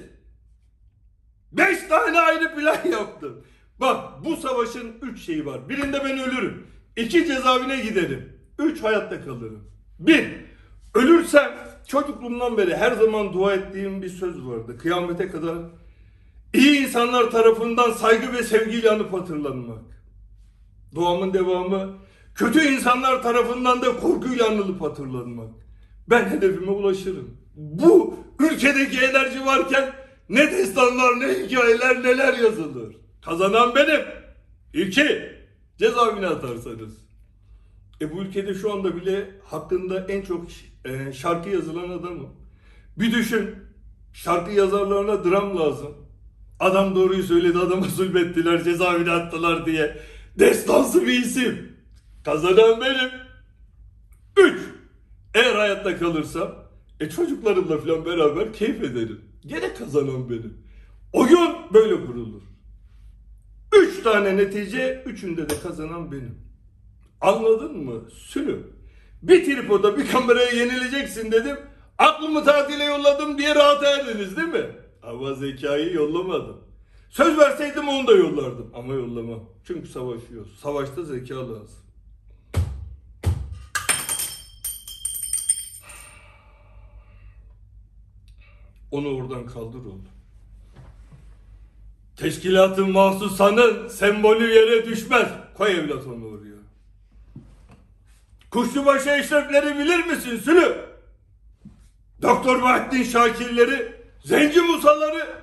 Beş 1.52 1.78
tane 1.88 2.20
ayrı 2.20 2.54
plan 2.54 2.90
yaptım. 2.90 3.44
Bak 3.80 4.24
bu 4.24 4.36
savaşın 4.36 4.92
üç 5.02 5.22
şeyi 5.22 5.46
var. 5.46 5.68
Birinde 5.68 6.04
ben 6.04 6.18
ölürüm. 6.18 6.66
İki 6.96 7.26
cezaevine 7.26 7.80
giderim. 7.80 8.38
Üç 8.58 8.82
hayatta 8.82 9.24
kalırım. 9.24 9.70
Bir, 9.98 10.30
ölürsem 10.94 11.67
çocukluğumdan 11.88 12.56
beri 12.58 12.76
her 12.76 12.92
zaman 12.92 13.32
dua 13.32 13.54
ettiğim 13.54 14.02
bir 14.02 14.08
söz 14.08 14.46
vardı. 14.46 14.78
Kıyamete 14.78 15.28
kadar 15.28 15.56
iyi 16.54 16.80
insanlar 16.80 17.30
tarafından 17.30 17.90
saygı 17.90 18.32
ve 18.32 18.42
sevgiyle 18.42 18.90
anıp 18.90 19.12
hatırlanmak. 19.12 19.84
Duamın 20.94 21.34
devamı 21.34 21.94
kötü 22.34 22.60
insanlar 22.60 23.22
tarafından 23.22 23.82
da 23.82 23.96
korkuyla 23.96 24.48
anılıp 24.48 24.82
hatırlanmak. 24.82 25.50
Ben 26.10 26.28
hedefime 26.30 26.70
ulaşırım. 26.70 27.36
Bu 27.56 28.16
ülkedeki 28.40 28.98
enerji 28.98 29.46
varken 29.46 29.92
ne 30.28 30.50
destanlar, 30.50 31.20
ne 31.20 31.28
hikayeler, 31.28 32.02
neler 32.02 32.38
yazılır. 32.38 32.96
Kazanan 33.24 33.74
benim. 33.74 34.00
İki, 34.74 35.32
cezaevine 35.78 36.26
atarsanız. 36.26 36.98
E 38.00 38.12
bu 38.12 38.22
ülkede 38.22 38.54
şu 38.54 38.72
anda 38.72 38.96
bile 38.96 39.30
hakkında 39.44 40.06
en 40.08 40.22
çok 40.22 40.50
e, 40.84 41.12
şarkı 41.12 41.48
yazılan 41.48 41.88
adamım. 41.88 42.30
Bir 42.96 43.12
düşün, 43.12 43.54
şarkı 44.12 44.52
yazarlarına 44.52 45.24
dram 45.24 45.58
lazım. 45.58 45.94
Adam 46.60 46.94
doğruyu 46.94 47.22
söyledi, 47.22 47.58
adama 47.58 47.86
zulmettiler, 47.86 48.64
cezaevine 48.64 49.10
attılar 49.10 49.66
diye. 49.66 49.96
Destansı 50.38 51.06
bir 51.06 51.22
isim. 51.22 51.72
Kazanan 52.24 52.80
benim. 52.80 53.10
Üç, 54.36 54.60
eğer 55.34 55.54
hayatta 55.54 55.98
kalırsam, 55.98 56.54
e 57.00 57.10
çocuklarımla 57.10 57.78
falan 57.78 58.04
beraber 58.04 58.52
keyif 58.52 58.82
ederim. 58.82 59.20
Gene 59.46 59.74
kazanan 59.74 60.30
benim. 60.30 60.58
Oyun 61.12 61.54
böyle 61.74 62.06
kurulur. 62.06 62.42
Üç 63.76 64.02
tane 64.02 64.36
netice, 64.36 65.02
üçünde 65.06 65.48
de 65.50 65.60
kazanan 65.62 66.12
benim. 66.12 66.38
Anladın 67.20 67.76
mı? 67.76 68.10
Sülüm. 68.10 68.77
Bir 69.22 69.44
tripoda 69.44 69.98
bir 69.98 70.08
kameraya 70.08 70.50
yenileceksin 70.50 71.32
dedim. 71.32 71.56
Aklımı 71.98 72.44
tatile 72.44 72.84
yolladım 72.84 73.38
diye 73.38 73.54
rahat 73.54 73.82
erdiniz 73.82 74.36
değil 74.36 74.48
mi? 74.48 74.66
Ama 75.02 75.34
zekayı 75.34 75.92
yollamadım. 75.92 76.60
Söz 77.10 77.38
verseydim 77.38 77.88
onu 77.88 78.06
da 78.06 78.12
yollardım. 78.12 78.70
Ama 78.74 78.94
yollamam. 78.94 79.40
Çünkü 79.66 79.88
savaşıyoruz. 79.88 80.58
Savaşta 80.58 81.02
zeka 81.02 81.34
lazım. 81.34 81.78
Onu 88.90 89.08
oradan 89.08 89.46
kaldır 89.46 89.78
oğlum. 89.78 90.08
Teşkilatın 92.16 92.90
mahsusanın 92.90 93.88
sembolü 93.88 94.54
yere 94.54 94.86
düşmez. 94.86 95.28
Koy 95.54 95.72
evlat 95.72 96.06
onu 96.06 96.26
oraya. 96.26 96.37
Kuşlubaşı 98.50 99.10
eşrefleri 99.10 99.78
bilir 99.78 100.04
misin 100.04 100.38
Sülü? 100.38 100.88
Doktor 102.22 102.62
Bahattin 102.62 103.02
Şakirleri, 103.02 103.92
Zenci 104.24 104.60
Musaları 104.60 105.42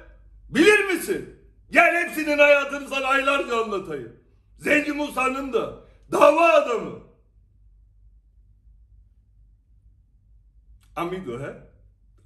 bilir 0.49 0.85
misin? 0.85 1.39
Gel 1.71 2.05
hepsinin 2.05 2.37
hayatını 2.37 2.89
sana 2.89 3.05
aylarca 3.05 3.63
anlatayım. 3.63 4.15
Zenci 4.57 4.91
Musa'nın 4.91 5.53
da 5.53 5.73
dava 6.11 6.49
adamı. 6.49 6.99
Amigo 10.95 11.39
he? 11.39 11.53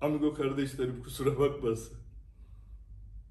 Amigo 0.01 0.33
kardeşlerim 0.33 1.03
kusura 1.03 1.39
bakmasın. 1.39 1.97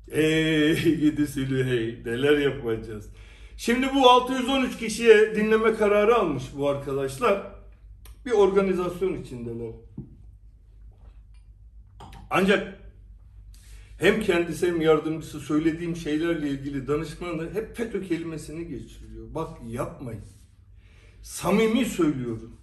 Ey 0.08 0.74
gidi 0.96 1.26
Sülü 1.26 1.64
hey 1.64 2.02
neler 2.04 2.38
yapacağız. 2.38 3.10
Şimdi 3.58 3.94
bu 3.94 4.10
613 4.10 4.78
kişiye 4.78 5.36
dinleme 5.36 5.74
kararı 5.74 6.14
almış 6.14 6.44
bu 6.56 6.68
arkadaşlar. 6.68 7.52
Bir 8.26 8.30
organizasyon 8.30 9.22
içindeler. 9.22 9.72
Ancak 12.30 12.80
hem 13.98 14.22
kendisi 14.22 14.66
hem 14.66 14.80
yardımcısı 14.80 15.40
söylediğim 15.40 15.96
şeylerle 15.96 16.50
ilgili 16.50 16.86
danışmanı 16.86 17.50
hep 17.52 17.76
FETÖ 17.76 18.08
kelimesini 18.08 18.68
geçiriyor. 18.68 19.34
Bak 19.34 19.58
yapmayın. 19.68 20.24
Samimi 21.22 21.84
söylüyorum. 21.84 22.56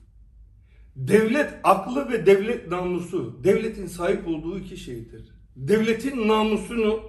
Devlet 0.96 1.54
aklı 1.64 2.12
ve 2.12 2.26
devlet 2.26 2.68
namusu, 2.68 3.44
devletin 3.44 3.88
sahip 3.88 4.28
olduğu 4.28 4.60
iki 4.60 4.78
şeydir. 4.78 5.32
Devletin 5.56 6.28
namusunu 6.28 7.00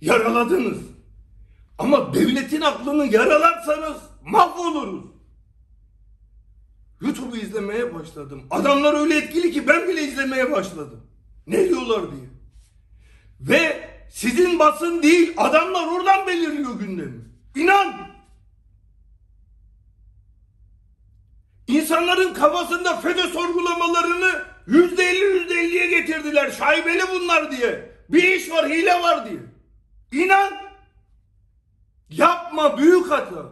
yaraladınız. 0.00 0.95
Ama 1.78 2.14
devletin 2.14 2.60
aklını 2.60 3.06
yaralarsanız 3.06 3.96
mahvoluruz. 4.24 5.04
YouTube'u 7.00 7.36
izlemeye 7.36 7.94
başladım. 7.94 8.42
Adamlar 8.50 9.00
öyle 9.00 9.16
etkili 9.16 9.52
ki 9.52 9.68
ben 9.68 9.88
bile 9.88 10.02
izlemeye 10.02 10.52
başladım. 10.52 11.06
Ne 11.46 11.68
diyorlar 11.68 12.02
diye. 12.10 12.26
Ve 13.40 13.90
sizin 14.10 14.58
basın 14.58 15.02
değil 15.02 15.34
adamlar 15.36 15.86
oradan 15.86 16.26
belirliyor 16.26 16.80
gündemi. 16.80 17.24
İnan. 17.56 17.94
İnsanların 21.66 22.34
kafasında 22.34 22.96
FETÖ 22.96 23.22
sorgulamalarını 23.28 24.42
yüzde 24.66 25.04
elli 25.04 25.24
yüzde 25.24 25.54
elliye 25.54 25.86
getirdiler. 25.86 26.50
Şaibeli 26.50 27.02
bunlar 27.14 27.50
diye. 27.50 27.90
Bir 28.08 28.22
iş 28.22 28.50
var 28.50 28.68
hile 28.68 29.02
var 29.02 29.28
diye. 29.30 29.40
İnan. 30.24 30.65
Yapma 32.08 32.78
büyük 32.78 33.10
hata. 33.10 33.42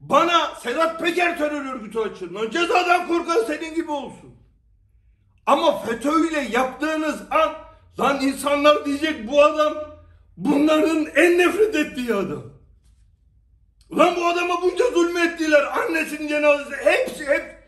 Bana 0.00 0.54
Sedat 0.54 1.00
Peker 1.00 1.38
terör 1.38 1.74
örgütü 1.74 1.98
açın. 1.98 2.50
Cezadan 2.50 3.08
korkan 3.08 3.44
senin 3.46 3.74
gibi 3.74 3.90
olsun. 3.90 4.34
Ama 5.46 5.78
FETÖ 5.78 6.28
ile 6.28 6.40
yaptığınız 6.40 7.22
an 7.30 7.52
lan 7.98 8.20
insanlar 8.20 8.84
diyecek 8.84 9.30
bu 9.30 9.44
adam 9.44 9.74
bunların 10.36 11.06
en 11.16 11.38
nefret 11.38 11.74
ettiği 11.74 12.14
adam. 12.14 12.42
Lan 13.92 14.16
bu 14.16 14.26
adama 14.26 14.62
bunca 14.62 14.84
zulmettiler. 14.94 15.78
Annesinin 15.78 16.28
cenazesi 16.28 16.76
hepsi 16.84 17.26
hep. 17.26 17.58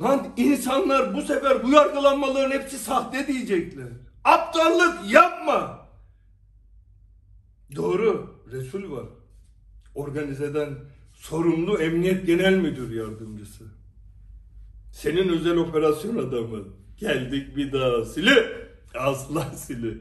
Lan 0.00 0.32
insanlar 0.36 1.14
bu 1.14 1.22
sefer 1.22 1.62
bu 1.62 1.70
yargılanmaların 1.70 2.50
hepsi 2.50 2.78
sahte 2.78 3.26
diyecekler. 3.26 3.88
Aptallık 4.24 5.12
yapma. 5.12 5.88
Doğru. 7.76 8.33
Resul 8.54 8.92
var. 8.92 9.04
Organizeden 9.94 10.74
sorumlu 11.14 11.78
Emniyet 11.78 12.26
Genel 12.26 12.54
Müdür 12.54 12.92
Yardımcısı. 12.94 13.64
Senin 14.92 15.28
özel 15.28 15.56
operasyon 15.56 16.16
adamın. 16.28 16.68
Geldik 16.98 17.56
bir 17.56 17.72
daha 17.72 18.04
sili. 18.04 18.46
Aslan 18.98 19.50
sili. 19.50 19.98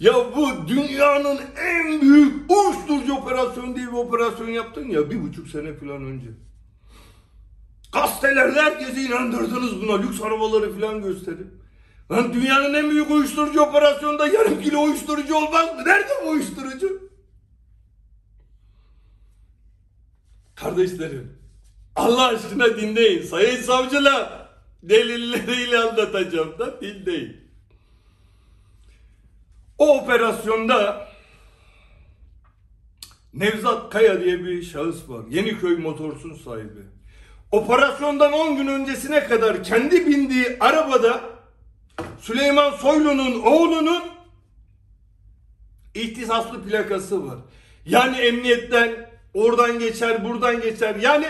Ya 0.00 0.14
bu 0.36 0.68
dünyanın 0.68 1.40
en 1.56 2.00
büyük 2.00 2.50
uyuşturucu 2.50 3.14
operasyonu 3.14 3.76
diye 3.76 3.86
bir 3.86 3.92
operasyon 3.92 4.48
yaptın 4.48 4.88
ya 4.88 5.10
bir 5.10 5.22
buçuk 5.22 5.48
sene 5.48 5.74
falan 5.74 6.04
önce. 6.04 6.26
Gazetelerde 7.92 8.60
herkesi 8.60 9.02
inandırdınız 9.02 9.82
buna 9.82 9.96
lüks 10.02 10.22
arabaları 10.22 10.80
falan 10.80 11.02
gösterip. 11.02 11.46
Lan 12.10 12.34
dünyanın 12.34 12.74
en 12.74 12.90
büyük 12.90 13.10
uyuşturucu 13.10 13.60
operasyonunda 13.60 14.26
yarım 14.26 14.60
kilo 14.60 14.82
uyuşturucu 14.82 15.34
olmaz 15.34 15.74
mı? 15.74 15.84
Nerede 15.86 16.12
bu 16.24 16.30
uyuşturucu? 16.30 16.89
Kardeşlerim, 20.70 21.38
Allah 21.96 22.26
aşkına 22.26 22.76
dinleyin. 22.76 23.22
Sayın 23.22 23.62
savcılar, 23.62 24.48
delilleriyle 24.82 25.78
anlatacağım 25.78 26.58
da 26.58 26.80
dinleyin. 26.80 27.36
O 29.78 29.98
operasyonda 29.98 31.08
Nevzat 33.34 33.90
Kaya 33.92 34.20
diye 34.20 34.44
bir 34.44 34.62
şahıs 34.62 35.08
var. 35.08 35.24
Yeniköy 35.30 35.76
Motors'un 35.76 36.34
sahibi. 36.34 36.80
Operasyondan 37.52 38.32
10 38.32 38.56
gün 38.56 38.66
öncesine 38.66 39.24
kadar 39.24 39.64
kendi 39.64 40.06
bindiği 40.06 40.56
arabada 40.60 41.20
Süleyman 42.20 42.70
Soylu'nun 42.70 43.42
oğlunun 43.42 44.02
ihtisaslı 45.94 46.64
plakası 46.64 47.26
var. 47.26 47.38
Yani 47.86 48.16
emniyetten 48.16 49.09
oradan 49.34 49.78
geçer, 49.78 50.24
buradan 50.24 50.60
geçer. 50.60 50.94
Yani 50.94 51.26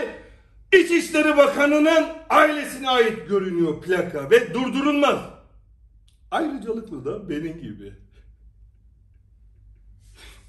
İçişleri 0.73 1.37
Bakanı'nın 1.37 2.05
ailesine 2.29 2.89
ait 2.89 3.29
görünüyor 3.29 3.81
plaka 3.81 4.29
ve 4.29 4.53
durdurulmaz. 4.53 5.19
Ayrıcalıklı 6.31 7.05
da 7.05 7.29
benim 7.29 7.61
gibi. 7.61 7.93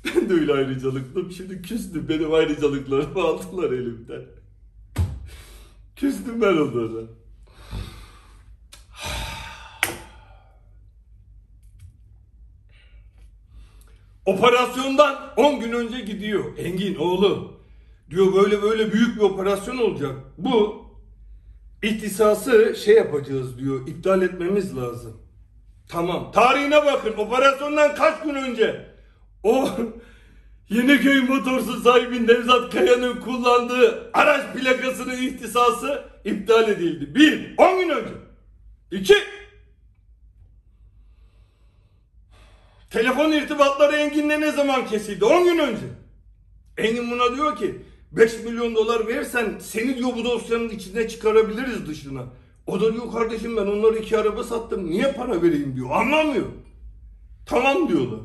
Ben 0.14 0.28
de 0.28 0.32
öyle 0.34 0.52
ayrıcalıklıyım. 0.52 1.32
Şimdi 1.32 1.62
küstüm. 1.62 2.08
Benim 2.08 2.34
ayrıcalıklarımı 2.34 3.22
aldılar 3.22 3.72
elimden. 3.72 4.22
Küstüm 5.96 6.40
ben 6.40 6.56
onlara. 6.56 7.06
Operasyondan 14.26 15.16
10 15.36 15.60
gün 15.60 15.72
önce 15.72 16.00
gidiyor. 16.00 16.44
Engin 16.58 16.94
oğlu. 16.94 17.52
Diyor 18.10 18.34
böyle 18.34 18.62
böyle 18.62 18.92
büyük 18.92 19.16
bir 19.16 19.20
operasyon 19.22 19.78
olacak. 19.78 20.14
Bu 20.38 20.84
ihtisası 21.82 22.76
şey 22.76 22.94
yapacağız 22.94 23.58
diyor. 23.58 23.86
iptal 23.88 24.22
etmemiz 24.22 24.76
lazım. 24.76 25.22
Tamam. 25.88 26.32
Tarihine 26.32 26.86
bakın. 26.86 27.12
Operasyondan 27.18 27.94
kaç 27.94 28.22
gün 28.22 28.34
önce? 28.34 28.86
O 29.42 29.68
Yeniköy 30.68 31.20
Motorsu 31.20 31.80
sahibi 31.80 32.26
Nevzat 32.26 32.72
Kaya'nın 32.72 33.20
kullandığı 33.20 34.10
araç 34.12 34.42
plakasının 34.54 35.22
ihtisası 35.22 36.04
iptal 36.24 36.68
edildi. 36.68 37.14
Bir, 37.14 37.54
on 37.58 37.78
gün 37.80 37.88
önce. 37.88 38.12
İki, 38.90 39.14
telefon 42.92 43.32
irtibatları 43.32 43.96
Engin'le 43.96 44.40
ne 44.40 44.52
zaman 44.52 44.86
kesildi? 44.86 45.24
On 45.24 45.44
gün 45.44 45.58
önce. 45.58 45.86
Engin 46.76 47.10
buna 47.10 47.36
diyor 47.36 47.56
ki 47.56 47.82
5 48.12 48.44
milyon 48.44 48.74
dolar 48.74 49.08
verirsen 49.08 49.58
seni 49.60 49.98
diyor 49.98 50.10
bu 50.16 50.24
dosyanın 50.24 50.68
içine 50.68 51.08
çıkarabiliriz 51.08 51.88
dışına. 51.88 52.24
O 52.66 52.80
da 52.80 52.92
diyor 52.92 53.12
kardeşim 53.12 53.56
ben 53.56 53.66
onları 53.66 53.98
iki 53.98 54.18
araba 54.18 54.44
sattım 54.44 54.90
niye 54.90 55.12
para 55.12 55.42
vereyim 55.42 55.76
diyor 55.76 55.90
anlamıyor. 55.90 56.46
Tamam 57.46 57.88
diyorlar. 57.88 58.20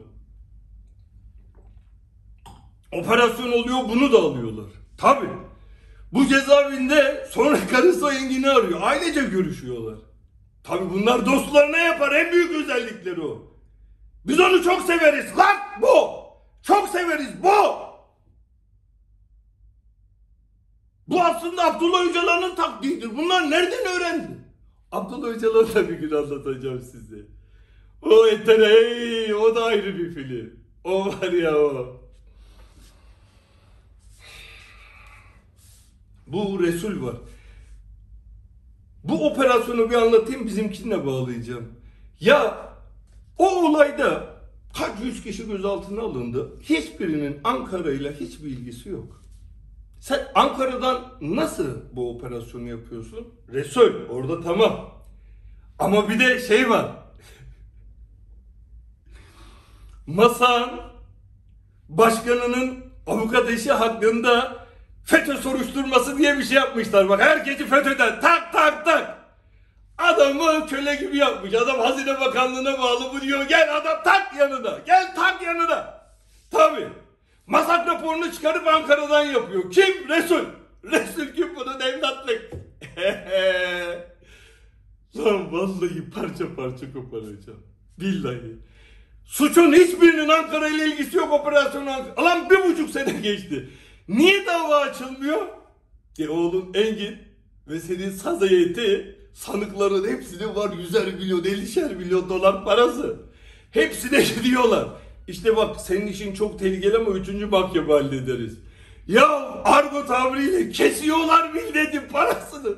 Operasyon 2.92 3.52
oluyor 3.52 3.78
bunu 3.90 4.12
da 4.14 4.18
alıyorlar. 4.18 4.66
Tabi. 4.98 5.26
Bu 6.12 6.28
cezaevinde 6.28 7.28
sonra 7.32 7.68
karısı 7.72 8.10
Engin'i 8.10 8.50
arıyor. 8.50 8.82
Ailece 8.82 9.22
görüşüyorlar. 9.22 10.00
Tabi 10.64 10.90
bunlar 10.94 11.26
dostlarına 11.26 11.78
yapar. 11.78 12.12
En 12.12 12.32
büyük 12.32 12.52
özellikleri 12.52 13.22
o. 13.22 13.57
Biz 14.28 14.40
onu 14.40 14.64
çok 14.64 14.82
severiz. 14.82 15.38
Lan 15.38 15.58
bu. 15.82 16.18
Çok 16.64 16.90
severiz 16.90 17.44
bu. 17.44 17.88
Bu 21.08 21.24
aslında 21.24 21.66
Abdullah 21.66 22.10
Öcalan'ın 22.10 22.56
taktiğidir. 22.56 23.18
Bunlar 23.18 23.52
nereden 23.52 23.86
öğrendi? 23.98 24.38
Abdullah 24.92 25.28
Öcalan'ı 25.28 25.76
da 25.76 25.90
bir 25.90 25.94
gün 25.94 26.12
anlatacağım 26.12 26.82
size. 26.82 27.16
O 28.02 28.28
etere, 28.28 29.36
o 29.36 29.56
da 29.56 29.64
ayrı 29.64 29.98
bir 29.98 30.14
film. 30.14 30.60
O 30.84 31.08
var 31.08 31.32
ya 31.32 31.58
o. 31.58 32.02
Bu 36.28 36.64
Resul 36.64 37.06
var. 37.06 37.16
Bu 39.04 39.28
operasyonu 39.28 39.90
bir 39.90 39.96
anlatayım 39.96 40.46
bizimkinle 40.46 41.06
bağlayacağım. 41.06 41.74
Ya 42.20 42.67
o 43.38 43.66
olayda 43.66 44.24
kaç 44.78 44.92
yüz 45.04 45.24
kişi 45.24 45.48
gözaltına 45.48 46.02
alındı. 46.02 46.60
Hiçbirinin 46.62 47.40
Ankara 47.44 47.92
ile 47.92 48.20
hiçbir 48.20 48.48
ilgisi 48.48 48.90
yok. 48.90 49.24
Sen 50.00 50.28
Ankara'dan 50.36 51.14
nasıl 51.22 51.78
bu 51.92 52.10
operasyonu 52.18 52.68
yapıyorsun? 52.68 53.28
Resul 53.54 54.10
orada 54.10 54.42
tamam. 54.42 54.92
Ama 55.80 56.10
bir 56.10 56.20
de 56.20 56.40
şey 56.40 56.70
var. 56.70 56.92
Masan 60.08 60.70
başkanının 61.90 62.86
avukat 63.08 63.50
eşi 63.50 63.72
hakkında 63.72 64.66
FETÖ 65.04 65.38
soruşturması 65.38 66.18
diye 66.18 66.38
bir 66.38 66.44
şey 66.44 66.58
yapmışlar. 66.58 67.10
Bak 67.10 67.22
herkesi 67.22 67.66
FETÖ'den 67.66 68.22
tak 68.22 68.54
tak 68.54 68.86
tak. 68.86 69.17
Adamı 69.98 70.68
köle 70.68 70.96
gibi 70.96 71.18
yapmış. 71.18 71.54
Adam 71.54 71.80
Hazine 71.80 72.20
Bakanlığı'na 72.20 72.80
bağlı 72.80 73.14
bu 73.14 73.22
diyor. 73.22 73.44
Gel 73.44 73.78
adam 73.78 74.04
tak 74.04 74.36
yanına. 74.36 74.80
Gel 74.86 75.16
tak 75.16 75.42
yanına. 75.42 76.08
Tabi. 76.52 76.88
Masak 77.48 77.88
raporunu 77.88 78.32
çıkarıp 78.32 78.68
Ankara'dan 78.68 79.24
yapıyor. 79.24 79.72
Kim? 79.72 80.10
Resul. 80.10 80.46
Resul 80.84 81.28
kim 81.36 81.56
bunun 81.56 81.80
evlatlık? 81.80 82.52
Lan 85.18 85.52
vallahi 85.52 86.10
parça 86.16 86.56
parça 86.56 86.94
koparacağım. 86.94 87.64
Billahi. 88.00 88.56
Suçun 89.26 89.74
hiçbirinin 89.74 90.30
Ankara 90.30 90.68
ile 90.68 90.86
ilgisi 90.86 91.18
yok 91.18 91.34
operasyon 91.34 91.86
Ankara. 91.86 92.26
Lan 92.26 92.50
bir 92.50 92.64
buçuk 92.64 92.90
sene 92.90 93.12
geçti. 93.12 93.70
Niye 94.08 94.46
dava 94.46 94.76
açılmıyor? 94.76 95.48
E 96.20 96.28
oğlum 96.28 96.72
Engin 96.76 97.18
ve 97.68 97.80
senin 97.80 98.10
saz 98.10 98.42
heyeti 98.42 99.17
sanıkların 99.38 100.08
hepsinin 100.08 100.56
var 100.56 100.74
yüzer 100.78 101.14
milyon, 101.14 101.44
elişer 101.44 101.96
milyon 101.96 102.30
dolar 102.30 102.66
parası. 102.66 103.16
Hepsine 103.72 104.22
gidiyorlar. 104.36 104.88
İşte 105.28 105.56
bak 105.56 105.82
senin 105.82 106.08
işin 106.08 106.34
çok 106.34 106.60
tehlikeli 106.60 106.98
ama 106.98 107.10
üçüncü 107.12 107.46
mahkeme 107.46 107.94
hallederiz. 107.94 108.58
Ya 109.08 109.28
argo 109.64 110.06
tabiriyle 110.06 110.70
kesiyorlar 110.70 111.52
milletin 111.54 112.02
parasını. 112.12 112.76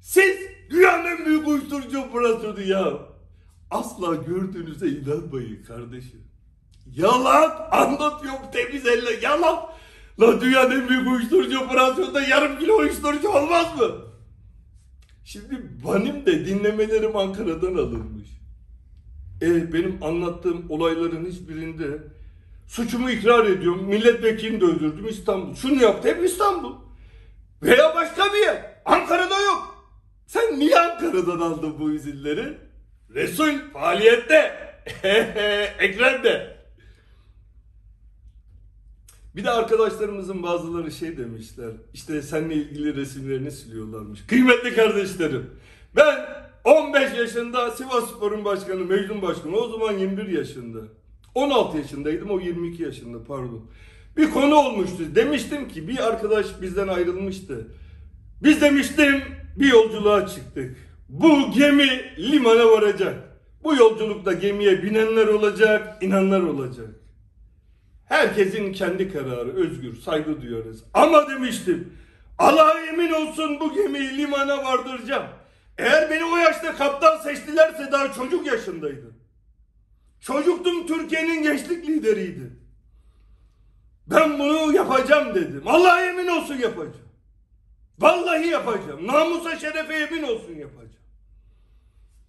Siz 0.00 0.36
dünyanın 0.70 1.26
büyük 1.26 1.48
uyuşturucu 1.48 2.00
operasyonu 2.00 2.60
ya. 2.60 2.92
Asla 3.70 4.14
gördüğünüze 4.14 4.88
inanmayın 4.88 5.64
kardeşim. 5.64 6.24
Yalan 6.96 7.68
anlatıyorum 7.70 8.40
temiz 8.52 8.86
elle 8.86 9.18
yalan. 9.22 9.66
La 10.20 10.40
dünyanın 10.40 10.70
en 10.70 10.88
büyük 10.88 11.08
uyuşturucu 11.08 11.60
operasyonunda 11.60 12.22
yarım 12.22 12.58
kilo 12.58 12.76
uyuşturucu 12.76 13.28
olmaz 13.28 13.78
mı? 13.78 14.13
Şimdi 15.24 15.62
benim 15.84 16.26
de 16.26 16.46
dinlemelerim 16.46 17.16
Ankara'dan 17.16 17.74
alınmış. 17.74 18.28
E, 19.42 19.72
benim 19.72 20.02
anlattığım 20.02 20.66
olayların 20.68 21.26
hiçbirinde 21.26 21.86
suçumu 22.66 23.10
ikrar 23.10 23.46
ediyorum. 23.46 23.84
Milletvekilini 23.84 24.60
de 24.60 24.64
öldürdüm 24.64 25.06
İstanbul. 25.08 25.54
Şunu 25.54 25.82
yaptı 25.82 26.08
hep 26.08 26.24
İstanbul. 26.24 26.72
Veya 27.62 27.94
başka 27.94 28.24
bir 28.32 28.38
yer. 28.38 28.80
Ankara'da 28.84 29.40
yok. 29.40 29.88
Sen 30.26 30.58
niye 30.58 30.78
Ankara'dan 30.78 31.40
aldın 31.40 31.78
bu 31.78 31.92
izinleri? 31.92 32.58
Resul 33.14 33.70
faaliyette. 33.72 34.54
Ekrem 35.78 36.24
de. 36.24 36.53
Bir 39.36 39.44
de 39.44 39.50
arkadaşlarımızın 39.50 40.42
bazıları 40.42 40.92
şey 40.92 41.16
demişler. 41.16 41.70
İşte 41.94 42.22
seninle 42.22 42.54
ilgili 42.54 42.96
resimlerini 42.96 43.50
siliyorlarmış. 43.50 44.26
Kıymetli 44.26 44.74
kardeşlerim. 44.74 45.50
Ben 45.96 46.18
15 46.64 47.18
yaşında 47.18 47.70
Sivas 47.70 48.10
Spor'un 48.10 48.44
başkanı, 48.44 48.84
Mecnun 48.84 49.22
Başkanı. 49.22 49.56
O 49.56 49.68
zaman 49.68 49.98
21 49.98 50.28
yaşında. 50.28 50.78
16 51.34 51.78
yaşındaydım, 51.78 52.30
o 52.30 52.40
22 52.40 52.82
yaşında 52.82 53.24
pardon. 53.24 53.66
Bir 54.16 54.30
konu 54.30 54.54
olmuştu. 54.54 55.02
Demiştim 55.14 55.68
ki 55.68 55.88
bir 55.88 56.08
arkadaş 56.08 56.46
bizden 56.62 56.88
ayrılmıştı. 56.88 57.68
Biz 58.42 58.60
demiştim 58.60 59.22
bir 59.56 59.72
yolculuğa 59.72 60.26
çıktık. 60.26 60.76
Bu 61.08 61.50
gemi 61.50 61.88
limana 62.18 62.70
varacak. 62.70 63.14
Bu 63.64 63.76
yolculukta 63.76 64.32
gemiye 64.32 64.82
binenler 64.82 65.26
olacak, 65.26 66.02
inanlar 66.02 66.40
olacak. 66.40 66.88
Herkesin 68.14 68.72
kendi 68.72 69.12
kararı, 69.12 69.56
özgür, 69.56 69.96
saygı 69.96 70.42
duyarız. 70.42 70.84
Ama 70.94 71.28
demiştim, 71.28 71.92
Allah'a 72.38 72.80
emin 72.80 73.12
olsun 73.12 73.60
bu 73.60 73.74
gemiyi 73.74 74.18
limana 74.18 74.64
vardıracağım. 74.64 75.26
Eğer 75.78 76.10
beni 76.10 76.24
o 76.24 76.36
yaşta 76.36 76.76
kaptan 76.76 77.16
seçtilerse 77.20 77.92
daha 77.92 78.12
çocuk 78.12 78.46
yaşındaydım. 78.46 79.14
Çocuktum 80.20 80.86
Türkiye'nin 80.86 81.42
gençlik 81.42 81.88
lideriydi. 81.88 82.52
Ben 84.06 84.38
bunu 84.38 84.72
yapacağım 84.72 85.34
dedim. 85.34 85.62
Allah'a 85.66 86.06
emin 86.06 86.26
olsun 86.26 86.54
yapacağım. 86.54 87.08
Vallahi 87.98 88.46
yapacağım. 88.46 89.06
Namusa 89.06 89.58
şerefe 89.58 89.94
emin 89.94 90.22
olsun 90.22 90.54
yapacağım. 90.54 91.04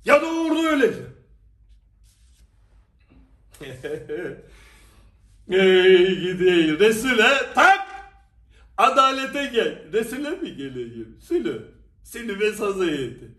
Ya 0.05 0.21
da 0.21 0.25
orada 0.25 0.69
öleceğim. 0.69 1.15
Ey 5.49 6.19
gideyim 6.19 6.79
Resul'e 6.79 7.53
tak 7.55 7.87
adalete 8.77 9.45
gel. 9.45 9.93
Resul'e 9.93 10.29
mi 10.29 10.55
geleyim? 10.55 11.17
Sülü. 11.21 11.61
Seni 12.03 12.39
ve 12.39 12.51
saz 12.51 12.75
heyeti. 12.75 13.31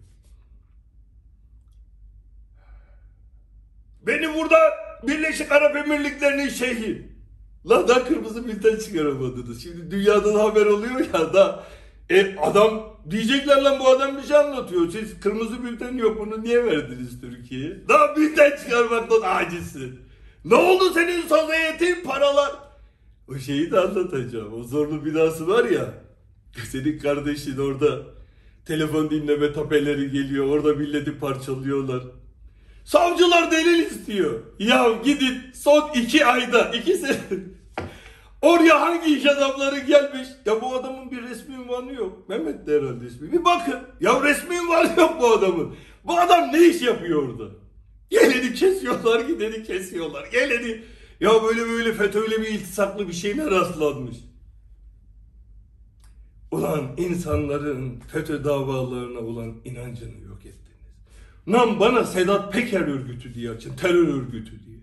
Beni 4.06 4.34
burada 4.34 4.56
Birleşik 5.02 5.52
Arap 5.52 5.76
Emirlikleri'nin 5.76 6.48
şeyhi. 6.48 7.08
La 7.68 7.88
da 7.88 8.04
kırmızı 8.04 8.48
bülten 8.48 8.78
çıkaramadınız. 8.78 9.62
Şimdi 9.62 9.90
dünyadan 9.90 10.34
haber 10.34 10.66
oluyor 10.66 11.00
ya 11.14 11.34
da 11.34 11.64
e, 12.10 12.36
adam 12.36 12.96
diyecekler 13.10 13.62
lan 13.62 13.80
bu 13.80 13.88
adam 13.88 14.16
bir 14.16 14.22
şey 14.22 14.36
anlatıyor. 14.36 14.90
Siz 14.90 15.20
kırmızı 15.20 15.64
bülten 15.64 15.96
yok 15.96 16.18
bunu 16.18 16.42
niye 16.44 16.64
verdiniz 16.64 17.20
Türkiye'ye? 17.20 17.88
Daha 17.88 18.16
bülten 18.16 18.56
çıkarmaktan 18.56 19.20
acizsin. 19.24 20.00
Ne 20.46 20.54
oldu 20.54 20.90
senin 20.94 21.22
saz 21.22 21.50
heyetin 21.50 22.04
paralar? 22.04 22.52
O 23.28 23.38
şeyi 23.38 23.70
de 23.70 23.80
anlatacağım. 23.80 24.54
O 24.60 24.62
zorlu 24.62 25.04
binası 25.04 25.48
var 25.48 25.64
ya. 25.64 25.94
Senin 26.70 26.98
kardeşin 26.98 27.58
orada 27.58 27.98
telefon 28.66 29.10
dinleme 29.10 29.52
tapeleri 29.52 30.10
geliyor. 30.10 30.46
Orada 30.46 30.74
milleti 30.74 31.18
parçalıyorlar. 31.18 32.02
Savcılar 32.84 33.50
delil 33.50 33.86
istiyor. 33.86 34.40
Ya 34.58 34.92
gidin 35.04 35.38
son 35.54 35.90
iki 35.94 36.26
ayda 36.26 36.70
iki 36.74 36.94
sene 36.94 37.16
Oraya 38.42 38.80
hangi 38.80 39.16
iş 39.16 39.26
adamları 39.26 39.78
gelmiş? 39.78 40.28
Ya 40.46 40.60
bu 40.62 40.74
adamın 40.74 41.10
bir 41.10 41.22
resmi 41.22 41.54
ünvanı 41.54 41.92
yok. 41.92 42.28
Mehmet 42.28 42.66
de 42.66 42.78
herhalde 42.78 43.06
ismi. 43.06 43.32
Bir 43.32 43.44
bakın. 43.44 43.78
Ya 44.00 44.22
resmi 44.22 44.56
ünvanı 44.56 45.00
yok 45.00 45.16
bu 45.20 45.26
adamın. 45.26 45.74
Bu 46.04 46.18
adam 46.20 46.52
ne 46.52 46.66
iş 46.66 46.82
yapıyor 46.82 47.28
orada? 47.28 47.65
Geleni 48.10 48.54
kesiyorlar, 48.54 49.20
gideni 49.20 49.62
kesiyorlar. 49.62 50.26
Geleni 50.26 50.82
ya 51.20 51.42
böyle 51.42 51.60
böyle 51.60 51.92
FETÖ'yle 51.92 52.40
bir 52.40 52.46
iltisaklı 52.46 53.08
bir 53.08 53.12
şeyine 53.12 53.50
rastlanmış. 53.50 54.16
Ulan 56.50 56.90
insanların 56.96 58.00
FETÖ 58.00 58.44
davalarına 58.44 59.18
olan 59.18 59.54
inancını 59.64 60.20
yok 60.28 60.46
ettiniz. 60.46 60.66
Lan 61.48 61.80
bana 61.80 62.04
Sedat 62.04 62.52
Peker 62.52 62.80
örgütü 62.80 63.34
diye 63.34 63.50
açın, 63.50 63.76
terör 63.76 64.08
örgütü 64.08 64.66
diye. 64.66 64.76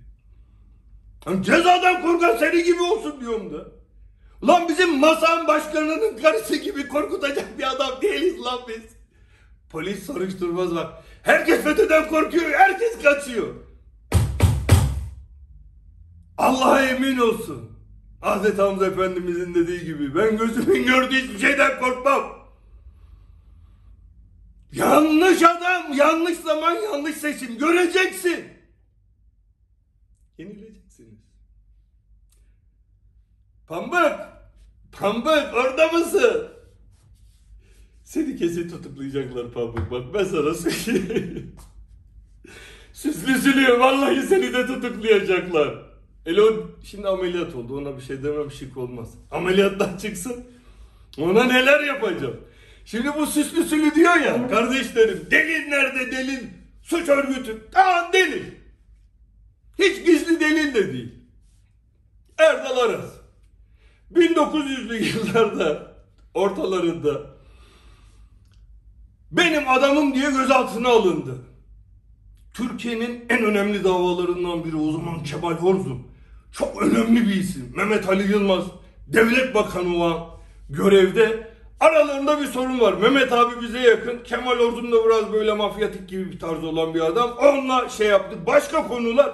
Lan 1.28 1.42
cezadan 1.42 2.02
korkan 2.02 2.38
seni 2.38 2.64
gibi 2.64 2.82
olsun 2.82 3.22
diyorum 3.22 3.54
da. 3.54 3.68
Lan 4.48 4.70
bizim 4.70 5.00
masan 5.00 5.48
başkanının 5.48 6.18
karısı 6.18 6.56
gibi 6.56 6.88
korkutacak 6.88 7.60
bir 7.60 7.72
adam 7.72 8.02
değiliz 8.02 8.40
lan 8.40 8.60
biz. 8.68 8.82
Polis 9.70 10.06
soruşturmaz 10.06 10.76
bak. 10.76 10.94
Herkes 11.24 11.64
FETÖ'den 11.64 12.08
korkuyor, 12.10 12.52
herkes 12.52 13.04
kaçıyor. 13.04 13.56
Allah'a 16.38 16.82
emin 16.82 17.18
olsun. 17.18 17.80
Hazreti 18.22 18.62
Hamza 18.62 18.88
Efendimizin 18.88 19.54
dediği 19.54 19.86
gibi 19.86 20.16
ben 20.16 20.38
gözümün 20.38 20.86
gördüğü 20.86 21.16
hiçbir 21.16 21.40
şeyden 21.40 21.80
korkmam. 21.80 22.44
Yanlış 24.72 25.44
adam, 25.44 25.94
yanlış 25.94 26.38
zaman, 26.38 26.76
yanlış 26.76 27.18
seçim 27.18 27.58
göreceksin. 27.58 28.46
Yenileceksiniz. 30.38 31.20
Pambık, 33.68 34.20
Pambık 34.92 35.54
orada 35.54 35.88
mısın? 35.88 36.53
Seni 38.14 38.38
kesin 38.38 38.70
tutuklayacaklar 38.70 39.52
Pambık 39.52 39.92
bak 39.92 40.14
ben 40.14 40.24
sana 40.24 40.54
söyleyeyim. 40.54 41.56
Süslü 42.94 43.38
sülüyor 43.38 43.80
vallahi 43.80 44.22
seni 44.22 44.54
de 44.54 44.68
tutuklayacaklar. 44.68 45.76
Elon 46.26 46.72
şimdi 46.84 47.08
ameliyat 47.08 47.56
oldu 47.56 47.78
ona 47.78 47.98
bir 47.98 48.02
şey 48.02 48.24
demem 48.24 48.52
şık 48.52 48.78
olmaz. 48.78 49.10
Ameliyattan 49.32 49.98
çıksın 49.98 50.46
ona 51.18 51.44
neler 51.44 51.80
yapacağım. 51.84 52.42
Şimdi 52.86 53.10
bu 53.18 53.26
süslü 53.26 53.64
sülü 53.64 53.96
diyor 53.96 54.16
ya 54.16 54.48
kardeşlerim 54.48 55.28
delil 55.32 55.68
nerede 55.68 56.12
delil 56.12 56.48
suç 56.84 57.10
örgütü 57.10 57.68
tamam 57.72 58.14
delil. 58.14 58.44
Hiç 59.80 60.06
gizli 60.06 60.40
delil 60.40 60.74
de 60.74 60.94
değil. 60.94 61.14
Erdal 62.38 62.78
Aras 62.78 63.12
1900'lü 64.16 65.04
yıllarda 65.04 65.96
ortalarında 66.34 67.33
benim 69.34 69.70
adamım 69.70 70.16
diye 70.16 70.32
gözaltına 70.32 70.90
alındı. 70.90 71.36
Türkiye'nin 72.54 73.26
en 73.30 73.44
önemli 73.44 73.84
davalarından 73.84 74.64
biri 74.64 74.76
o 74.76 74.92
zaman 74.92 75.24
Kemal 75.24 75.54
Horzum. 75.54 76.08
Çok 76.52 76.82
önemli 76.82 77.28
bir 77.28 77.36
isim. 77.36 77.74
Mehmet 77.76 78.10
Ali 78.10 78.32
Yılmaz, 78.32 78.64
devlet 79.08 79.56
bakanı 79.56 79.96
olan 79.96 80.28
görevde. 80.70 81.54
Aralarında 81.80 82.42
bir 82.42 82.46
sorun 82.46 82.80
var. 82.80 82.94
Mehmet 82.94 83.34
abi 83.34 83.62
bize 83.62 83.80
yakın. 83.80 84.24
Kemal 84.24 84.60
Horzum 84.60 84.92
da 84.92 85.06
biraz 85.06 85.34
böyle 85.34 85.54
mafyatik 85.54 86.10
gibi 86.10 86.32
bir 86.32 86.40
tarz 86.40 86.64
olan 86.64 86.94
bir 86.94 87.02
adam. 87.02 87.32
Onunla 87.32 87.90
şey 87.90 88.08
yaptık. 88.08 88.48
Başka 88.48 88.88
konular. 88.88 89.34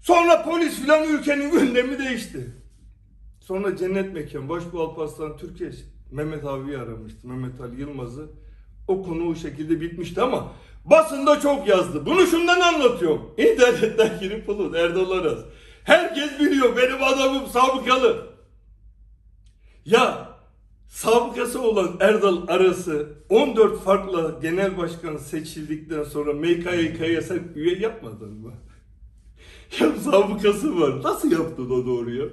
Sonra 0.00 0.42
polis 0.42 0.80
filan 0.80 1.08
ülkenin 1.08 1.50
gündemi 1.50 1.98
değişti. 1.98 2.54
Sonra 3.40 3.76
cennet 3.76 4.14
mekan 4.14 4.48
Başbuğ 4.48 4.82
Alparslan 4.82 5.36
Türkeş 5.36 5.74
Mehmet 6.12 6.44
abiyi 6.44 6.78
aramıştı. 6.78 7.28
Mehmet 7.28 7.60
Ali 7.60 7.80
Yılmaz'ı. 7.80 8.30
O 8.88 9.02
konu 9.02 9.28
o 9.28 9.34
şekilde 9.34 9.80
bitmişti 9.80 10.22
ama 10.22 10.52
basında 10.84 11.40
çok 11.40 11.68
yazdı. 11.68 12.06
Bunu 12.06 12.26
şundan 12.26 12.60
anlatıyorum. 12.60 13.34
İnternetten 13.38 14.18
girip 14.20 14.48
bulun 14.48 14.74
Erdal 14.74 15.10
Aras. 15.10 15.38
Herkes 15.84 16.40
biliyor 16.40 16.76
benim 16.76 17.02
adamım 17.02 17.46
sabıkalı. 17.46 18.26
Ya 19.84 20.28
sabıkası 20.88 21.62
olan 21.62 21.96
Erdal 22.00 22.48
Aras'ı 22.48 23.08
14 23.28 23.82
farklı 23.82 24.38
genel 24.42 24.78
başkan 24.78 25.16
seçildikten 25.16 26.04
sonra 26.04 26.32
MKYK'ya 26.32 27.22
sen 27.22 27.42
üye 27.54 27.78
yapmadın 27.78 28.32
mı? 28.32 28.52
Ya 29.80 29.92
sabıkası 30.04 30.80
var. 30.80 31.02
Nasıl 31.02 31.32
yaptın 31.32 31.70
o 31.70 31.86
doğruyu? 31.86 32.32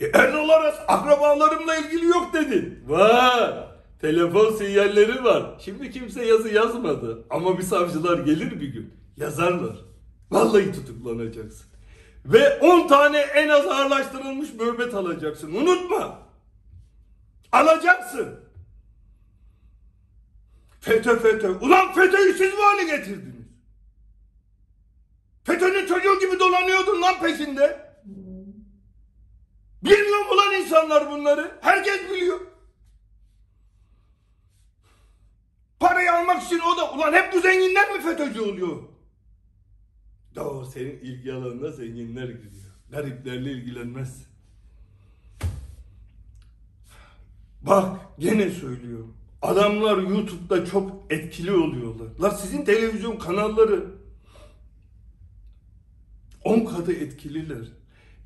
E, 0.00 0.06
Erdal 0.06 0.48
Aras 0.48 0.78
akrabalarımla 0.88 1.76
ilgili 1.76 2.06
yok 2.06 2.32
dedin. 2.32 2.78
Var. 2.88 3.69
Telefon 4.00 4.56
sinyalleri 4.56 5.24
var. 5.24 5.60
Şimdi 5.64 5.90
kimse 5.90 6.24
yazı 6.24 6.48
yazmadı. 6.48 7.24
Ama 7.30 7.58
bir 7.58 7.62
savcılar 7.62 8.18
gelir 8.18 8.60
bir 8.60 8.68
gün. 8.68 8.94
Yazarlar. 9.16 9.76
Vallahi 10.30 10.72
tutuklanacaksın. 10.72 11.66
Ve 12.24 12.58
10 12.60 12.88
tane 12.88 13.18
en 13.18 13.48
az 13.48 13.66
ağırlaştırılmış 13.66 14.52
müebbet 14.52 14.94
alacaksın. 14.94 15.54
Unutma. 15.54 16.18
Alacaksın. 17.52 18.40
FETÖ 20.80 21.18
FETÖ. 21.18 21.58
Ulan 21.60 21.92
FETÖ'yü 21.92 22.32
siz 22.32 22.52
bu 22.52 22.62
hale 22.62 22.84
getirdiniz. 22.84 23.46
FETÖ'nün 25.44 25.86
çocuğu 25.86 26.20
gibi 26.20 26.40
dolanıyordun 26.40 27.02
lan 27.02 27.20
peşinde. 27.20 27.90
Bilmiyor 29.84 30.26
mu 30.26 30.36
lan 30.36 30.54
insanlar 30.54 31.10
bunları? 31.10 31.58
Herkes 31.60 32.10
biliyor. 32.10 32.49
Parayı 35.80 36.12
almak 36.12 36.42
için 36.42 36.60
o 36.60 36.76
da 36.76 36.92
ulan 36.92 37.12
hep 37.12 37.32
bu 37.32 37.40
zenginler 37.40 37.90
mi 37.90 38.02
FETÖ'cü 38.02 38.40
oluyor? 38.40 38.76
Doğru 40.34 40.66
senin 40.66 40.98
ilgi 40.98 41.32
alanına 41.32 41.70
zenginler 41.70 42.28
giriyor. 42.28 42.74
Gariplerle 42.90 43.52
ilgilenmez. 43.52 44.26
Bak 47.62 48.00
gene 48.18 48.50
söylüyorum. 48.50 49.16
Adamlar 49.42 49.98
YouTube'da 49.98 50.66
çok 50.66 51.12
etkili 51.12 51.52
oluyorlar. 51.52 52.08
La 52.22 52.30
sizin 52.30 52.64
televizyon 52.64 53.16
kanalları 53.16 53.86
10 56.44 56.64
katı 56.64 56.92
etkililer. 56.92 57.68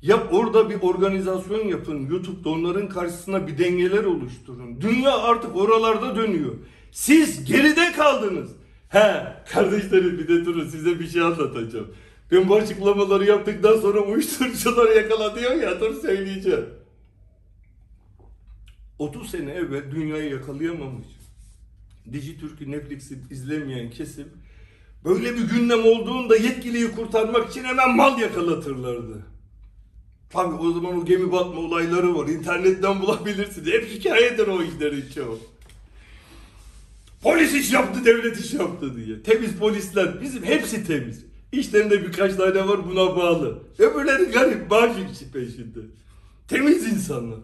Ya 0.01 0.29
orada 0.29 0.69
bir 0.69 0.81
organizasyon 0.81 1.67
yapın. 1.67 2.05
YouTube'da 2.09 2.49
onların 2.49 2.89
karşısına 2.89 3.47
bir 3.47 3.57
dengeler 3.57 4.03
oluşturun. 4.03 4.81
Dünya 4.81 5.17
artık 5.17 5.55
oralarda 5.55 6.15
dönüyor. 6.15 6.55
Siz 6.95 7.45
geride 7.45 7.91
kaldınız. 7.91 8.49
He 8.89 9.23
kardeşlerim 9.49 10.17
bir 10.17 10.27
de 10.27 10.45
durun 10.45 10.67
size 10.67 10.99
bir 10.99 11.07
şey 11.07 11.21
anlatacağım. 11.21 11.95
Ben 12.31 12.49
bu 12.49 12.55
açıklamaları 12.55 13.25
yaptıktan 13.25 13.79
sonra 13.79 13.99
uyuşturucular 13.99 14.95
yakalanıyor 14.95 15.51
ya 15.51 15.79
dur 15.79 16.01
söyleyeceğim. 16.01 16.65
30 18.99 19.29
sene 19.29 19.51
evvel 19.51 19.91
dünyayı 19.91 20.29
yakalayamamış. 20.29 21.07
Dijitürk'ü 22.13 22.71
Netflix'i 22.71 23.19
izlemeyen 23.31 23.89
kesim 23.89 24.27
böyle 25.05 25.35
bir 25.35 25.49
gündem 25.49 25.85
olduğunda 25.85 26.35
yetkiliyi 26.35 26.91
kurtarmak 26.91 27.49
için 27.49 27.63
hemen 27.63 27.95
mal 27.95 28.19
yakalatırlardı. 28.19 29.25
Tabii 30.29 30.55
o 30.55 30.71
zaman 30.71 30.97
o 30.97 31.05
gemi 31.05 31.31
batma 31.31 31.61
olayları 31.61 32.15
var. 32.15 32.27
İnternetten 32.27 33.01
bulabilirsiniz. 33.01 33.73
Hep 33.73 33.85
hikayedir 33.85 34.47
o 34.47 34.63
işlerin 34.63 35.05
çoğu. 35.15 35.54
Polis 37.25 37.53
iş 37.53 37.73
yaptı, 37.73 38.05
devlet 38.05 38.39
iş 38.39 38.53
yaptı 38.53 38.95
diye. 38.95 39.23
Temiz 39.23 39.55
polisler, 39.55 40.21
bizim 40.21 40.43
hepsi 40.43 40.87
temiz. 40.87 41.25
İşlerinde 41.51 42.01
birkaç 42.01 42.35
tane 42.35 42.67
var 42.67 42.87
buna 42.87 43.15
bağlı. 43.15 43.63
Öbürleri 43.79 44.23
garip, 44.31 44.71
işi 45.11 45.31
peşinde. 45.31 45.79
Temiz 46.47 46.87
insanlar. 46.87 47.39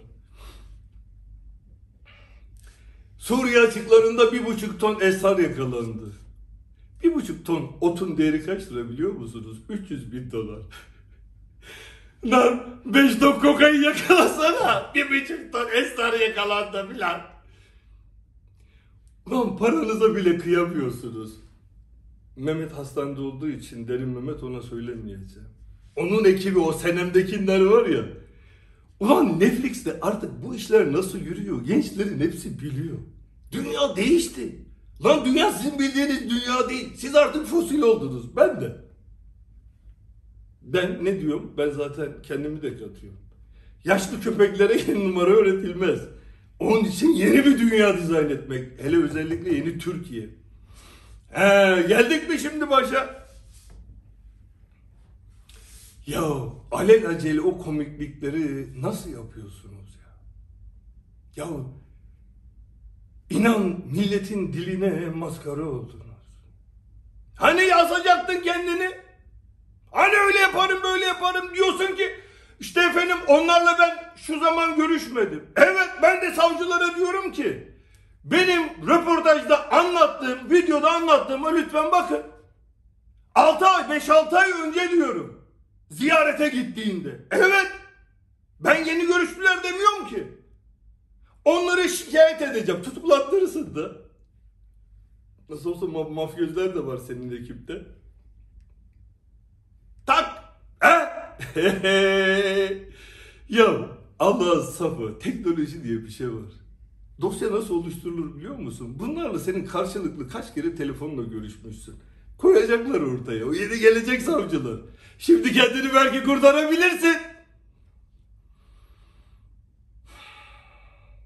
Suriye 3.18 3.60
açıklarında 3.60 4.32
bir 4.32 4.46
buçuk 4.46 4.80
ton 4.80 5.00
esrar 5.00 5.38
yakalandı. 5.38 6.12
Bir 7.04 7.16
buçuk 7.16 7.46
ton 7.46 7.78
otun 7.82 8.18
değeri 8.18 8.46
kaç 8.46 8.72
lira 8.72 8.90
biliyor 8.90 9.12
musunuz? 9.12 9.58
300 9.70 10.12
bin 10.12 10.32
dolar. 10.32 10.60
Lan 12.26 12.64
5 12.86 13.16
ton 13.16 13.40
kokain 13.40 13.82
yakalasana. 13.82 14.92
Bir 14.96 15.10
buçuk 15.10 15.54
ton 15.54 15.68
esrar 15.68 16.20
yakalandı 16.20 16.90
filan. 16.94 17.31
Lan 19.30 19.58
paranıza 19.58 20.16
bile 20.16 20.38
kıyamıyorsunuz. 20.38 21.34
Mehmet 22.36 22.72
hastanede 22.72 23.22
olduğu 23.22 23.50
için 23.50 23.88
derin 23.88 24.10
Mehmet 24.10 24.44
ona 24.44 24.62
söylemeyeceğim. 24.62 25.50
Onun 25.96 26.26
ekibi 26.26 26.60
o 26.60 26.74
senemdekiler 26.74 27.62
var 27.62 27.86
ya. 27.86 28.06
Ulan 29.00 29.40
Netflix'te 29.40 30.00
artık 30.02 30.44
bu 30.46 30.56
işler 30.56 30.94
nasıl 30.94 31.20
yürüyor? 31.20 31.64
Gençlerin 31.66 32.20
hepsi 32.20 32.60
biliyor. 32.60 32.98
Dünya 33.52 33.96
değişti. 33.96 34.66
Lan 35.04 35.26
dünya 35.26 35.52
sizin 35.52 35.80
bildiğiniz 35.80 36.30
dünya 36.30 36.70
değil. 36.70 36.90
Siz 36.96 37.16
artık 37.16 37.46
fosil 37.46 37.82
oldunuz. 37.82 38.36
Ben 38.36 38.62
de. 38.62 38.78
Ben 40.62 41.06
ne 41.06 41.22
diyorum? 41.22 41.54
Ben 41.58 41.70
zaten 41.70 42.10
kendimi 42.24 42.62
de 42.62 42.70
katıyorum. 42.70 43.20
Yaşlı 43.86 44.22
köpeklere 44.22 44.82
yeni 44.88 45.10
numara 45.10 45.30
öğretilmez. 45.30 46.00
Onun 46.62 46.84
için 46.84 47.14
yeni 47.14 47.46
bir 47.46 47.60
dünya 47.60 47.98
dizayn 47.98 48.30
etmek. 48.30 48.84
Hele 48.84 49.04
özellikle 49.04 49.56
yeni 49.56 49.78
Türkiye. 49.78 50.30
He, 51.30 51.82
geldik 51.88 52.30
mi 52.30 52.40
şimdi 52.40 52.70
başa? 52.70 53.28
Ya 56.08 56.22
alelacele 56.72 57.42
o 57.42 57.58
komiklikleri 57.58 58.82
nasıl 58.82 59.10
yapıyorsunuz 59.10 59.98
ya? 60.06 61.44
Ya 61.44 61.48
inan 63.30 63.80
milletin 63.92 64.54
diline 64.54 65.10
maskara 65.10 65.66
oldunuz. 65.66 66.06
Hani 67.36 67.62
yazacaktın 67.62 68.42
kendini? 68.42 68.92
Hani 69.92 70.14
öyle 70.28 70.40
yaparım 70.40 70.80
böyle 70.84 71.06
yaparım 71.06 71.56
diyorsun 71.56 71.96
ki 71.96 72.12
işte 72.62 72.82
efendim 72.82 73.18
onlarla 73.28 73.76
ben 73.80 74.14
şu 74.16 74.40
zaman 74.40 74.76
görüşmedim. 74.76 75.54
Evet 75.56 75.90
ben 76.02 76.22
de 76.22 76.32
savcılara 76.34 76.96
diyorum 76.96 77.32
ki 77.32 77.72
benim 78.24 78.88
röportajda 78.88 79.72
anlattığım, 79.72 80.50
videoda 80.50 80.92
anlattığıma 80.92 81.50
lütfen 81.50 81.92
bakın. 81.92 82.24
6 83.36 83.66
ay, 83.66 83.84
5-6 83.84 84.38
ay 84.38 84.52
önce 84.52 84.92
diyorum. 84.92 85.48
Ziyarete 85.90 86.50
gittiğinde. 86.50 87.26
Evet. 87.32 87.72
Ben 88.60 88.86
yeni 88.86 89.08
görüştüler 89.08 89.64
demiyorum 89.64 90.08
ki. 90.08 90.28
Onları 91.46 91.90
şikayet 91.90 92.42
edeceğim. 92.42 92.84
Tutuklattırırsın 92.84 93.76
da. 93.76 93.92
Nasıl 95.50 95.72
olsa 95.72 95.86
ma- 95.86 96.14
mafyözler 96.14 96.76
de 96.76 96.86
var 96.86 96.98
senin 96.98 97.42
ekipte. 97.42 97.82
Tak. 100.06 100.44
He? 100.80 101.22
ya 103.50 103.90
Allah'ın 104.20 104.66
safı 104.66 105.20
teknoloji 105.20 105.84
diye 105.84 106.04
bir 106.04 106.10
şey 106.10 106.28
var. 106.28 106.52
Dosya 107.22 107.52
nasıl 107.52 107.76
oluşturulur 107.76 108.36
biliyor 108.36 108.56
musun? 108.56 108.96
Bunlarla 109.00 109.40
senin 109.40 109.66
karşılıklı 109.66 110.30
kaç 110.30 110.54
kere 110.54 110.76
telefonla 110.76 111.24
görüşmüşsün. 111.24 111.96
Koyacaklar 112.38 113.02
ortaya. 113.02 113.46
O 113.46 113.54
yeni 113.54 113.80
gelecek 113.80 114.22
savcılar. 114.22 114.80
Şimdi 115.20 115.54
kendini 115.54 115.94
belki 115.94 116.24
kurtarabilirsin. 116.24 117.18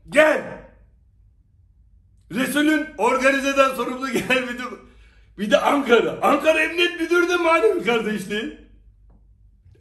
Gel. 0.09 0.65
Resul'ün 2.31 2.87
organizeden 2.97 3.75
sorumlu 3.75 4.11
gel 4.11 4.49
bir 4.49 4.57
de, 4.59 4.63
bir 5.37 5.51
de 5.51 5.57
Ankara. 5.61 6.19
Ankara 6.21 6.63
Emniyet 6.63 6.99
Müdürü 6.99 7.29
de 7.29 7.35
manevi 7.35 7.83
kardeşliği. 7.83 8.64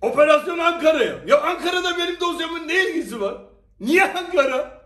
Operasyon 0.05 0.59
Ankara'ya. 0.59 1.25
Ya 1.27 1.41
Ankara'da 1.43 1.99
benim 1.99 2.21
dosyamın 2.21 2.69
ne 2.69 2.91
ilgisi 2.91 3.21
var? 3.21 3.43
Niye 3.81 4.13
Ankara? 4.15 4.85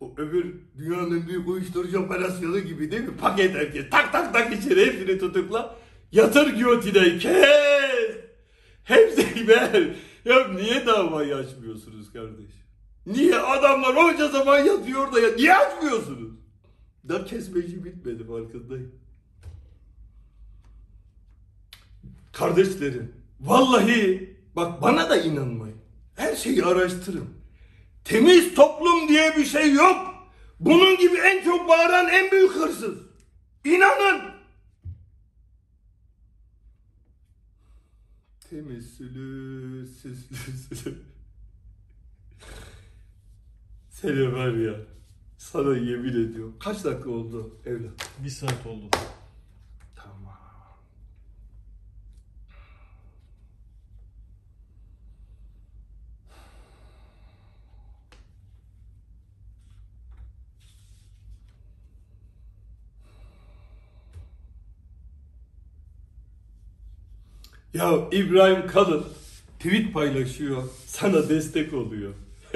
O 0.00 0.14
öbür 0.16 0.54
dünyanın 0.78 1.28
büyük 1.28 1.48
uyuşturucu 1.48 1.98
operasyonu 2.04 2.58
gibi 2.60 2.90
değil 2.90 3.02
mi? 3.02 3.16
Paket 3.16 3.54
herkes. 3.54 3.90
Tak 3.90 4.12
tak 4.12 4.32
tak 4.34 4.52
içeri 4.54 4.86
hepsini 4.86 5.18
tutukla. 5.18 5.76
Yatır 6.12 6.54
giyotine 6.54 7.18
kes. 7.18 8.16
Hepsi 8.84 9.48
ver. 9.48 9.96
Ya 10.24 10.48
niye 10.48 10.86
davayı 10.86 11.36
açmıyorsunuz 11.36 12.12
kardeş? 12.12 12.50
Niye 13.06 13.36
adamlar 13.38 13.94
onca 13.94 14.28
zaman 14.28 14.58
yatıyor 14.58 15.12
da 15.12 15.20
ya 15.20 15.34
niye 15.36 15.54
açmıyorsunuz? 15.56 16.32
Daha 17.08 17.24
kesmeci 17.24 17.84
bitmedi 17.84 18.26
farkındayım. 18.26 18.94
Kardeşlerim 22.34 23.12
vallahi 23.40 24.36
bak 24.56 24.82
bana 24.82 25.10
da 25.10 25.16
inanmayın. 25.16 25.78
Her 26.16 26.36
şeyi 26.36 26.64
araştırın. 26.64 27.28
Temiz 28.04 28.54
toplum 28.54 29.08
diye 29.08 29.36
bir 29.36 29.44
şey 29.44 29.72
yok. 29.72 30.14
Bunun 30.60 30.96
gibi 30.96 31.16
en 31.16 31.44
çok 31.44 31.68
bağıran 31.68 32.08
en 32.08 32.30
büyük 32.30 32.52
hırsız. 32.52 32.98
İnanın. 33.64 34.20
Temizsülü, 38.50 39.86
süslüsülü. 39.86 40.98
Seni 43.90 44.32
var 44.32 44.52
ya, 44.52 44.74
sana 45.38 45.76
yemin 45.76 46.28
ediyorum. 46.28 46.56
Kaç 46.60 46.84
dakika 46.84 47.10
oldu 47.10 47.60
evlat? 47.66 48.10
Bir 48.24 48.30
saat 48.30 48.66
oldu. 48.66 48.86
Ya 67.74 68.08
İbrahim 68.12 68.66
Kalın 68.66 69.04
tweet 69.58 69.94
paylaşıyor. 69.94 70.62
Sana 70.86 71.28
destek 71.28 71.74
oluyor. 71.74 72.12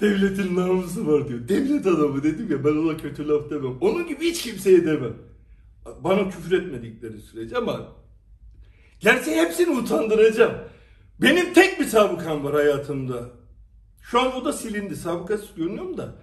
Devletin 0.00 0.56
namusu 0.56 1.06
var 1.06 1.28
diyor. 1.28 1.48
Devlet 1.48 1.86
adamı 1.86 2.22
dedim 2.22 2.50
ya 2.50 2.64
ben 2.64 2.76
ona 2.76 2.96
kötü 2.96 3.28
laf 3.28 3.50
demem. 3.50 3.78
Onun 3.80 4.08
gibi 4.08 4.24
hiç 4.24 4.42
kimseye 4.42 4.84
demem. 4.84 5.14
Bana 6.04 6.28
küfür 6.28 6.62
etmedikleri 6.62 7.20
sürece 7.20 7.56
ama 7.56 7.88
gerçi 9.00 9.30
hepsini 9.30 9.78
utandıracağım. 9.78 10.54
Benim 11.22 11.52
tek 11.52 11.80
bir 11.80 11.84
sabıkam 11.84 12.44
var 12.44 12.54
hayatımda. 12.54 13.30
Şu 14.02 14.20
an 14.20 14.36
o 14.36 14.44
da 14.44 14.52
silindi. 14.52 14.96
Sabıkası 14.96 15.46
görünüyor 15.56 15.84
mu 15.84 15.96
da. 15.96 16.14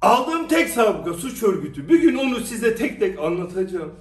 Aldığım 0.00 0.48
tek 0.48 0.68
sabıka 0.68 1.14
suç 1.14 1.42
örgütü. 1.42 1.88
Bir 1.88 2.02
gün 2.02 2.16
onu 2.16 2.40
size 2.40 2.76
tek 2.76 3.00
tek 3.00 3.18
anlatacağım. 3.18 3.92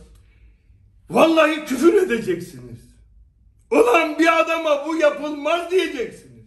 Vallahi 1.09 1.65
küfür 1.65 1.93
edeceksiniz. 1.93 2.79
Ulan 3.71 4.19
bir 4.19 4.39
adama 4.41 4.87
bu 4.87 4.95
yapılmaz 4.95 5.71
diyeceksiniz. 5.71 6.45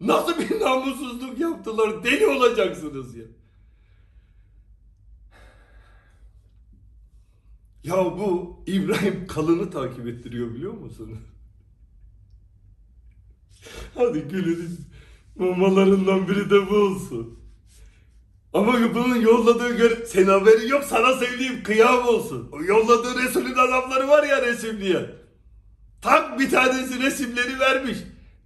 Nasıl 0.00 0.38
bir 0.38 0.60
namussuzluk 0.60 1.38
yaptılar 1.38 2.04
deli 2.04 2.26
olacaksınız 2.26 3.16
ya. 3.16 3.24
Ya 7.84 7.96
bu 7.96 8.62
İbrahim 8.66 9.26
Kalın'ı 9.26 9.70
takip 9.70 10.06
ettiriyor 10.06 10.54
biliyor 10.54 10.72
musunuz? 10.72 11.18
Hadi 13.94 14.20
gülün 14.20 14.80
mamalarından 15.36 16.28
biri 16.28 16.50
de 16.50 16.70
bu 16.70 16.74
olsun. 16.74 17.39
Ama 18.52 18.94
bunun 18.94 19.16
yolladığı 19.20 19.76
gör... 19.76 20.04
Senin 20.06 20.28
haberin 20.28 20.68
yok 20.68 20.84
sana 20.84 21.14
söyleyeyim 21.14 21.62
kıyam 21.62 22.08
olsun. 22.08 22.48
O 22.52 22.62
yolladığı 22.62 23.22
Resul'ün 23.22 23.54
adamları 23.54 24.08
var 24.08 24.22
ya 24.24 24.42
resimleyen. 24.42 25.06
Tak 26.02 26.38
bir 26.38 26.50
tanesi 26.50 27.02
resimleri 27.02 27.60
vermiş. 27.60 27.98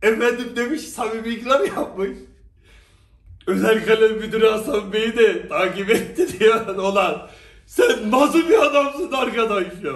Efendim 0.03 0.57
demiş 0.57 0.81
samimi 0.81 1.29
ikram 1.29 1.67
yapmış. 1.67 2.11
Özel 3.47 3.87
kalem 3.87 4.17
müdürü 4.17 4.47
Hasan 4.47 4.93
Bey'i 4.93 5.17
de 5.17 5.49
takip 5.49 5.91
etti 5.91 6.39
diyor. 6.39 6.77
Olan 6.77 7.31
sen 7.67 8.11
nasıl 8.11 8.49
bir 8.49 8.63
adamsın 8.63 9.13
arkadaş 9.13 9.67
ya. 9.85 9.95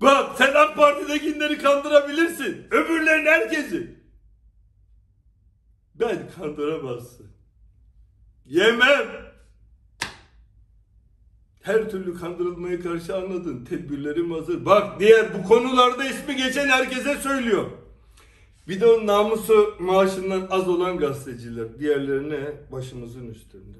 Bak 0.00 0.38
sen 0.38 0.54
AK 0.54 0.76
Parti'dekileri 0.76 1.58
kandırabilirsin. 1.58 2.66
Öbürlerin 2.70 3.26
herkesi. 3.26 3.96
Ben 5.94 6.30
kandıramazsın. 6.36 7.35
Yemem. 8.48 9.06
Her 11.62 11.90
türlü 11.90 12.14
kandırılmaya 12.14 12.80
karşı 12.80 13.16
anladın. 13.16 13.64
Tedbirlerim 13.64 14.32
hazır. 14.32 14.66
Bak 14.66 15.00
diğer 15.00 15.34
bu 15.34 15.48
konularda 15.48 16.04
ismi 16.04 16.36
geçen 16.36 16.68
herkese 16.68 17.16
söylüyor. 17.16 17.70
Bir 18.68 18.80
de 18.80 18.86
o 18.86 19.06
namusu 19.06 19.76
maaşından 19.80 20.46
az 20.50 20.68
olan 20.68 20.98
gazeteciler. 20.98 21.78
Diğerlerine 21.78 22.52
başımızın 22.72 23.28
üstünde. 23.28 23.78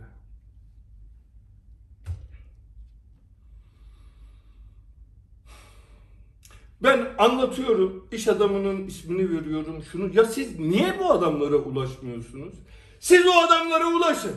Ben 6.83 7.09
anlatıyorum, 7.19 8.09
iş 8.13 8.29
adamının 8.29 8.87
ismini 8.87 9.31
veriyorum, 9.31 9.83
şunu. 9.93 10.17
Ya 10.17 10.25
siz 10.25 10.59
niye 10.59 10.99
bu 10.99 11.13
adamlara 11.13 11.57
ulaşmıyorsunuz? 11.57 12.55
Siz 13.01 13.27
o 13.27 13.33
adamlara 13.33 13.87
ulaşın. 13.87 14.37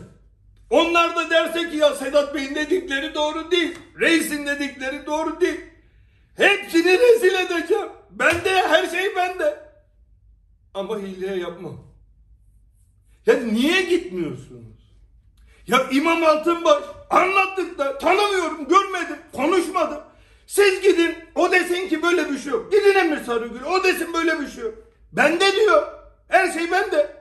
Onlar 0.70 1.16
da 1.16 1.30
derse 1.30 1.70
ki 1.70 1.78
ya 1.78 1.96
Sedat 1.96 2.36
Bey'in 2.36 2.56
dedikleri 2.56 3.16
doğru 3.16 3.52
değil. 3.52 3.76
Reis'in 4.00 4.46
dedikleri 4.46 5.06
doğru 5.06 5.42
değil. 5.42 5.62
Hepsini 6.38 7.00
rezil 7.00 7.34
edeceğim. 7.34 7.90
Bende 8.12 8.50
her 8.50 8.88
şey 8.90 9.16
bende. 9.16 9.60
Ama 10.74 10.98
hileye 10.98 11.38
yapmam. 11.38 11.78
Ya 13.26 13.34
niye 13.38 13.82
gitmiyorsunuz? 13.82 14.80
Ya 15.68 15.90
İmam 15.92 16.24
Altınbaş 16.24 16.84
anlattık 17.10 17.78
da 17.78 17.98
tanımıyorum, 17.98 18.68
görmedim, 18.68 19.18
konuşmadım. 19.34 20.02
Siz 20.48 20.82
gidin 20.82 21.16
o 21.36 21.52
desin 21.52 21.90
ki 21.90 22.04
böyle 22.04 22.30
bir 22.32 22.40
şey 22.40 22.52
yok. 22.52 22.72
Gidin 22.72 22.96
Emir 22.96 23.24
Sarıgül 23.24 23.64
o 23.64 23.84
desin 23.84 24.14
böyle 24.14 24.40
bir 24.40 24.48
şey 24.48 24.64
yok. 24.64 24.74
Bende 25.12 25.56
diyor. 25.56 25.88
Her 26.28 26.52
şey 26.52 26.72
bende. 26.72 27.19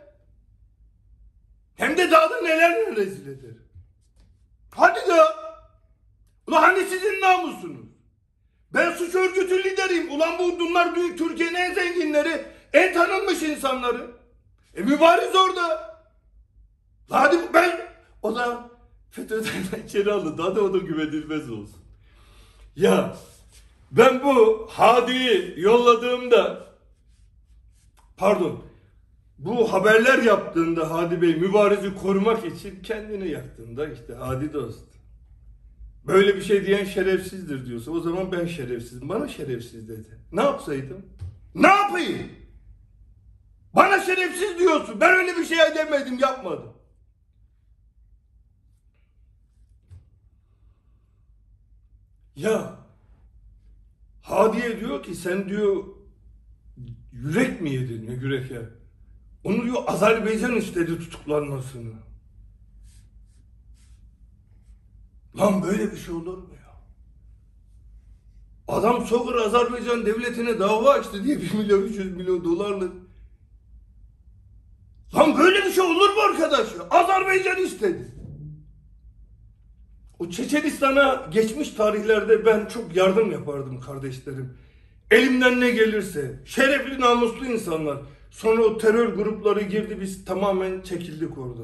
Hem 1.79 1.99
de 1.99 2.11
daha 2.11 2.31
da 2.31 2.41
neler 2.41 2.97
rezil 2.97 3.27
ederim. 3.27 3.63
Hadi 4.71 5.09
de. 5.09 5.23
Ulan 6.47 6.63
hani 6.63 6.85
sizin 6.85 7.21
namusunuz? 7.21 7.87
Ben 8.75 8.93
suç 8.93 9.15
örgütü 9.15 9.65
lideriyim. 9.65 10.11
Ulan 10.11 10.39
bu 10.39 10.61
bunlar 10.61 10.95
Türkiye'nin 10.95 11.55
en 11.55 11.75
zenginleri, 11.75 12.45
en 12.73 12.95
tanınmış 12.95 13.43
insanları. 13.43 14.11
E 14.75 14.83
mübariz 14.83 15.35
orada. 15.35 15.99
Hadi 17.11 17.37
ben 17.55 17.81
o 18.23 18.37
da 18.37 18.71
FETÖ'den 19.11 19.83
içeri 19.87 20.13
alın. 20.13 20.39
Daha 20.39 20.57
da 20.57 20.61
o 20.61 20.75
da 20.75 20.79
güvenilmez 20.79 21.51
olsun. 21.51 21.83
Ya 22.77 23.17
ben 23.91 24.23
bu 24.23 24.67
Hadi'yi 24.71 25.55
yolladığımda 25.57 26.67
pardon 28.17 28.68
bu 29.39 29.73
haberler 29.73 30.23
yaptığında 30.23 30.91
Hadi 30.91 31.23
Bey 31.23 31.37
mübarezi 31.37 31.95
korumak 31.95 32.45
için 32.45 32.83
kendini 32.83 33.29
yaktığında 33.29 33.89
işte 33.89 34.15
Hadi 34.15 34.53
dost. 34.53 34.85
Böyle 36.07 36.37
bir 36.37 36.43
şey 36.43 36.67
diyen 36.67 36.85
şerefsizdir 36.85 37.67
diyorsa 37.67 37.91
o 37.91 38.01
zaman 38.01 38.33
ben 38.33 38.47
şerefsizim. 38.47 39.09
Bana 39.09 39.29
şerefsiz 39.29 39.89
dedi. 39.89 40.19
Ne 40.33 40.43
yapsaydım? 40.43 41.07
Ne 41.55 41.67
yapayım? 41.67 42.29
Bana 43.75 44.01
şerefsiz 44.01 44.59
diyorsun. 44.59 45.01
Ben 45.01 45.15
öyle 45.15 45.37
bir 45.37 45.45
şey 45.45 45.59
demedim, 45.77 46.19
yapmadım. 46.19 46.73
Ya 52.37 52.79
Hadiye 54.23 54.81
diyor 54.81 55.03
ki 55.03 55.15
sen 55.15 55.49
diyor 55.49 55.85
yürek 57.13 57.61
mi 57.61 57.71
yedin 57.71 58.11
yürek 58.11 58.51
ya? 58.51 58.78
Onu 59.49 59.65
diyor 59.65 59.83
Azerbaycan 59.87 60.57
istedi 60.57 60.99
tutuklanmasını. 60.99 61.93
Lan 65.39 65.63
böyle 65.63 65.93
bir 65.93 65.97
şey 65.97 66.15
olur 66.15 66.39
mu 66.39 66.49
ya? 66.55 66.75
Adam 68.69 69.07
Sokur 69.07 69.35
Azerbaycan 69.35 70.07
devletine 70.07 70.59
dava 70.59 70.91
açtı 70.91 71.25
diye 71.25 71.41
1 71.41 71.55
milyon 71.55 71.83
300 71.83 72.17
milyon 72.17 72.45
dolarlık. 72.45 72.93
Lan 75.15 75.39
böyle 75.39 75.65
bir 75.65 75.73
şey 75.73 75.85
olur 75.85 76.11
mu 76.11 76.21
arkadaş 76.21 76.75
ya? 76.75 76.89
Azerbaycan 76.91 77.63
istedi. 77.63 78.15
O 80.19 80.31
Çeçenistan'a 80.31 81.27
geçmiş 81.31 81.71
tarihlerde 81.71 82.47
ben 82.47 82.67
çok 82.67 82.97
yardım 82.97 83.31
yapardım 83.31 83.81
kardeşlerim. 83.81 84.59
Elimden 85.11 85.61
ne 85.61 85.71
gelirse. 85.71 86.41
Şerefli 86.45 87.01
namuslu 87.01 87.47
insanlar. 87.47 87.99
Sonra 88.31 88.63
o 88.63 88.79
terör 88.79 89.09
grupları 89.09 89.63
girdi 89.63 89.99
biz 90.01 90.25
tamamen 90.25 90.81
çekildik 90.81 91.39
orada. 91.39 91.63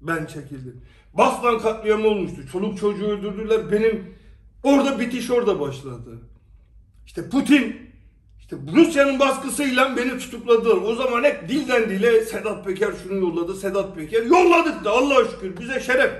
Ben 0.00 0.26
çekildim. 0.26 0.80
Baslan 1.14 1.58
katliamı 1.58 2.08
olmuştu. 2.08 2.40
Çoluk 2.52 2.78
çocuğu 2.78 3.06
öldürdüler. 3.06 3.72
Benim 3.72 4.14
orada 4.62 5.00
bitiş 5.00 5.30
orada 5.30 5.60
başladı. 5.60 6.18
İşte 7.06 7.28
Putin 7.28 7.76
işte 8.38 8.56
Rusya'nın 8.76 9.18
baskısıyla 9.18 9.96
beni 9.96 10.18
tutukladılar. 10.18 10.76
O 10.76 10.94
zaman 10.94 11.24
hep 11.24 11.48
dilden 11.48 11.90
dile 11.90 12.24
Sedat 12.24 12.64
Peker 12.64 12.92
şunu 13.02 13.14
yolladı, 13.14 13.54
Sedat 13.54 13.96
Peker 13.96 14.22
yolladık 14.22 14.84
da 14.84 14.90
Allah'a 14.90 15.24
şükür 15.24 15.60
bize 15.60 15.80
şeref. 15.80 16.12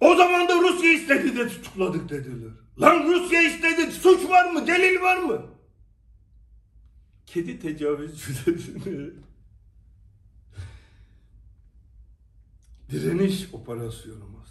O 0.00 0.14
zaman 0.14 0.48
da 0.48 0.54
Rusya 0.54 0.92
istedi 0.92 1.36
de 1.36 1.48
tutukladık 1.48 2.08
dediler. 2.08 2.50
Lan 2.80 3.04
Rusya 3.04 3.42
istedi. 3.42 3.92
Suç 3.92 4.30
var 4.30 4.50
mı? 4.50 4.66
Delil 4.66 5.00
var 5.00 5.16
mı? 5.16 5.42
Kedi 7.34 7.58
tecavüzcülerini 7.58 9.10
direniş 12.90 13.54
operasyonumuz. 13.54 14.48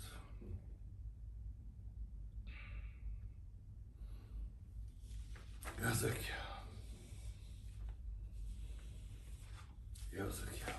Yazık 5.84 6.15
ya. 6.29 6.63
Yazık 10.19 10.49
ya. 10.61 10.75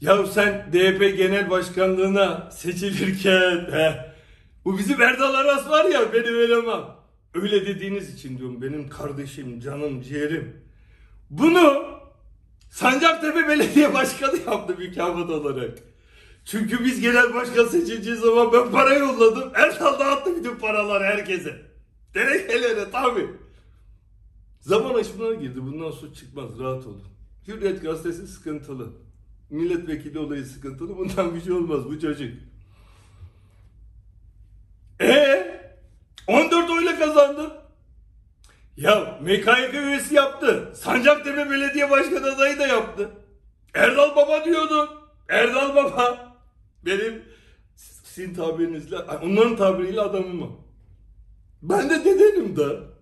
Ya 0.00 0.26
sen 0.26 0.72
DYP 0.72 1.16
Genel 1.16 1.50
Başkanlığına 1.50 2.50
seçilirken 2.50 3.70
he, 3.72 4.14
bu 4.64 4.78
bizim 4.78 5.02
Erdal 5.02 5.34
Aras 5.34 5.68
var 5.68 5.84
ya 5.84 6.12
benim 6.12 6.34
elemem. 6.34 7.01
Öyle 7.34 7.66
dediğiniz 7.66 8.14
için 8.14 8.38
diyorum 8.38 8.62
benim 8.62 8.88
kardeşim, 8.88 9.60
canım, 9.60 10.02
ciğerim. 10.02 10.56
Bunu 11.30 11.84
Sancaktepe 12.70 13.48
Belediye 13.48 13.94
Başkanı 13.94 14.38
yaptı 14.46 14.74
mükafat 14.78 15.30
olarak. 15.30 15.78
Çünkü 16.44 16.84
biz 16.84 17.00
genel 17.00 17.34
başkan 17.34 17.64
seçileceği 17.64 18.16
zaman 18.16 18.52
ben 18.52 18.70
para 18.70 18.94
yolladım. 18.94 19.50
Erdal 19.54 19.98
dağıttı 19.98 20.36
bütün 20.36 20.56
paraları 20.56 21.04
herkese. 21.04 21.62
Denekelere 22.14 22.90
tabi. 22.90 23.26
Zaman 24.60 24.94
aşımına 24.94 25.34
girdi. 25.34 25.62
Bundan 25.62 25.90
suç 25.90 26.16
çıkmaz. 26.16 26.58
Rahat 26.58 26.86
olun. 26.86 27.02
Hürriyet 27.48 27.82
gazetesi 27.82 28.26
sıkıntılı. 28.26 28.92
Milletvekili 29.50 30.18
olayı 30.18 30.44
sıkıntılı. 30.44 30.96
Bundan 30.98 31.34
bir 31.34 31.40
şey 31.40 31.52
olmaz 31.52 31.84
bu 31.84 32.00
çocuk. 32.00 32.34
E 35.00 35.41
14 36.26 36.70
oyla 36.70 36.98
kazandın. 36.98 37.52
Ya 38.76 39.18
MKYK 39.22 39.74
üyesi 39.74 40.14
yaptı. 40.14 40.72
Sancaktepe 40.74 41.50
Belediye 41.50 41.90
Başkanı 41.90 42.34
adayı 42.34 42.58
da 42.58 42.66
yaptı. 42.66 43.10
Erdal 43.74 44.16
Baba 44.16 44.44
diyordun. 44.44 44.88
Erdal 45.28 45.76
Baba. 45.76 46.36
Benim 46.86 47.22
sizin 48.04 48.34
tabirinizle, 48.34 48.98
onların 48.98 49.56
tabiriyle 49.56 50.00
adamım 50.00 50.42
o. 50.42 50.60
Ben 51.62 51.90
de 51.90 52.04
dedenim 52.04 52.56
da. 52.56 52.92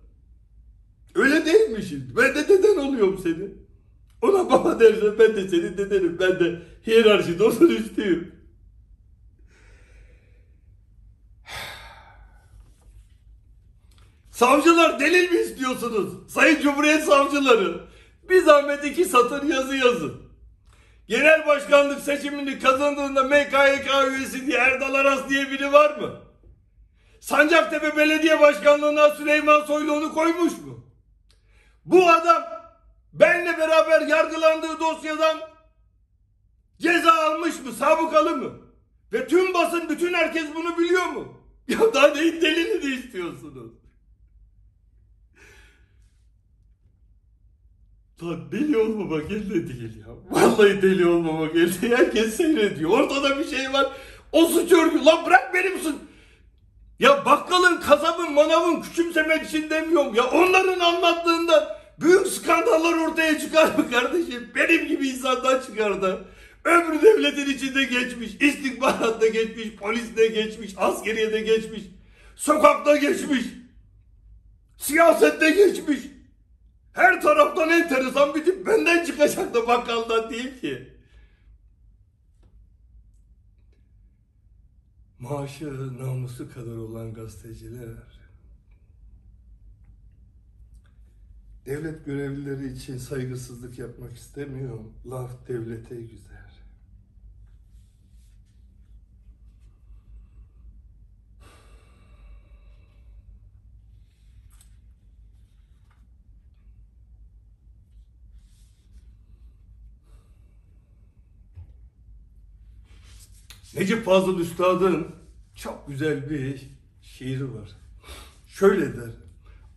Öyle 1.15 1.45
değil 1.45 1.69
mi 1.69 1.83
şimdi? 1.83 2.15
Ben 2.15 2.35
de 2.35 2.47
deden 2.49 2.77
oluyorum 2.77 3.19
senin. 3.23 3.67
Ona 4.21 4.49
baba 4.49 4.79
dersen 4.79 5.19
ben 5.19 5.35
de 5.35 5.47
senin 5.47 5.77
dedenim. 5.77 6.19
Ben 6.19 6.39
de 6.39 6.61
hiyerarşide 6.87 7.43
onun 7.43 7.69
üstüyüm. 7.69 8.35
Savcılar 14.41 14.99
delil 14.99 15.31
mi 15.31 15.39
istiyorsunuz? 15.39 16.31
Sayın 16.33 16.61
Cumhuriyet 16.61 17.03
Savcıları. 17.03 17.81
Bir 18.29 18.41
zahmet 18.41 18.85
iki 18.85 19.05
satır 19.05 19.43
yazı 19.43 19.75
yazın. 19.75 20.21
Genel 21.07 21.47
başkanlık 21.47 21.99
seçimini 21.99 22.59
kazandığında 22.59 23.23
MKYK 23.23 23.89
üyesi 24.11 24.47
diye 24.47 24.57
Erdal 24.57 24.93
Aras 24.93 25.29
diye 25.29 25.51
biri 25.51 25.73
var 25.73 25.97
mı? 25.97 26.21
Sancaktepe 27.19 27.97
Belediye 27.97 28.39
Başkanlığı'na 28.39 29.09
Süleyman 29.09 29.61
Soylu 29.61 29.93
onu 29.93 30.13
koymuş 30.13 30.53
mu? 30.53 30.85
Bu 31.85 32.09
adam 32.09 32.43
benle 33.13 33.57
beraber 33.57 34.01
yargılandığı 34.01 34.79
dosyadan 34.79 35.37
ceza 36.79 37.13
almış 37.13 37.59
mı, 37.59 37.71
sabıkalı 37.71 38.37
mı? 38.37 38.51
Ve 39.13 39.27
tüm 39.27 39.53
basın, 39.53 39.89
bütün 39.89 40.13
herkes 40.13 40.45
bunu 40.55 40.77
biliyor 40.77 41.05
mu? 41.05 41.37
Ya 41.67 41.79
daha 41.93 42.07
neyin 42.07 42.41
delilini 42.41 42.95
istiyorsunuz? 42.95 43.81
Lan 48.23 48.51
deli 48.51 48.77
olmamak 48.77 49.31
elde 49.31 49.67
değil 49.67 49.97
ya. 49.99 50.05
Vallahi 50.29 50.81
deli 50.81 51.07
olmamak 51.07 51.55
elde. 51.55 51.97
Herkes 51.97 52.35
seyrediyor. 52.35 52.89
Ortada 52.89 53.39
bir 53.39 53.47
şey 53.47 53.73
var. 53.73 53.87
O 54.31 54.45
suç 54.45 54.71
örgü. 54.71 55.05
Lan 55.05 55.25
bırak 55.25 55.53
benim 55.53 55.79
suç. 55.79 55.95
Ya 56.99 57.25
bakkalın, 57.25 57.81
kasabın, 57.81 58.33
manavın 58.33 58.81
küçümsemek 58.81 59.43
için 59.43 59.69
demiyorum. 59.69 60.15
Ya 60.15 60.23
onların 60.23 60.79
anlattığında 60.79 61.81
büyük 61.99 62.27
skandallar 62.27 62.93
ortaya 62.93 63.39
çıkar 63.39 63.77
mı 63.77 63.91
kardeşim? 63.91 64.49
Benim 64.55 64.87
gibi 64.87 65.07
insandan 65.07 65.61
çıkar 65.61 66.01
da. 66.01 66.19
Ömrü 66.65 67.01
devletin 67.01 67.53
içinde 67.53 67.83
geçmiş. 67.83 68.31
istihbaratta 68.39 69.27
geçmiş. 69.27 69.75
Poliste 69.75 70.27
geçmiş. 70.27 70.73
Askeriye 70.77 71.33
de 71.33 71.41
geçmiş. 71.41 71.81
Sokakta 72.35 72.95
geçmiş. 72.95 73.45
Siyasette 74.77 75.49
geçmiş. 75.49 75.99
Her 76.93 77.21
taraftan 77.21 77.69
enteresan 77.69 78.35
bir 78.35 78.45
tip 78.45 78.67
benden 78.67 79.05
çıkacak 79.05 79.53
da 79.53 79.67
bakkaldan 79.67 80.29
değil 80.29 80.61
ki. 80.61 80.93
Maaşı 85.19 85.97
namusu 85.97 86.53
kadar 86.53 86.75
olan 86.75 87.13
gazeteciler 87.13 88.21
devlet 91.65 92.05
görevlileri 92.05 92.73
için 92.73 92.97
saygısızlık 92.97 93.79
yapmak 93.79 94.17
istemiyor. 94.17 94.79
Laf 95.05 95.47
devlete 95.47 95.95
güzel. 95.95 96.30
Necip 113.75 114.05
Fazıl 114.05 114.39
Üstad'ın 114.39 115.07
çok 115.55 115.87
güzel 115.87 116.29
bir 116.29 116.61
şiiri 117.01 117.43
var. 117.43 117.69
Şöyle 118.47 118.85
der. 118.85 119.09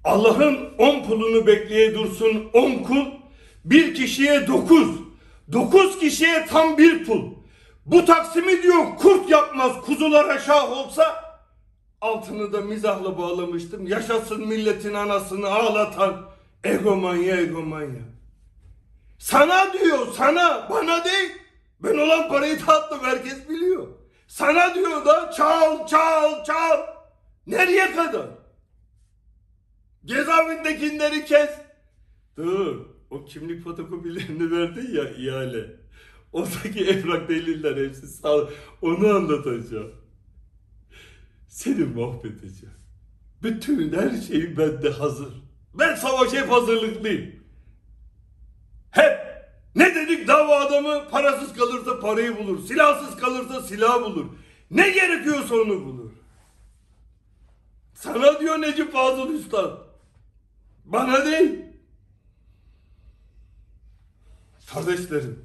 Allah'ın 0.05 0.59
on 0.79 1.01
kulunu 1.01 1.47
bekleye 1.47 1.95
dursun 1.95 2.51
on 2.53 2.73
kul, 2.75 3.07
bir 3.65 3.95
kişiye 3.95 4.47
dokuz, 4.47 4.89
dokuz 5.53 5.99
kişiye 5.99 6.47
tam 6.47 6.79
bir 6.79 7.05
pul. 7.05 7.31
Bu 7.87 8.05
taksimi 8.05 8.63
diyor 8.63 8.97
kurt 8.99 9.31
yapmaz 9.31 9.73
kuzulara 9.81 10.39
şah 10.39 10.73
olsa, 10.73 11.25
altını 12.01 12.53
da 12.53 12.61
mizahla 12.61 13.19
bağlamıştım. 13.19 13.87
Yaşasın 13.87 14.49
milletin 14.49 14.95
anasını 14.95 15.49
ağlatan 15.49 16.31
egomanya 16.65 17.37
egomanya. 17.37 18.03
Sana 19.19 19.73
diyor 19.73 20.07
sana 20.17 20.69
bana 20.71 21.05
değil. 21.05 21.33
Ben 21.83 21.99
olan 21.99 22.29
parayı 22.29 22.59
dağıttım 22.67 23.01
herkes 23.03 23.49
biliyor. 23.49 23.89
Sana 24.27 24.75
diyor 24.75 25.07
da 25.07 25.31
çal 25.31 25.87
çal 25.87 26.45
çal. 26.45 26.87
Nereye 27.47 27.93
kadar? 27.93 28.27
Cezaevindekileri 30.05 31.25
kes. 31.25 31.51
Dur. 32.37 32.95
O 33.11 33.25
kimlik 33.25 33.65
fotokopilerini 33.65 34.51
verdin 34.51 34.95
ya 34.95 35.11
ihale. 35.11 35.77
Oradaki 36.33 36.85
evrak 36.85 37.29
deliller 37.29 37.77
hepsi 37.87 38.07
sağ 38.07 38.49
Onu 38.83 39.09
anlatacağım. 39.15 39.93
Seni 41.49 41.85
mahvedeceğim. 41.85 42.75
Bütün 43.43 43.93
her 43.93 44.21
şeyim 44.21 44.57
bende 44.57 44.91
hazır. 44.91 45.33
Ben 45.75 45.95
savaşa 45.95 46.37
hep 46.37 46.51
hazırlıklıyım. 46.51 47.35
Hep 48.91 49.24
dava 50.45 50.61
adamı 50.61 51.09
parasız 51.11 51.53
kalırsa 51.53 52.01
parayı 52.01 52.39
bulur. 52.39 52.67
Silahsız 52.67 53.17
kalırsa 53.17 53.63
silah 53.63 54.03
bulur. 54.03 54.27
Ne 54.71 54.91
gerekiyorsa 54.91 55.55
onu 55.55 55.85
bulur. 55.85 56.11
Sana 57.95 58.41
diyor 58.41 58.61
Necip 58.61 58.93
Fazıl 58.93 59.35
Üstad. 59.35 59.79
Bana 60.85 61.25
değil. 61.25 61.61
Kardeşlerim. 64.73 65.45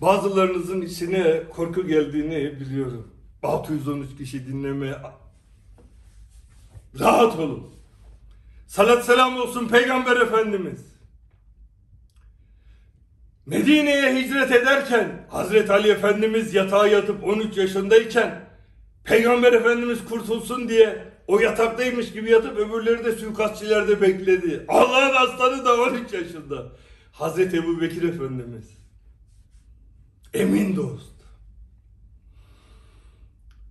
Bazılarınızın 0.00 0.80
içine 0.82 1.42
korku 1.48 1.86
geldiğini 1.86 2.60
biliyorum. 2.60 3.10
613 3.42 4.16
kişi 4.18 4.46
dinlemeye 4.46 4.96
rahat 7.00 7.38
olun. 7.38 7.70
Salat 8.66 9.04
selam 9.06 9.36
olsun 9.36 9.68
Peygamber 9.68 10.16
Efendimiz. 10.16 10.91
Medine'ye 13.46 14.14
hicret 14.14 14.52
ederken 14.52 15.26
Hazreti 15.30 15.72
Ali 15.72 15.90
Efendimiz 15.90 16.54
yatağa 16.54 16.86
yatıp 16.86 17.24
13 17.24 17.56
yaşındayken 17.56 18.44
Peygamber 19.04 19.52
Efendimiz 19.52 20.04
kurtulsun 20.04 20.68
diye 20.68 21.04
o 21.26 21.40
yataktaymış 21.40 22.12
gibi 22.12 22.30
yatıp 22.30 22.58
öbürleri 22.58 23.04
de 23.04 23.12
suikastçilerde 23.12 24.00
bekledi. 24.00 24.64
Allah'ın 24.68 25.14
aslanı 25.14 25.64
da 25.64 25.82
13 25.82 26.12
yaşında. 26.12 26.72
Hazreti 27.12 27.56
Ebu 27.56 27.80
Bekir 27.80 28.02
Efendimiz. 28.02 28.64
Emin 30.34 30.76
dost. 30.76 31.12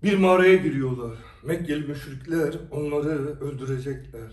Bir 0.04 0.18
mağaraya 0.18 0.56
giriyorlar. 0.56 1.18
Mekkeli 1.44 1.88
müşrikler 1.88 2.54
onları 2.72 3.40
öldürecekler. 3.42 4.32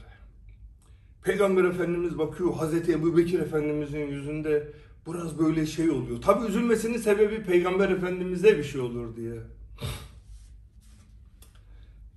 Peygamber 1.23 1.65
Efendimiz 1.65 2.19
bakıyor 2.19 2.55
Hazreti 2.55 2.93
Ebu 2.93 3.17
Bekir 3.17 3.41
Efendimizin 3.41 4.07
yüzünde 4.07 4.73
biraz 5.13 5.39
böyle 5.39 5.67
şey 5.67 5.91
oluyor. 5.91 6.23
Tabi 6.23 6.47
üzülmesinin 6.47 6.99
sebebi 6.99 7.43
Peygamber 7.43 7.89
Efendimiz'e 7.89 8.59
bir 8.59 8.65
şey 8.65 8.81
olur 8.81 9.17
diye. 9.17 9.35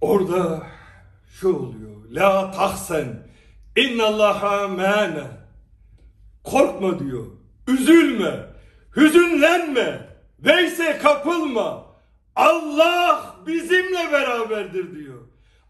Orada 0.02 0.68
şu 1.28 1.56
oluyor. 1.56 1.92
La 2.12 2.52
tahsen 2.52 3.28
innallaha 3.76 4.68
mâne. 4.68 5.28
Korkma 6.44 7.00
diyor. 7.00 7.26
Üzülme. 7.68 8.46
Hüzünlenme. 8.96 10.10
Veyse 10.40 11.00
kapılma. 11.04 11.86
Allah 12.36 13.36
bizimle 13.48 14.12
beraberdir 14.12 14.96
diyor. 14.96 15.22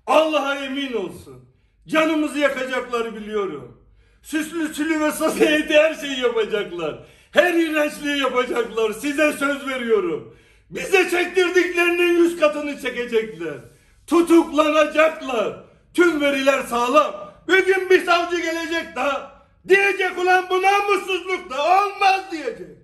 Allah'a 0.08 0.56
emin 0.56 0.94
olsun. 0.94 1.46
Canımızı 1.88 2.40
yakacaklar 2.40 3.16
biliyorum. 3.16 3.81
Süslü 4.22 4.74
sülü 4.74 5.00
ve 5.00 5.12
sosyete 5.12 5.74
her 5.74 5.94
şeyi 5.94 6.20
yapacaklar. 6.20 6.96
Her 7.32 7.54
iğrençliği 7.54 8.22
yapacaklar. 8.22 8.92
Size 8.94 9.34
söz 9.34 9.68
veriyorum. 9.68 10.38
Bize 10.70 11.10
çektirdiklerinin 11.10 12.24
yüz 12.24 12.40
katını 12.40 12.82
çekecekler. 12.82 13.58
Tutuklanacaklar. 14.08 15.64
Tüm 15.94 16.22
veriler 16.22 16.64
sağlam. 16.64 17.16
Bir 17.48 17.66
gün 17.66 17.90
bir 17.90 18.06
savcı 18.06 18.38
gelecek 18.38 18.96
daha. 18.96 19.42
Diyecek 19.68 20.18
ulan 20.18 20.46
bu 20.50 20.62
namussuzluk 20.62 21.50
da 21.50 21.64
olmaz 21.64 22.22
diyecek. 22.32 22.78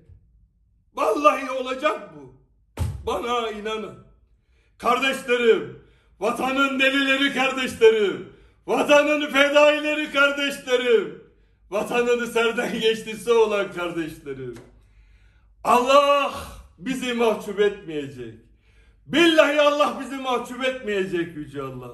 Vallahi 0.93 1.51
olacak 1.51 1.99
bu. 2.15 2.35
Bana 3.05 3.51
inanın. 3.51 4.07
Kardeşlerim, 4.77 5.83
vatanın 6.19 6.79
delileri 6.79 7.33
kardeşlerim, 7.33 8.33
vatanın 8.67 9.27
fedaileri 9.31 10.11
kardeşlerim, 10.11 11.16
vatanın 11.69 12.25
serden 12.25 12.79
geçtisi 12.79 13.31
olan 13.31 13.73
kardeşlerim. 13.73 14.55
Allah 15.63 16.33
bizi 16.77 17.13
mahcup 17.13 17.59
etmeyecek. 17.59 18.33
Billahi 19.05 19.61
Allah 19.61 19.97
bizi 20.01 20.15
mahcup 20.17 20.63
etmeyecek 20.63 21.37
Yüce 21.37 21.61
Allah. 21.61 21.93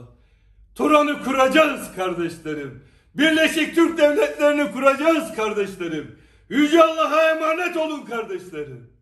Turan'ı 0.75 1.23
kuracağız 1.23 1.95
kardeşlerim. 1.95 2.83
Birleşik 3.15 3.75
Türk 3.75 3.97
Devletleri'ni 3.97 4.71
kuracağız 4.71 5.35
kardeşlerim. 5.35 6.19
Yüce 6.49 6.83
Allah'a 6.83 7.29
emanet 7.29 7.77
olun 7.77 8.05
kardeşlerim. 8.05 8.92